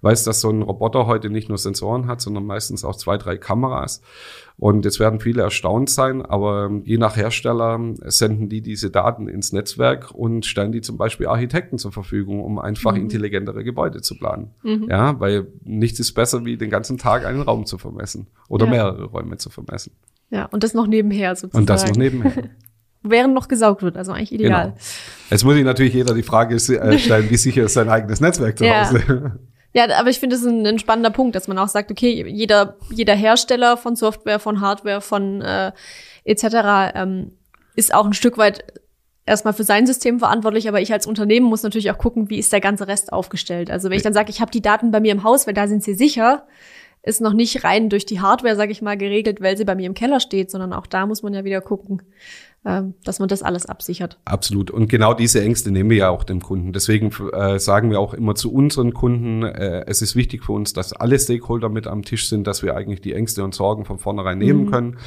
weiß, 0.03 0.23
dass 0.23 0.39
so 0.39 0.51
ein 0.51 0.61
Roboter 0.61 1.05
heute 1.05 1.29
nicht 1.29 1.49
nur 1.49 1.57
Sensoren 1.57 2.07
hat, 2.07 2.21
sondern 2.21 2.45
meistens 2.45 2.85
auch 2.85 2.95
zwei, 2.95 3.17
drei 3.17 3.35
Kameras. 3.35 4.01
Und 4.59 4.83
jetzt 4.83 4.99
werden 4.99 5.21
viele 5.21 5.41
erstaunt 5.41 5.89
sein, 5.89 6.21
aber 6.21 6.69
je 6.83 6.97
nach 6.97 7.15
Hersteller 7.15 7.79
senden 8.05 8.49
die 8.49 8.61
diese 8.61 8.91
Daten 8.91 9.29
ins 9.29 9.53
Netzwerk 9.53 10.11
und 10.11 10.45
stellen 10.45 10.73
die 10.73 10.81
zum 10.81 10.97
Beispiel 10.97 11.27
Architekten 11.27 11.77
zur 11.77 11.93
Verfügung, 11.93 12.43
um 12.43 12.59
einfach 12.59 12.91
mhm. 12.91 13.03
intelligentere 13.03 13.63
Gebäude 13.63 14.01
zu 14.01 14.17
planen. 14.17 14.51
Mhm. 14.63 14.87
Ja, 14.89 15.17
weil 15.19 15.47
nichts 15.63 16.01
ist 16.01 16.11
besser, 16.11 16.43
wie 16.43 16.57
den 16.57 16.69
ganzen 16.69 16.97
Tag 16.97 17.25
einen 17.25 17.41
Raum 17.41 17.65
zu 17.65 17.77
vermessen 17.77 18.27
oder 18.49 18.65
ja. 18.65 18.71
mehrere 18.71 19.05
Räume 19.05 19.37
zu 19.37 19.49
vermessen. 19.49 19.93
Ja, 20.29 20.45
und 20.45 20.63
das 20.63 20.73
noch 20.73 20.87
nebenher 20.87 21.35
sozusagen. 21.35 21.61
Und 21.61 21.69
das 21.69 21.87
noch 21.87 21.95
nebenher. 21.95 22.49
Während 23.01 23.33
noch 23.33 23.47
gesaugt 23.47 23.81
wird, 23.81 23.95
also 23.95 24.11
eigentlich 24.11 24.33
ideal. 24.33 24.65
Genau. 24.65 24.77
Jetzt 25.29 25.45
muss 25.45 25.55
ich 25.55 25.63
natürlich 25.63 25.93
jeder 25.93 26.13
die 26.13 26.21
Frage 26.21 26.55
äh, 26.55 26.99
stellen, 26.99 27.29
wie 27.29 27.37
sicher 27.37 27.63
ist 27.63 27.75
sein 27.75 27.87
eigenes 27.87 28.19
Netzwerk 28.19 28.57
zu 28.57 28.65
Hause? 28.65 29.03
Ja. 29.07 29.35
Ja, 29.73 29.87
aber 29.97 30.09
ich 30.09 30.19
finde 30.19 30.35
es 30.35 30.45
ein, 30.45 30.65
ein, 30.65 30.79
spannender 30.79 31.11
Punkt, 31.11 31.35
dass 31.35 31.47
man 31.47 31.57
auch 31.57 31.67
sagt, 31.67 31.91
okay, 31.91 32.27
jeder, 32.27 32.77
jeder 32.91 33.15
Hersteller 33.15 33.77
von 33.77 33.95
Software, 33.95 34.39
von 34.39 34.61
Hardware, 34.61 35.01
von 35.01 35.41
äh, 35.41 35.71
etc. 36.23 36.93
Ähm, 36.95 37.31
ist 37.75 37.93
auch 37.93 38.05
ein 38.05 38.13
Stück 38.13 38.37
weit 38.37 38.63
erstmal 39.25 39.53
für 39.53 39.63
sein 39.63 39.85
System 39.85 40.19
verantwortlich, 40.19 40.67
aber 40.67 40.81
ich 40.81 40.91
als 40.91 41.05
Unternehmen 41.05 41.45
muss 41.45 41.63
natürlich 41.63 41.91
auch 41.91 41.97
gucken, 41.99 42.29
wie 42.29 42.39
ist 42.39 42.51
der 42.51 42.61
ganze 42.61 42.87
Rest 42.87 43.13
aufgestellt. 43.13 43.69
Also 43.69 43.89
wenn 43.89 43.97
ich 43.97 44.03
dann 44.03 44.13
sage, 44.13 44.31
ich 44.31 44.41
habe 44.41 44.51
die 44.51 44.61
Daten 44.61 44.91
bei 44.91 44.99
mir 44.99 45.11
im 45.11 45.23
Haus, 45.23 45.45
weil 45.45 45.53
da 45.53 45.67
sind 45.67 45.83
sie 45.83 45.93
sicher, 45.93 46.47
ist 47.03 47.21
noch 47.21 47.33
nicht 47.33 47.63
rein 47.63 47.89
durch 47.89 48.05
die 48.05 48.19
Hardware, 48.19 48.55
sage 48.55 48.71
ich 48.71 48.81
mal, 48.81 48.97
geregelt, 48.97 49.39
weil 49.39 49.55
sie 49.55 49.65
bei 49.65 49.75
mir 49.75 49.85
im 49.85 49.93
Keller 49.93 50.19
steht, 50.19 50.51
sondern 50.51 50.73
auch 50.73 50.87
da 50.87 51.05
muss 51.05 51.23
man 51.23 51.33
ja 51.33 51.43
wieder 51.43 51.61
gucken, 51.61 52.01
dass 52.63 53.19
man 53.19 53.29
das 53.29 53.41
alles 53.41 53.65
absichert. 53.65 54.19
Absolut. 54.25 54.69
Und 54.69 54.89
genau 54.89 55.13
diese 55.13 55.41
Ängste 55.41 55.71
nehmen 55.71 55.89
wir 55.89 55.97
ja 55.97 56.09
auch 56.09 56.25
dem 56.25 56.41
Kunden. 56.41 56.73
Deswegen 56.73 57.09
äh, 57.31 57.57
sagen 57.57 57.89
wir 57.89 57.99
auch 57.99 58.13
immer 58.13 58.35
zu 58.35 58.51
unseren 58.51 58.93
Kunden, 58.93 59.43
äh, 59.43 59.85
es 59.87 60.01
ist 60.01 60.15
wichtig 60.15 60.43
für 60.43 60.51
uns, 60.51 60.73
dass 60.73 60.91
alle 60.91 61.17
Stakeholder 61.17 61.69
mit 61.69 61.87
am 61.87 62.03
Tisch 62.03 62.27
sind, 62.27 62.47
dass 62.47 62.61
wir 62.61 62.75
eigentlich 62.75 62.99
die 62.99 63.13
Ängste 63.13 63.45
und 63.45 63.55
Sorgen 63.55 63.85
von 63.85 63.97
vornherein 63.97 64.37
nehmen 64.37 64.65
mhm. 64.65 64.71
können. 64.71 64.97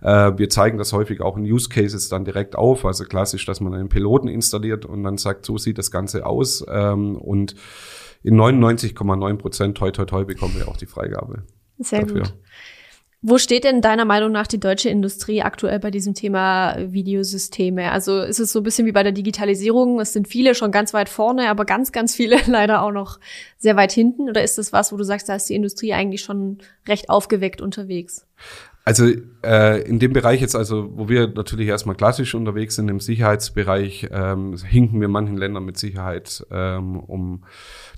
Äh, 0.00 0.32
wir 0.38 0.48
zeigen 0.48 0.78
das 0.78 0.92
häufig 0.94 1.20
auch 1.20 1.36
in 1.36 1.44
Use 1.44 1.68
Cases 1.68 2.08
dann 2.08 2.24
direkt 2.24 2.56
auf. 2.56 2.86
Also 2.86 3.04
klassisch, 3.04 3.44
dass 3.44 3.60
man 3.60 3.74
einen 3.74 3.90
Piloten 3.90 4.28
installiert 4.28 4.86
und 4.86 5.02
dann 5.02 5.18
sagt, 5.18 5.44
so 5.44 5.58
sieht 5.58 5.76
das 5.76 5.90
Ganze 5.90 6.24
aus. 6.24 6.64
Ähm, 6.70 7.16
und 7.16 7.54
in 8.22 8.36
99,9 8.36 9.36
Prozent 9.36 9.76
toi 9.76 9.90
toi 9.90 10.06
toi 10.06 10.24
bekommen 10.24 10.54
wir 10.56 10.68
auch 10.68 10.78
die 10.78 10.86
Freigabe. 10.86 11.42
Sehr 11.78 12.00
dafür. 12.00 12.22
gut. 12.22 12.34
Wo 13.26 13.38
steht 13.38 13.64
denn 13.64 13.80
deiner 13.80 14.04
Meinung 14.04 14.32
nach 14.32 14.46
die 14.46 14.60
deutsche 14.60 14.90
Industrie 14.90 15.40
aktuell 15.40 15.78
bei 15.78 15.90
diesem 15.90 16.12
Thema 16.12 16.76
Videosysteme? 16.78 17.90
Also 17.90 18.20
ist 18.20 18.38
es 18.38 18.52
so 18.52 18.60
ein 18.60 18.64
bisschen 18.64 18.84
wie 18.84 18.92
bei 18.92 19.02
der 19.02 19.12
Digitalisierung? 19.12 19.98
Es 19.98 20.12
sind 20.12 20.28
viele 20.28 20.54
schon 20.54 20.70
ganz 20.70 20.92
weit 20.92 21.08
vorne, 21.08 21.48
aber 21.48 21.64
ganz, 21.64 21.90
ganz 21.90 22.14
viele 22.14 22.36
leider 22.46 22.82
auch 22.82 22.90
noch 22.90 23.18
sehr 23.56 23.76
weit 23.76 23.92
hinten. 23.92 24.28
Oder 24.28 24.44
ist 24.44 24.58
das 24.58 24.74
was, 24.74 24.92
wo 24.92 24.98
du 24.98 25.04
sagst, 25.04 25.30
da 25.30 25.36
ist 25.36 25.48
die 25.48 25.54
Industrie 25.54 25.94
eigentlich 25.94 26.20
schon 26.20 26.58
recht 26.86 27.08
aufgeweckt 27.08 27.62
unterwegs? 27.62 28.26
Also 28.84 29.06
äh, 29.42 29.80
in 29.82 29.98
dem 29.98 30.12
Bereich 30.12 30.42
jetzt, 30.42 30.54
also 30.54 30.90
wo 30.94 31.08
wir 31.08 31.28
natürlich 31.28 31.68
erstmal 31.68 31.96
klassisch 31.96 32.34
unterwegs 32.34 32.76
sind 32.76 32.88
im 32.88 33.00
Sicherheitsbereich, 33.00 34.08
ähm, 34.10 34.56
hinken 34.56 35.00
wir 35.00 35.08
manchen 35.08 35.38
Ländern 35.38 35.64
mit 35.64 35.78
Sicherheit 35.78 36.46
ähm, 36.50 37.00
um 37.00 37.44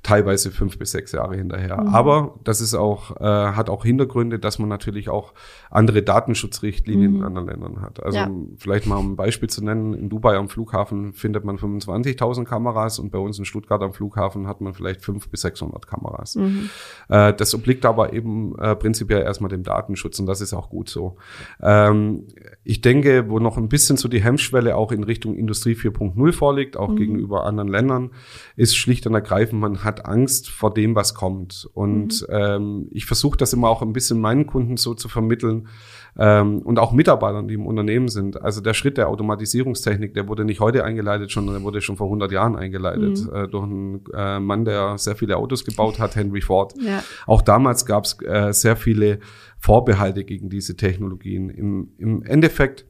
teilweise 0.05 0.53
fünf 0.53 0.79
bis 0.79 0.92
sechs 0.92 1.11
Jahre 1.11 1.37
hinterher. 1.37 1.81
Mhm. 1.81 1.88
Aber 1.88 2.38
das 2.44 2.61
ist 2.61 2.75
auch, 2.75 3.16
äh, 3.20 3.25
hat 3.25 3.68
auch 3.68 3.85
Hintergründe, 3.85 4.38
dass 4.38 4.61
man 4.61 4.68
natürlich 4.68 5.09
auch 5.09 5.35
andere 5.70 6.03
Datenschutzrichtlinien 6.03 7.12
mhm. 7.12 7.18
in 7.18 7.25
anderen 7.25 7.49
Ländern 7.49 7.81
hat. 7.81 8.03
Also 8.03 8.18
ja. 8.18 8.31
vielleicht 8.57 8.87
mal 8.87 8.96
um 8.96 9.12
ein 9.12 9.16
Beispiel 9.16 9.51
zu 9.51 9.64
nennen, 9.64 9.94
in 9.94 10.09
Dubai 10.09 10.37
am 10.37 10.49
Flughafen 10.49 11.12
findet 11.12 11.44
man 11.44 11.59
25.000 11.59 12.44
Kameras 12.44 13.01
und 13.01 13.11
bei 13.11 13.18
uns 13.18 13.40
in 13.40 13.44
Stuttgart 13.44 13.83
am 13.83 13.92
Flughafen 13.92 14.46
hat 14.46 14.61
man 14.61 14.75
vielleicht 14.75 15.05
fünf 15.05 15.29
bis 15.29 15.40
600 15.40 15.87
Kameras. 15.88 16.37
Mhm. 16.37 16.70
Äh, 17.09 17.35
das 17.35 17.53
obliegt 17.55 17.85
aber 17.85 18.12
eben 18.12 18.57
äh, 18.59 18.77
prinzipiell 18.77 19.22
erstmal 19.22 19.51
dem 19.51 19.64
Datenschutz 19.64 20.20
und 20.20 20.27
das 20.27 20.40
ist 20.40 20.55
auch 20.55 20.70
gut 20.70 20.76
so. 20.85 21.17
Ähm, 21.61 22.29
ich 22.62 22.81
denke, 22.81 23.29
wo 23.29 23.39
noch 23.39 23.57
ein 23.57 23.69
bisschen 23.69 23.97
so 23.97 24.09
die 24.09 24.23
Hemmschwelle 24.23 24.77
auch 24.77 24.93
in 24.93 25.03
Richtung 25.03 25.37
Industrie 25.37 25.75
4.0 25.75 26.33
vorliegt, 26.33 26.77
auch 26.77 26.91
mhm. 26.91 26.97
gegenüber 26.97 27.45
anderen 27.45 27.69
Ländern, 27.69 28.11
ist 28.57 28.77
schlicht 28.77 29.07
und 29.07 29.15
ergreifend, 29.15 29.61
man 29.61 29.83
hat 29.85 29.97
hat 29.97 30.05
Angst 30.05 30.51
vor 30.51 30.75
dem, 30.75 30.95
was 30.95 31.15
kommt. 31.15 31.69
Und 31.73 32.23
mhm. 32.23 32.35
ähm, 32.35 32.89
ich 32.91 33.07
versuche 33.07 33.39
das 33.39 33.53
immer 33.53 33.69
auch 33.69 33.83
ein 33.83 33.93
bisschen 33.93 34.21
meinen 34.21 34.47
Kunden 34.47 34.77
so 34.77 34.95
zu 34.95 35.09
vermitteln 35.09 35.69
ähm, 36.18 36.61
und 36.64 36.79
auch 36.79 36.92
Mitarbeitern, 36.92 37.48
die 37.48 37.55
im 37.55 37.66
Unternehmen 37.66 38.09
sind. 38.09 38.40
Also 38.42 38.61
der 38.61 38.74
Schritt 38.74 38.96
der 38.96 39.09
Automatisierungstechnik, 39.09 40.14
der 40.14 40.29
wurde 40.29 40.44
nicht 40.44 40.61
heute 40.61 40.85
eingeleitet, 40.85 41.31
sondern 41.31 41.57
der 41.57 41.64
wurde 41.64 41.81
schon 41.81 41.96
vor 41.96 42.07
100 42.07 42.33
Jahren 42.33 42.57
eingeleitet 42.57 43.26
mhm. 43.26 43.37
äh, 43.37 43.48
durch 43.48 43.64
einen 43.64 44.05
äh, 44.14 44.40
Mann, 44.40 44.64
der 44.64 44.98
sehr 44.98 45.16
viele 45.16 45.37
Autos 45.37 45.64
gebaut 45.64 45.98
hat, 45.98 46.16
Henry 46.16 46.40
Ford. 46.40 46.74
Ja. 46.81 47.02
Auch 47.26 47.42
damals 47.42 47.87
gab 47.87 48.05
es 48.05 48.16
äh, 48.22 48.52
sehr 48.52 48.76
viele 48.76 49.18
Vorbehalte 49.59 50.24
gegen 50.24 50.48
diese 50.48 50.76
Technologien. 50.76 51.50
Im, 51.50 51.92
im 51.98 52.22
Endeffekt 52.22 52.87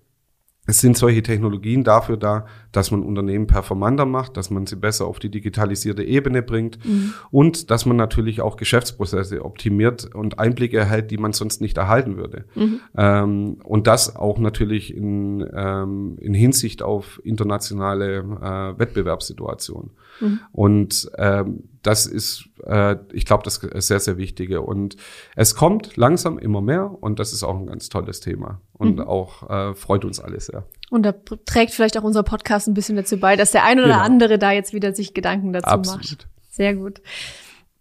es 0.67 0.81
sind 0.81 0.97
solche 0.97 1.23
Technologien 1.23 1.85
dafür 1.85 2.17
da, 2.17 2.47
dass 2.73 2.91
man 2.91 3.03
Unternehmen 3.03 3.47
performanter 3.47 4.05
macht, 4.05 4.37
dass 4.37 4.51
man 4.51 4.67
sie 4.67 4.77
besser 4.77 5.07
auf 5.07 5.19
die 5.19 5.31
digitalisierte 5.31 6.03
Ebene 6.03 6.43
bringt 6.43 6.85
mhm. 6.85 7.15
und 7.31 7.71
dass 7.71 7.87
man 7.87 7.97
natürlich 7.97 8.41
auch 8.41 8.57
Geschäftsprozesse 8.57 9.45
optimiert 9.45 10.15
und 10.15 10.39
Einblicke 10.39 10.77
erhält, 10.77 11.11
die 11.11 11.19
man 11.19 11.33
sonst 11.33 11.61
nicht 11.61 11.79
erhalten 11.79 12.17
würde. 12.17 12.45
Mhm. 12.55 12.81
Ähm, 12.97 13.59
und 13.63 13.87
das 13.87 14.17
auch 14.17 14.39
natürlich 14.39 14.95
in, 14.95 15.49
ähm, 15.55 16.17
in 16.21 16.35
Hinsicht 16.35 16.83
auf 16.83 17.21
internationale 17.25 18.19
äh, 18.19 18.79
Wettbewerbssituationen. 18.79 19.91
Mhm. 20.21 20.41
Und 20.53 21.11
ähm, 21.19 21.65
das 21.83 22.07
ist, 22.07 22.49
äh, 22.65 22.97
ich 23.13 23.25
glaube, 23.25 23.45
das 23.45 23.59
ist 23.59 23.87
sehr, 23.87 24.01
sehr 24.01 24.17
wichtige. 24.17 24.63
Und 24.63 24.97
es 25.37 25.55
kommt 25.55 25.97
langsam 25.97 26.39
immer 26.39 26.61
mehr 26.61 26.91
und 27.01 27.19
das 27.19 27.33
ist 27.33 27.43
auch 27.43 27.59
ein 27.59 27.67
ganz 27.67 27.89
tolles 27.89 28.21
Thema 28.21 28.61
und 28.73 28.97
mhm. 28.97 29.07
auch 29.07 29.49
äh, 29.49 29.75
freut 29.75 30.05
uns 30.05 30.21
alle 30.21 30.41
sehr. 30.41 30.65
Und 30.91 31.05
da 31.05 31.13
trägt 31.13 31.73
vielleicht 31.73 31.99
auch 31.99 32.05
unser 32.05 32.23
Podcast 32.23 32.69
ein 32.69 32.75
bisschen 32.75 32.97
dazu 32.97 33.19
bei, 33.19 33.37
dass 33.37 33.53
der 33.53 33.65
eine 33.65 33.83
oder 33.83 33.95
genau. 33.95 34.05
andere 34.05 34.39
da 34.39 34.53
jetzt 34.53 34.73
wieder 34.73 34.95
sich 34.95 35.15
Gedanken 35.15 35.53
dazu 35.53 35.67
Absolut. 35.69 36.03
macht. 36.03 36.29
Sehr 36.51 36.75
gut. 36.75 37.01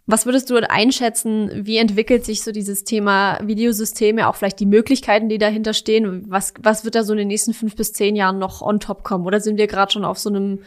Was 0.08 0.24
würdest 0.24 0.50
du 0.50 0.70
einschätzen, 0.70 1.50
wie 1.66 1.78
entwickelt 1.78 2.24
sich 2.24 2.42
so 2.42 2.52
dieses 2.52 2.84
Thema 2.84 3.40
Videosysteme, 3.42 4.28
auch 4.28 4.36
vielleicht 4.36 4.60
die 4.60 4.66
Möglichkeiten, 4.66 5.28
die 5.28 5.38
dahinter 5.38 5.72
stehen? 5.72 6.24
Was, 6.28 6.54
was 6.60 6.84
wird 6.84 6.94
da 6.94 7.02
so 7.02 7.12
in 7.12 7.18
den 7.18 7.28
nächsten 7.28 7.54
fünf 7.54 7.74
bis 7.74 7.92
zehn 7.92 8.14
Jahren 8.14 8.38
noch 8.38 8.62
on 8.62 8.78
top 8.78 9.02
kommen? 9.02 9.26
Oder 9.26 9.40
sind 9.40 9.56
wir 9.56 9.66
gerade 9.66 9.90
schon 9.90 10.04
auf 10.04 10.18
so 10.18 10.30
einem 10.30 10.60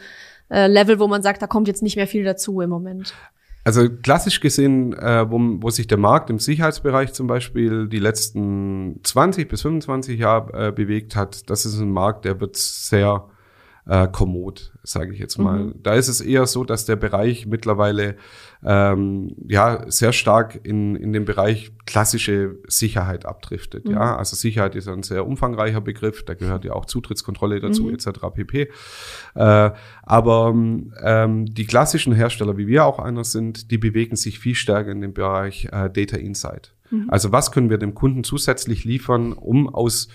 äh, 0.50 0.66
Level, 0.66 0.98
wo 0.98 1.06
man 1.06 1.22
sagt, 1.22 1.42
da 1.42 1.46
kommt 1.46 1.68
jetzt 1.68 1.82
nicht 1.82 1.96
mehr 1.96 2.06
viel 2.06 2.24
dazu 2.24 2.60
im 2.60 2.70
Moment? 2.70 3.14
Also 3.62 3.88
klassisch 3.90 4.40
gesehen, 4.40 4.94
äh, 4.94 5.30
wo, 5.30 5.38
wo 5.62 5.70
sich 5.70 5.86
der 5.86 5.98
Markt 5.98 6.30
im 6.30 6.38
Sicherheitsbereich 6.38 7.12
zum 7.12 7.26
Beispiel 7.26 7.88
die 7.88 7.98
letzten 7.98 9.00
20 9.02 9.48
bis 9.48 9.62
25 9.62 10.18
Jahre 10.18 10.68
äh, 10.68 10.72
bewegt 10.72 11.14
hat, 11.14 11.50
das 11.50 11.66
ist 11.66 11.78
ein 11.78 11.92
Markt, 11.92 12.24
der 12.24 12.40
wird 12.40 12.56
sehr 12.56 13.28
äh, 13.90 14.06
kommod, 14.06 14.72
sage 14.84 15.12
ich 15.12 15.18
jetzt 15.18 15.36
mal. 15.36 15.64
Mhm. 15.64 15.74
Da 15.82 15.94
ist 15.94 16.06
es 16.06 16.20
eher 16.20 16.46
so, 16.46 16.62
dass 16.62 16.84
der 16.84 16.94
Bereich 16.94 17.46
mittlerweile 17.46 18.14
ähm, 18.62 19.34
ja 19.48 19.84
sehr 19.90 20.12
stark 20.12 20.60
in, 20.62 20.94
in 20.94 21.12
den 21.12 21.24
Bereich 21.24 21.72
klassische 21.86 22.56
Sicherheit 22.68 23.26
abdriftet. 23.26 23.86
Mhm. 23.86 23.94
Ja, 23.94 24.16
also 24.16 24.36
Sicherheit 24.36 24.76
ist 24.76 24.86
ein 24.86 25.02
sehr 25.02 25.26
umfangreicher 25.26 25.80
Begriff, 25.80 26.24
da 26.24 26.34
gehört 26.34 26.64
ja 26.64 26.72
auch 26.72 26.86
Zutrittskontrolle 26.86 27.58
dazu 27.58 27.86
mhm. 27.86 27.94
etc. 27.94 28.10
pp. 28.32 28.68
Äh, 29.34 29.70
aber 30.04 30.50
ähm, 30.50 31.46
die 31.46 31.66
klassischen 31.66 32.12
Hersteller, 32.12 32.56
wie 32.56 32.68
wir 32.68 32.84
auch 32.84 33.00
einer 33.00 33.24
sind, 33.24 33.72
die 33.72 33.78
bewegen 33.78 34.14
sich 34.14 34.38
viel 34.38 34.54
stärker 34.54 34.92
in 34.92 35.00
den 35.00 35.14
Bereich 35.14 35.64
äh, 35.72 35.90
Data 35.90 36.16
Insight. 36.16 36.74
Mhm. 36.92 37.06
Also 37.08 37.32
was 37.32 37.50
können 37.50 37.70
wir 37.70 37.78
dem 37.78 37.94
Kunden 37.94 38.22
zusätzlich 38.22 38.84
liefern, 38.84 39.32
um 39.32 39.68
aus 39.68 40.06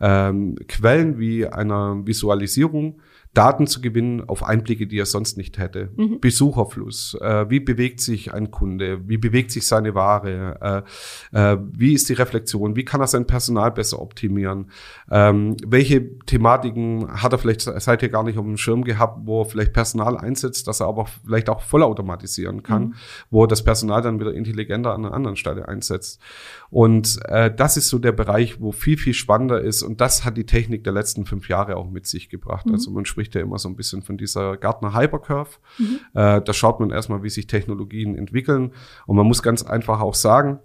ähm, 0.00 0.56
Quellen 0.68 1.18
wie 1.18 1.48
einer 1.48 2.06
Visualisierung 2.06 3.00
Daten 3.34 3.66
zu 3.66 3.80
gewinnen 3.80 4.28
auf 4.28 4.44
Einblicke, 4.44 4.86
die 4.86 4.98
er 4.98 5.06
sonst 5.06 5.36
nicht 5.36 5.58
hätte. 5.58 5.90
Mhm. 5.96 6.20
Besucherfluss, 6.20 7.18
äh, 7.20 7.50
wie 7.50 7.60
bewegt 7.60 8.00
sich 8.00 8.32
ein 8.32 8.50
Kunde, 8.50 9.00
wie 9.08 9.18
bewegt 9.18 9.50
sich 9.50 9.66
seine 9.66 9.94
Ware, 9.94 10.84
äh, 11.32 11.52
äh, 11.52 11.58
wie 11.72 11.94
ist 11.94 12.08
die 12.08 12.12
Reflexion, 12.14 12.76
wie 12.76 12.84
kann 12.84 13.00
er 13.00 13.08
sein 13.08 13.26
Personal 13.26 13.72
besser 13.72 14.00
optimieren, 14.00 14.70
ähm, 15.10 15.56
welche 15.66 16.18
Thematiken 16.20 17.22
hat 17.22 17.32
er 17.32 17.38
vielleicht 17.38 17.62
seither 17.62 18.08
gar 18.08 18.22
nicht 18.22 18.38
auf 18.38 18.44
dem 18.44 18.56
Schirm 18.56 18.84
gehabt, 18.84 19.26
wo 19.26 19.42
er 19.42 19.46
vielleicht 19.46 19.72
Personal 19.72 20.16
einsetzt, 20.16 20.68
dass 20.68 20.80
er 20.80 20.86
aber 20.86 21.06
vielleicht 21.06 21.48
auch 21.48 21.60
vollautomatisieren 21.60 22.62
kann, 22.62 22.82
mhm. 22.82 22.94
wo 23.30 23.44
er 23.44 23.48
das 23.48 23.64
Personal 23.64 24.00
dann 24.00 24.20
wieder 24.20 24.32
intelligenter 24.32 24.94
an 24.94 25.04
einer 25.04 25.14
anderen 25.14 25.36
Stelle 25.36 25.66
einsetzt. 25.66 26.20
Und 26.74 27.20
äh, 27.26 27.54
das 27.54 27.76
ist 27.76 27.88
so 27.88 27.98
der 27.98 28.12
Bereich, 28.12 28.60
wo 28.60 28.72
viel, 28.72 28.96
viel 28.96 29.14
spannender 29.14 29.60
ist 29.60 29.82
und 29.82 30.00
das 30.00 30.24
hat 30.24 30.36
die 30.36 30.46
Technik 30.46 30.82
der 30.84 30.92
letzten 30.92 31.24
fünf 31.24 31.48
Jahre 31.48 31.76
auch 31.76 31.88
mit 31.88 32.06
sich 32.06 32.28
gebracht. 32.28 32.66
Mhm. 32.66 32.72
Also 32.72 32.90
man 32.90 33.04
spricht 33.04 33.24
spricht 33.24 33.34
ja 33.34 33.40
immer 33.40 33.58
so 33.58 33.68
ein 33.68 33.76
bisschen 33.76 34.02
von 34.02 34.16
dieser 34.16 34.56
Gartner 34.56 34.94
Hypercurve. 34.94 35.58
Mhm. 35.78 36.00
Äh, 36.14 36.42
da 36.42 36.52
schaut 36.52 36.80
man 36.80 36.90
erstmal, 36.90 37.22
wie 37.22 37.30
sich 37.30 37.46
Technologien 37.46 38.16
entwickeln. 38.16 38.72
Und 39.06 39.16
man 39.16 39.26
muss 39.26 39.42
ganz 39.42 39.62
einfach 39.62 40.00
auch 40.00 40.14
sagen, 40.14 40.58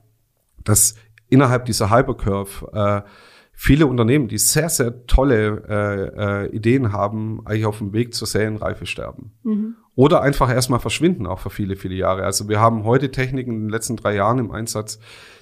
dass 0.63 0.95
innerhalb 1.29 1.65
dieser 1.65 1.89
Hypercurve 1.89 3.05
äh, 3.05 3.09
viele 3.53 3.87
Unternehmen, 3.87 4.27
die 4.27 4.37
sehr, 4.37 4.69
sehr 4.69 5.05
tolle 5.05 5.63
äh, 5.69 6.45
äh, 6.45 6.55
Ideen 6.55 6.91
haben, 6.91 7.45
eigentlich 7.45 7.65
auf 7.65 7.77
dem 7.77 7.93
Weg 7.93 8.13
zur 8.13 8.27
Serienreife 8.27 8.85
sterben. 8.85 9.31
Mhm. 9.43 9.75
Oder 9.99 10.21
einfach 10.21 10.49
erstmal 10.49 10.79
verschwinden, 10.79 11.27
auch 11.27 11.39
für 11.39 11.49
viele, 11.49 11.75
viele 11.75 11.93
Jahre. 11.93 12.23
Also 12.23 12.47
wir 12.47 12.61
haben 12.61 12.85
heute 12.85 13.11
Techniken 13.11 13.51
in 13.51 13.59
den 13.63 13.69
letzten 13.69 13.97
drei 13.97 14.15
Jahren 14.15 14.39
im 14.39 14.49
Einsatz, 14.49 14.97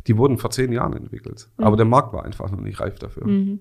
die 0.07 0.17
wurden 0.17 0.39
vor 0.39 0.49
zehn 0.49 0.71
Jahren 0.71 0.93
entwickelt. 0.93 1.47
Mhm. 1.57 1.63
Aber 1.63 1.77
der 1.77 1.85
Markt 1.85 2.11
war 2.11 2.25
einfach 2.25 2.49
noch 2.49 2.61
nicht 2.61 2.79
reif 2.79 2.97
dafür. 2.97 3.27
Mhm. 3.27 3.59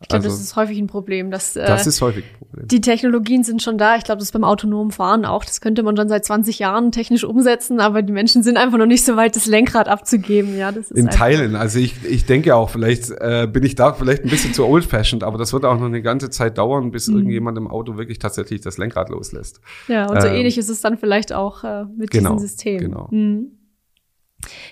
Ich 0.00 0.06
glaube, 0.06 0.26
also, 0.26 0.36
das 0.36 0.44
ist 0.44 0.54
häufig 0.54 0.78
ein 0.78 0.86
Problem. 0.86 1.32
Dass, 1.32 1.56
äh, 1.56 1.66
das 1.66 1.84
ist 1.88 2.00
häufig 2.00 2.24
ein 2.24 2.38
Problem. 2.38 2.68
Die 2.68 2.80
Technologien 2.80 3.42
sind 3.42 3.62
schon 3.62 3.78
da. 3.78 3.96
Ich 3.96 4.04
glaube, 4.04 4.20
das 4.20 4.28
ist 4.28 4.32
beim 4.32 4.44
autonomen 4.44 4.92
Fahren 4.92 5.24
auch. 5.24 5.44
Das 5.44 5.60
könnte 5.60 5.82
man 5.82 5.96
schon 5.96 6.08
seit 6.08 6.24
20 6.24 6.60
Jahren 6.60 6.92
technisch 6.92 7.24
umsetzen, 7.24 7.80
aber 7.80 8.02
die 8.02 8.12
Menschen 8.12 8.44
sind 8.44 8.58
einfach 8.58 8.78
noch 8.78 8.86
nicht 8.86 9.04
so 9.04 9.16
weit, 9.16 9.34
das 9.34 9.46
Lenkrad 9.46 9.88
abzugeben. 9.88 10.56
Ja, 10.56 10.70
das 10.70 10.92
ist 10.92 10.96
In 10.96 11.10
Teilen. 11.10 11.56
Also 11.56 11.80
ich, 11.80 12.04
ich 12.04 12.26
denke 12.26 12.54
auch, 12.54 12.70
vielleicht 12.70 13.10
äh, 13.10 13.48
bin 13.52 13.64
ich 13.64 13.74
da 13.74 13.92
vielleicht 13.92 14.22
ein 14.22 14.30
bisschen 14.30 14.54
zu 14.54 14.66
old-fashioned, 14.66 15.24
aber 15.24 15.36
das 15.36 15.52
wird 15.52 15.64
auch 15.64 15.78
noch 15.78 15.86
eine 15.86 16.00
ganze 16.00 16.30
Zeit 16.30 16.58
dauern, 16.58 16.92
bis 16.92 17.08
mhm. 17.08 17.16
irgendjemand 17.16 17.58
im 17.58 17.66
Auto 17.66 17.96
wirklich 17.96 18.20
tatsächlich 18.20 18.60
das 18.60 18.78
Lenkrad 18.78 19.08
loslässt. 19.08 19.60
Ja, 19.88 20.06
und 20.08 20.22
so 20.22 20.28
ähm, 20.28 20.34
ähnlich 20.34 20.58
ist 20.58 20.68
es 20.68 20.80
dann 20.80 20.96
vielleicht 20.96 21.32
auch 21.32 21.64
äh, 21.64 21.86
mit 21.96 22.12
genau, 22.12 22.34
diesem 22.34 22.46
System. 22.46 22.78
Genau. 22.78 23.08
Mhm. 23.10 23.57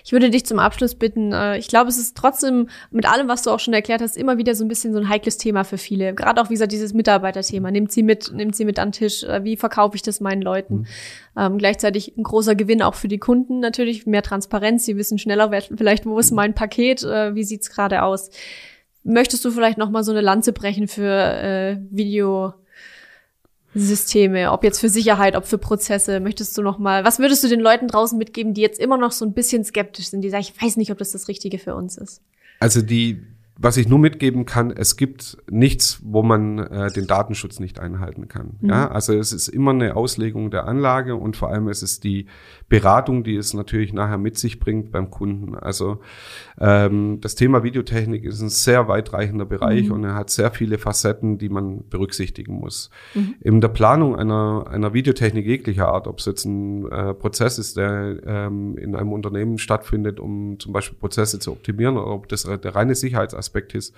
Ich 0.03 0.11
würde 0.11 0.29
dich 0.29 0.45
zum 0.45 0.59
Abschluss 0.59 0.95
bitten, 0.95 1.33
äh, 1.33 1.57
ich 1.57 1.67
glaube, 1.67 1.89
es 1.89 1.97
ist 1.97 2.15
trotzdem 2.15 2.69
mit 2.89 3.05
allem, 3.05 3.27
was 3.27 3.43
du 3.43 3.51
auch 3.51 3.59
schon 3.59 3.73
erklärt 3.73 4.01
hast, 4.01 4.15
immer 4.15 4.37
wieder 4.37 4.55
so 4.55 4.63
ein 4.63 4.67
bisschen 4.67 4.93
so 4.93 4.99
ein 4.99 5.09
heikles 5.09 5.37
Thema 5.37 5.63
für 5.63 5.77
viele. 5.77 6.13
Gerade 6.13 6.41
auch, 6.41 6.49
wie 6.49 6.53
gesagt, 6.53 6.71
dieses 6.71 6.93
Mitarbeiterthema. 6.93 7.69
Nimmt 7.69 7.91
sie 7.91 8.03
mit, 8.03 8.31
nimmt 8.33 8.55
sie 8.55 8.65
mit 8.65 8.79
an 8.79 8.89
den 8.89 8.93
Tisch. 8.93 9.23
Äh, 9.23 9.43
wie 9.43 9.57
verkaufe 9.57 9.95
ich 9.95 10.01
das 10.01 10.21
meinen 10.21 10.41
Leuten? 10.41 10.75
Mhm. 10.75 10.85
Ähm, 11.37 11.57
gleichzeitig 11.57 12.17
ein 12.17 12.23
großer 12.23 12.55
Gewinn 12.55 12.81
auch 12.81 12.95
für 12.95 13.07
die 13.07 13.19
Kunden 13.19 13.59
natürlich. 13.59 14.05
Mehr 14.05 14.23
Transparenz. 14.23 14.85
Sie 14.85 14.97
wissen 14.97 15.19
schneller, 15.19 15.51
vielleicht, 15.75 16.05
wo 16.05 16.17
ist 16.17 16.31
mein 16.31 16.53
Paket? 16.53 17.03
Äh, 17.03 17.35
wie 17.35 17.43
sieht's 17.43 17.69
gerade 17.69 18.03
aus? 18.03 18.29
Möchtest 19.03 19.43
du 19.45 19.51
vielleicht 19.51 19.77
noch 19.77 19.89
mal 19.89 20.03
so 20.03 20.11
eine 20.11 20.21
Lanze 20.21 20.53
brechen 20.53 20.87
für 20.87 21.11
äh, 21.11 21.77
Video? 21.91 22.53
Systeme, 23.79 24.51
ob 24.51 24.63
jetzt 24.63 24.79
für 24.79 24.89
Sicherheit, 24.89 25.35
ob 25.35 25.45
für 25.45 25.57
Prozesse, 25.57 26.19
möchtest 26.19 26.57
du 26.57 26.61
noch 26.61 26.79
mal, 26.79 27.03
was 27.03 27.19
würdest 27.19 27.43
du 27.43 27.47
den 27.47 27.59
Leuten 27.59 27.87
draußen 27.87 28.17
mitgeben, 28.17 28.53
die 28.53 28.61
jetzt 28.61 28.79
immer 28.79 28.97
noch 28.97 29.11
so 29.11 29.25
ein 29.25 29.33
bisschen 29.33 29.63
skeptisch 29.63 30.09
sind, 30.09 30.21
die 30.21 30.29
sagen, 30.29 30.45
ich 30.47 30.61
weiß 30.61 30.77
nicht, 30.77 30.91
ob 30.91 30.97
das 30.97 31.11
das 31.11 31.27
Richtige 31.27 31.59
für 31.59 31.75
uns 31.75 31.97
ist? 31.97 32.21
Also 32.59 32.81
die 32.81 33.21
was 33.59 33.77
ich 33.77 33.87
nur 33.87 33.99
mitgeben 33.99 34.45
kann, 34.45 34.71
es 34.71 34.97
gibt 34.97 35.37
nichts, 35.49 35.99
wo 36.03 36.21
man 36.21 36.59
äh, 36.59 36.91
den 36.91 37.07
Datenschutz 37.07 37.59
nicht 37.59 37.79
einhalten 37.79 38.27
kann. 38.27 38.57
Mhm. 38.61 38.69
Ja, 38.69 38.89
also 38.89 39.13
es 39.13 39.33
ist 39.33 39.47
immer 39.47 39.71
eine 39.71 39.95
Auslegung 39.95 40.51
der 40.51 40.67
Anlage 40.67 41.15
und 41.15 41.35
vor 41.35 41.49
allem 41.49 41.67
ist 41.67 41.81
es 41.81 41.99
die 41.99 42.27
Beratung, 42.69 43.23
die 43.23 43.35
es 43.35 43.53
natürlich 43.53 43.93
nachher 43.93 44.17
mit 44.17 44.37
sich 44.37 44.59
bringt 44.59 44.91
beim 44.91 45.09
Kunden. 45.09 45.55
Also 45.55 45.99
ähm, 46.59 47.19
das 47.21 47.35
Thema 47.35 47.63
Videotechnik 47.63 48.23
ist 48.23 48.41
ein 48.41 48.49
sehr 48.49 48.87
weitreichender 48.87 49.45
Bereich 49.45 49.87
mhm. 49.87 49.91
und 49.93 50.03
er 50.03 50.15
hat 50.15 50.29
sehr 50.29 50.51
viele 50.51 50.77
Facetten, 50.77 51.37
die 51.37 51.49
man 51.49 51.87
berücksichtigen 51.89 52.59
muss. 52.59 52.89
Mhm. 53.13 53.35
In 53.41 53.61
der 53.61 53.69
Planung 53.69 54.15
einer, 54.15 54.65
einer 54.69 54.93
Videotechnik 54.93 55.45
jeglicher 55.45 55.87
Art, 55.87 56.07
ob 56.07 56.19
es 56.19 56.25
jetzt 56.25 56.45
ein 56.45 56.89
äh, 56.91 57.13
Prozess 57.13 57.57
ist, 57.57 57.77
der 57.77 58.17
ähm, 58.25 58.77
in 58.77 58.95
einem 58.95 59.13
Unternehmen 59.13 59.57
stattfindet, 59.57 60.19
um 60.19 60.59
zum 60.59 60.73
Beispiel 60.73 60.97
Prozesse 60.97 61.39
zu 61.39 61.51
optimieren, 61.51 61.97
oder 61.97 62.07
ob 62.07 62.27
das 62.27 62.43
der 62.43 62.75
reine 62.75 62.95
Sicherheitsaspekt 62.95 63.47
Aspekt 63.47 63.75
ist, 63.75 63.95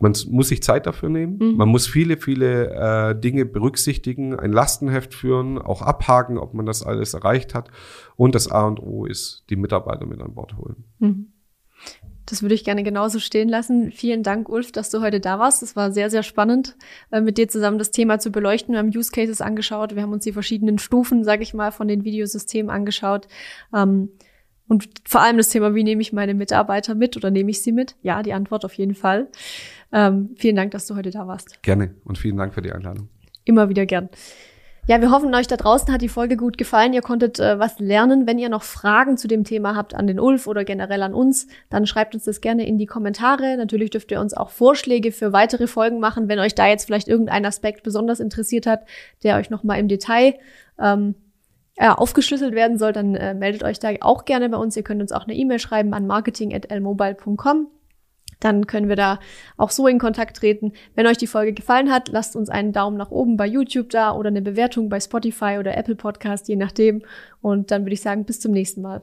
man 0.00 0.14
muss 0.30 0.48
sich 0.48 0.62
Zeit 0.62 0.86
dafür 0.86 1.08
nehmen. 1.08 1.38
Mhm. 1.38 1.56
Man 1.56 1.68
muss 1.68 1.86
viele, 1.86 2.16
viele 2.16 2.70
äh, 2.70 3.20
Dinge 3.20 3.44
berücksichtigen, 3.44 4.38
ein 4.38 4.52
Lastenheft 4.52 5.14
führen, 5.14 5.58
auch 5.58 5.82
abhaken, 5.82 6.38
ob 6.38 6.54
man 6.54 6.66
das 6.66 6.82
alles 6.82 7.14
erreicht 7.14 7.54
hat. 7.54 7.70
Und 8.16 8.34
das 8.34 8.50
A 8.50 8.66
und 8.66 8.80
O 8.80 9.04
ist, 9.04 9.44
die 9.50 9.56
Mitarbeiter 9.56 10.06
mit 10.06 10.20
an 10.20 10.34
Bord 10.34 10.56
holen. 10.56 10.84
Mhm. 10.98 11.32
Das 12.26 12.42
würde 12.42 12.54
ich 12.54 12.64
gerne 12.64 12.82
genauso 12.82 13.20
stehen 13.20 13.48
lassen. 13.48 13.90
Vielen 13.90 14.22
Dank, 14.22 14.48
Ulf, 14.50 14.70
dass 14.70 14.90
du 14.90 15.00
heute 15.00 15.18
da 15.18 15.38
warst. 15.38 15.62
Es 15.62 15.76
war 15.76 15.92
sehr, 15.92 16.10
sehr 16.10 16.22
spannend, 16.22 16.76
äh, 17.10 17.22
mit 17.22 17.38
dir 17.38 17.48
zusammen 17.48 17.78
das 17.78 17.90
Thema 17.90 18.18
zu 18.18 18.30
beleuchten. 18.30 18.74
Wir 18.74 18.80
haben 18.80 18.88
Use 18.94 19.10
Cases 19.10 19.40
angeschaut. 19.40 19.94
Wir 19.94 20.02
haben 20.02 20.12
uns 20.12 20.24
die 20.24 20.32
verschiedenen 20.32 20.78
Stufen, 20.78 21.24
sage 21.24 21.42
ich 21.42 21.54
mal, 21.54 21.72
von 21.72 21.88
den 21.88 22.04
Videosystemen 22.04 22.70
angeschaut. 22.70 23.28
Ähm, 23.74 24.10
und 24.68 24.90
vor 25.06 25.22
allem 25.22 25.38
das 25.38 25.48
Thema, 25.48 25.74
wie 25.74 25.84
nehme 25.84 26.02
ich 26.02 26.12
meine 26.12 26.34
Mitarbeiter 26.34 26.94
mit 26.94 27.16
oder 27.16 27.30
nehme 27.30 27.50
ich 27.50 27.62
sie 27.62 27.72
mit? 27.72 27.96
Ja, 28.02 28.22
die 28.22 28.34
Antwort 28.34 28.66
auf 28.66 28.74
jeden 28.74 28.94
Fall. 28.94 29.28
Ähm, 29.90 30.34
vielen 30.36 30.56
Dank, 30.56 30.72
dass 30.72 30.86
du 30.86 30.96
heute 30.96 31.10
da 31.10 31.26
warst. 31.26 31.62
Gerne 31.62 31.94
und 32.04 32.18
vielen 32.18 32.36
Dank 32.36 32.52
für 32.52 32.60
die 32.60 32.72
Einladung. 32.72 33.08
Immer 33.46 33.70
wieder 33.70 33.86
gern. 33.86 34.10
Ja, 34.88 35.02
wir 35.02 35.10
hoffen, 35.10 35.34
euch 35.34 35.46
da 35.46 35.58
draußen 35.58 35.92
hat 35.92 36.00
die 36.00 36.08
Folge 36.08 36.38
gut 36.38 36.56
gefallen. 36.56 36.94
Ihr 36.94 37.02
konntet 37.02 37.38
äh, 37.38 37.58
was 37.58 37.78
lernen. 37.78 38.26
Wenn 38.26 38.38
ihr 38.38 38.48
noch 38.48 38.62
Fragen 38.62 39.18
zu 39.18 39.28
dem 39.28 39.44
Thema 39.44 39.76
habt 39.76 39.94
an 39.94 40.06
den 40.06 40.18
Ulf 40.18 40.46
oder 40.46 40.64
generell 40.64 41.02
an 41.02 41.12
uns, 41.12 41.46
dann 41.68 41.84
schreibt 41.84 42.14
uns 42.14 42.24
das 42.24 42.40
gerne 42.40 42.66
in 42.66 42.78
die 42.78 42.86
Kommentare. 42.86 43.58
Natürlich 43.58 43.90
dürft 43.90 44.10
ihr 44.12 44.18
uns 44.18 44.32
auch 44.32 44.48
Vorschläge 44.48 45.12
für 45.12 45.34
weitere 45.34 45.66
Folgen 45.66 46.00
machen, 46.00 46.28
wenn 46.28 46.38
euch 46.38 46.54
da 46.54 46.66
jetzt 46.66 46.86
vielleicht 46.86 47.06
irgendein 47.06 47.44
Aspekt 47.44 47.82
besonders 47.82 48.18
interessiert 48.18 48.66
hat, 48.66 48.86
der 49.22 49.36
euch 49.36 49.50
nochmal 49.50 49.78
im 49.78 49.88
Detail 49.88 50.36
ähm, 50.80 51.16
ja, 51.78 51.94
aufgeschlüsselt 51.94 52.54
werden 52.54 52.78
soll, 52.78 52.92
dann 52.94 53.14
äh, 53.14 53.34
meldet 53.34 53.64
euch 53.64 53.78
da 53.78 53.90
auch 54.00 54.24
gerne 54.24 54.48
bei 54.48 54.56
uns. 54.56 54.74
Ihr 54.74 54.84
könnt 54.84 55.02
uns 55.02 55.12
auch 55.12 55.24
eine 55.24 55.34
E-Mail 55.34 55.58
schreiben 55.58 55.92
an 55.92 56.06
marketing.lmobile.com 56.06 57.66
dann 58.40 58.66
können 58.66 58.88
wir 58.88 58.96
da 58.96 59.18
auch 59.56 59.70
so 59.70 59.86
in 59.86 59.98
Kontakt 59.98 60.38
treten. 60.38 60.72
Wenn 60.94 61.06
euch 61.06 61.18
die 61.18 61.26
Folge 61.26 61.52
gefallen 61.52 61.90
hat, 61.90 62.08
lasst 62.08 62.36
uns 62.36 62.48
einen 62.48 62.72
Daumen 62.72 62.96
nach 62.96 63.10
oben 63.10 63.36
bei 63.36 63.46
YouTube 63.46 63.90
da 63.90 64.12
oder 64.12 64.28
eine 64.28 64.42
Bewertung 64.42 64.88
bei 64.88 65.00
Spotify 65.00 65.56
oder 65.58 65.76
Apple 65.76 65.96
Podcast, 65.96 66.48
je 66.48 66.56
nachdem. 66.56 67.02
Und 67.40 67.70
dann 67.70 67.82
würde 67.82 67.94
ich 67.94 68.02
sagen, 68.02 68.24
bis 68.24 68.40
zum 68.40 68.52
nächsten 68.52 68.82
Mal. 68.82 69.02